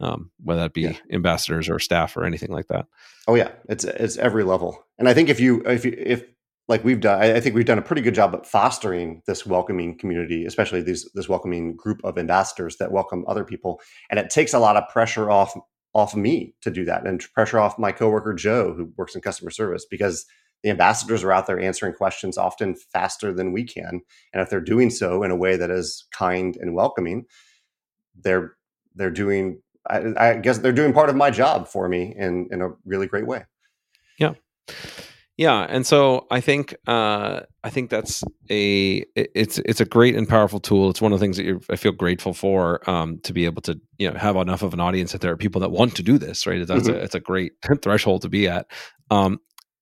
[0.00, 0.96] um, whether that be yeah.
[1.12, 2.86] ambassadors or staff or anything like that.
[3.26, 6.24] Oh yeah, it's it's every level, and I think if you if you if
[6.68, 9.96] like we've done, I think we've done a pretty good job at fostering this welcoming
[9.96, 13.80] community, especially these this welcoming group of ambassadors that welcome other people,
[14.10, 15.54] and it takes a lot of pressure off
[15.94, 19.50] off me to do that, and pressure off my coworker Joe who works in customer
[19.50, 20.26] service because
[20.62, 24.02] the ambassadors are out there answering questions often faster than we can,
[24.34, 27.24] and if they're doing so in a way that is kind and welcoming,
[28.20, 28.56] they're
[28.94, 32.60] they're doing I, I guess they're doing part of my job for me in in
[32.60, 33.46] a really great way.
[34.18, 34.34] Yeah.
[35.38, 40.28] Yeah, and so I think uh, I think that's a it's it's a great and
[40.28, 40.90] powerful tool.
[40.90, 43.80] It's one of the things that I feel grateful for um, to be able to
[43.98, 46.18] you know have enough of an audience that there are people that want to do
[46.18, 46.44] this.
[46.44, 46.98] Right, that's mm-hmm.
[46.98, 47.52] a, it's a great
[47.82, 48.66] threshold to be at.
[49.12, 49.38] Um,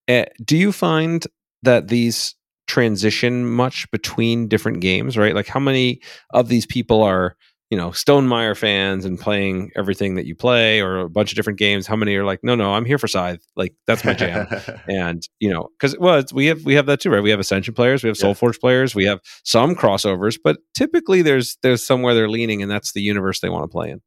[0.09, 1.27] uh, do you find
[1.63, 2.35] that these
[2.67, 5.17] transition much between different games?
[5.17, 6.03] Right, like how many
[6.35, 7.35] of these people are
[7.71, 11.59] you know Stonemaier fans and playing everything that you play or a bunch of different
[11.59, 13.45] games how many are like no no i'm here for scythe.
[13.57, 14.47] Like that's my jam.
[14.89, 17.23] And you know because well we have we have that too right?
[17.23, 18.27] We have ascension players we have yeah.
[18.27, 22.93] SolForge players we have some crossovers but typically there's there's somewhere they're leaning and that's
[22.93, 24.01] the universe they want to play in.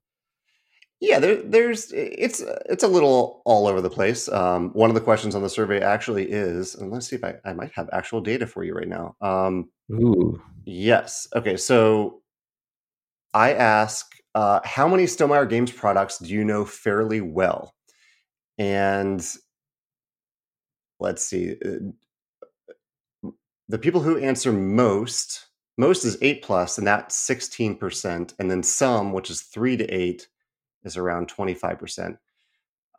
[1.02, 4.30] Yeah there, there's it's it's a little all over the place.
[4.30, 7.36] Um, one of the questions on the survey actually is and let's see if i,
[7.45, 9.15] I might have actual data for you right now.
[9.22, 10.41] Um, Ooh.
[10.65, 11.27] yes.
[11.36, 12.19] Okay so
[13.34, 17.76] I ask, uh, how many Stonemaier Games products do you know fairly well?
[18.57, 19.26] And
[20.99, 23.30] let's see, uh,
[23.68, 25.47] the people who answer most,
[25.77, 28.34] most is eight plus, and that's 16%.
[28.39, 30.27] And then some, which is three to eight,
[30.84, 32.18] is around 25%.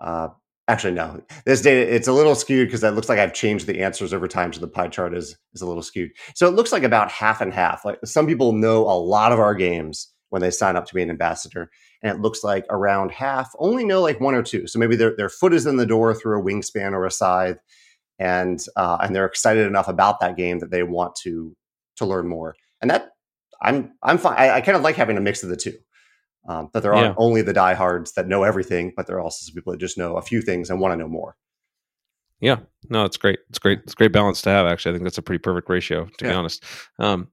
[0.01, 0.29] Uh,
[0.69, 3.81] actually, no, this data, it's a little skewed because that looks like I've changed the
[3.81, 4.53] answers over time.
[4.53, 6.13] So the pie chart is, is a little skewed.
[6.35, 7.85] So it looks like about half and half.
[7.85, 11.03] Like some people know a lot of our games when they sign up to be
[11.03, 11.71] an ambassador.
[12.03, 14.67] And it looks like around half only know like one or two.
[14.67, 17.59] So maybe their, their foot is in the door through a wingspan or a scythe,
[18.19, 21.55] and uh, and they're excited enough about that game that they want to
[21.97, 22.55] to learn more.
[22.81, 23.11] And that
[23.61, 24.37] I'm I'm fine.
[24.39, 25.75] I, I kind of like having a mix of the two.
[26.49, 27.15] Um, that there aren't yeah.
[27.19, 30.17] only the diehards that know everything, but there are also some people that just know
[30.17, 31.37] a few things and want to know more.
[32.41, 33.41] Yeah, no, it's great.
[33.51, 33.81] It's great.
[33.85, 34.67] It's great balance to have.
[34.67, 36.31] Actually, I think that's a pretty perfect ratio, to yeah.
[36.31, 36.65] be honest.
[36.99, 37.29] Um,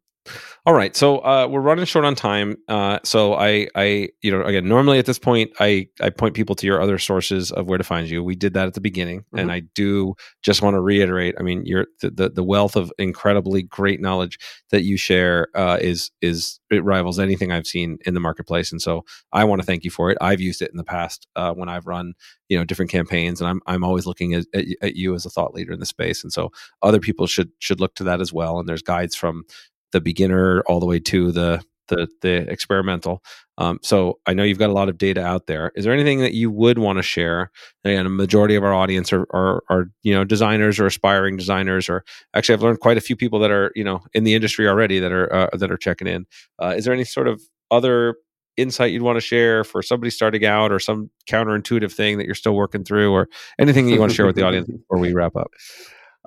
[0.68, 2.58] all right, so uh, we're running short on time.
[2.68, 6.56] Uh, so I, I, you know, again, normally at this point, I, I point people
[6.56, 8.22] to your other sources of where to find you.
[8.22, 9.40] We did that at the beginning, mm-hmm.
[9.40, 11.36] and I do just want to reiterate.
[11.40, 14.40] I mean, your the, the, the wealth of incredibly great knowledge
[14.72, 18.82] that you share uh, is is it rivals anything I've seen in the marketplace, and
[18.82, 20.18] so I want to thank you for it.
[20.20, 22.14] I've used it in the past uh, when I've run
[22.50, 25.30] you know different campaigns, and I'm I'm always looking at, at, at you as a
[25.30, 26.52] thought leader in the space, and so
[26.82, 28.60] other people should should look to that as well.
[28.60, 29.46] And there's guides from
[29.98, 33.24] the beginner all the way to the the the experimental.
[33.58, 35.72] Um, so I know you've got a lot of data out there.
[35.76, 37.50] Is there anything that you would want to share?
[37.84, 41.90] Again, a majority of our audience are, are, are you know designers or aspiring designers,
[41.90, 42.04] or
[42.36, 45.00] actually I've learned quite a few people that are you know in the industry already
[45.00, 46.28] that are uh, that are checking in.
[46.62, 47.42] Uh, is there any sort of
[47.72, 48.16] other
[48.58, 52.36] insight you'd want to share for somebody starting out, or some counterintuitive thing that you're
[52.36, 55.14] still working through, or anything that you want to share with the audience before we
[55.14, 55.50] wrap up?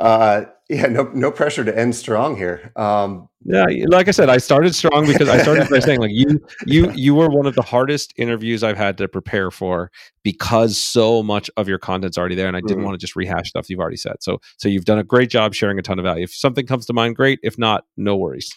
[0.01, 2.73] Uh, yeah, no, no pressure to end strong here.
[2.75, 6.43] Um, yeah, like I said, I started strong because I started by saying like you,
[6.65, 9.91] you, you were one of the hardest interviews I've had to prepare for
[10.23, 12.87] because so much of your content's already there, and I didn't mm-hmm.
[12.87, 14.17] want to just rehash stuff you've already said.
[14.21, 16.25] So, so you've done a great job sharing a ton of value.
[16.25, 17.41] If something comes to mind, great.
[17.43, 18.51] If not, no worries.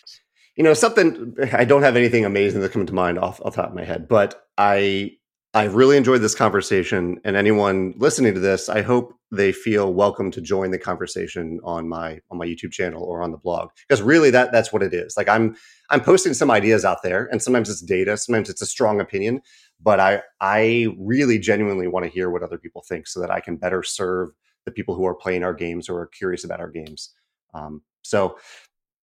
[0.56, 3.70] You know, something I don't have anything amazing that come to mind off off top
[3.70, 5.18] of my head, but I
[5.56, 10.32] I really enjoyed this conversation, and anyone listening to this, I hope they feel welcome
[10.32, 14.02] to join the conversation on my on my YouTube channel or on the blog because
[14.02, 15.16] really that that's what it is.
[15.16, 15.56] Like I'm
[15.92, 19.42] I'm posting some ideas out there, and sometimes it's data, sometimes it's a strong opinion,
[19.80, 23.40] but I I really genuinely want to hear what other people think so that I
[23.40, 24.30] can better serve
[24.66, 27.12] the people who are playing our games or are curious about our games.
[27.54, 28.40] Um, so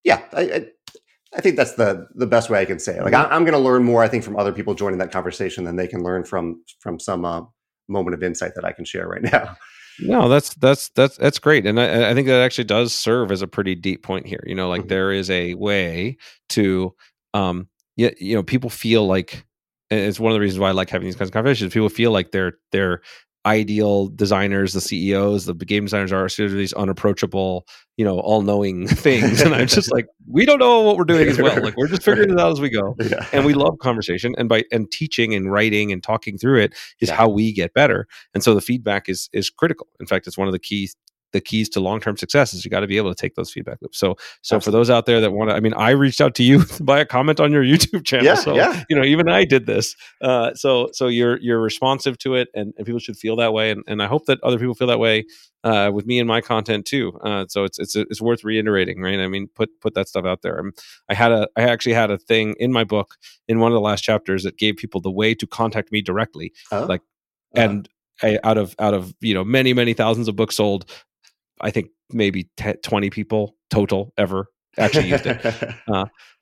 [0.02, 0.66] yeah, I, I
[1.36, 3.04] I think that's the the best way I can say it.
[3.04, 5.64] Like I, am going to learn more, I think, from other people joining that conversation
[5.64, 7.42] than they can learn from from some uh,
[7.88, 9.56] moment of insight that I can share right now.
[10.02, 13.42] No, that's that's that's that's great, and I, I think that actually does serve as
[13.42, 14.42] a pretty deep point here.
[14.46, 14.88] You know, like mm-hmm.
[14.88, 16.16] there is a way
[16.50, 16.94] to,
[17.34, 19.44] um, yeah, you know, people feel like
[19.90, 21.74] it's one of the reasons why I like having these kinds of conversations.
[21.74, 23.02] People feel like they're they're
[23.46, 28.42] ideal designers, the CEOs, the game designers are sort of these unapproachable, you know, all
[28.42, 29.40] knowing things.
[29.40, 31.60] And I'm just like, we don't know what we're doing as well.
[31.62, 32.96] Like we're just figuring it out as we go.
[33.10, 33.26] Yeah.
[33.32, 34.34] And we love conversation.
[34.38, 37.16] And by and teaching and writing and talking through it is Yeah.
[37.16, 38.06] how we get better.
[38.34, 39.86] And so the feedback is is critical.
[40.00, 40.94] In fact, it's one of the keys
[41.32, 43.78] the keys to long-term success is you got to be able to take those feedback
[43.82, 43.98] loops.
[43.98, 46.42] So so for those out there that want to I mean I reached out to
[46.42, 48.24] you by a comment on your YouTube channel.
[48.26, 48.84] yeah, so yeah.
[48.88, 52.74] you know even i did this uh, so so you're you're responsive to it and,
[52.76, 54.98] and people should feel that way and, and i hope that other people feel that
[54.98, 55.24] way
[55.64, 59.20] uh, with me and my content too uh, so it's it's it's worth reiterating right
[59.20, 60.72] i mean put put that stuff out there um,
[61.08, 63.16] i had a i actually had a thing in my book
[63.48, 66.52] in one of the last chapters that gave people the way to contact me directly
[66.72, 66.86] Oh.
[66.86, 67.02] like-
[67.56, 67.88] Uh, and
[68.22, 70.84] I, out of out of you know many many thousands of books sold
[71.60, 74.46] i think maybe 10, 20 people total ever
[74.78, 75.54] actually used it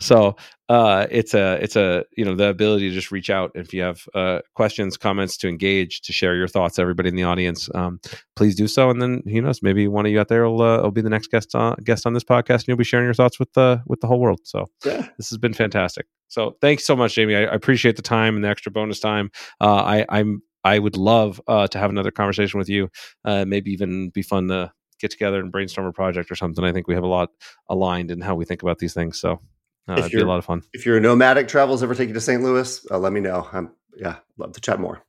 [0.00, 0.36] so
[0.68, 3.80] uh, it's a it's a you know the ability to just reach out if you
[3.82, 6.78] have uh, questions, comments, to engage, to share your thoughts.
[6.78, 8.00] Everybody in the audience, um,
[8.36, 8.90] please do so.
[8.90, 11.08] And then who knows, maybe one of you out there will uh, will be the
[11.08, 13.82] next guest on guest on this podcast, and you'll be sharing your thoughts with the
[13.86, 14.40] with the whole world.
[14.44, 15.08] So yeah.
[15.16, 16.06] this has been fantastic.
[16.28, 17.34] So thanks so much, Jamey.
[17.34, 19.30] I, I appreciate the time and the extra bonus time.
[19.60, 22.90] Uh, I I'm I would love uh, to have another conversation with you.
[23.24, 26.64] Uh, maybe even be fun to get together and brainstorm a project or something.
[26.64, 27.30] I think we have a lot
[27.68, 29.20] aligned in how we think about these things.
[29.20, 29.40] So
[29.88, 30.62] uh, it'd be a lot of fun.
[30.72, 32.42] If your nomadic travels ever take you to St.
[32.42, 33.48] Louis, uh, let me know.
[33.52, 35.02] I'm yeah, love to chat more.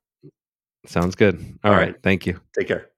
[0.86, 1.36] Sounds good.
[1.64, 1.88] All All right.
[1.88, 2.04] right.
[2.04, 2.40] Thank you.
[2.58, 2.90] Take care.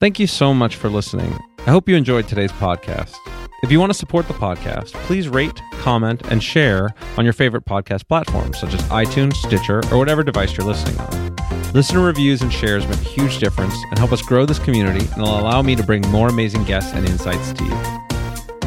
[0.00, 1.36] Thank you so much for listening.
[1.66, 3.16] I hope you enjoyed today's podcast.
[3.64, 7.64] If you want to support the podcast, please rate, comment, and share on your favorite
[7.64, 11.27] podcast platforms such as iTunes, Stitcher, or whatever device you're listening on.
[11.74, 15.22] Listener reviews and shares make a huge difference and help us grow this community and
[15.22, 17.74] will allow me to bring more amazing guests and insights to you.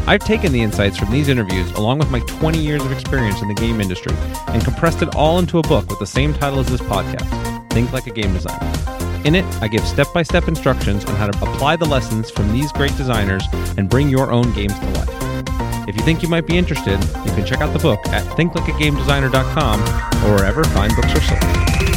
[0.06, 3.48] I've taken the insights from these interviews along with my 20 years of experience in
[3.48, 4.16] the game industry
[4.50, 7.92] and compressed it all into a book with the same title as this podcast Think
[7.92, 8.72] Like a Game Designer.
[9.26, 12.52] In it, I give step by step instructions on how to apply the lessons from
[12.52, 13.44] these great designers
[13.78, 15.88] and bring your own games to life.
[15.88, 19.82] If you think you might be interested, you can check out the book at thinklikeagamedesigner.com
[20.26, 21.91] or wherever fine books are sold.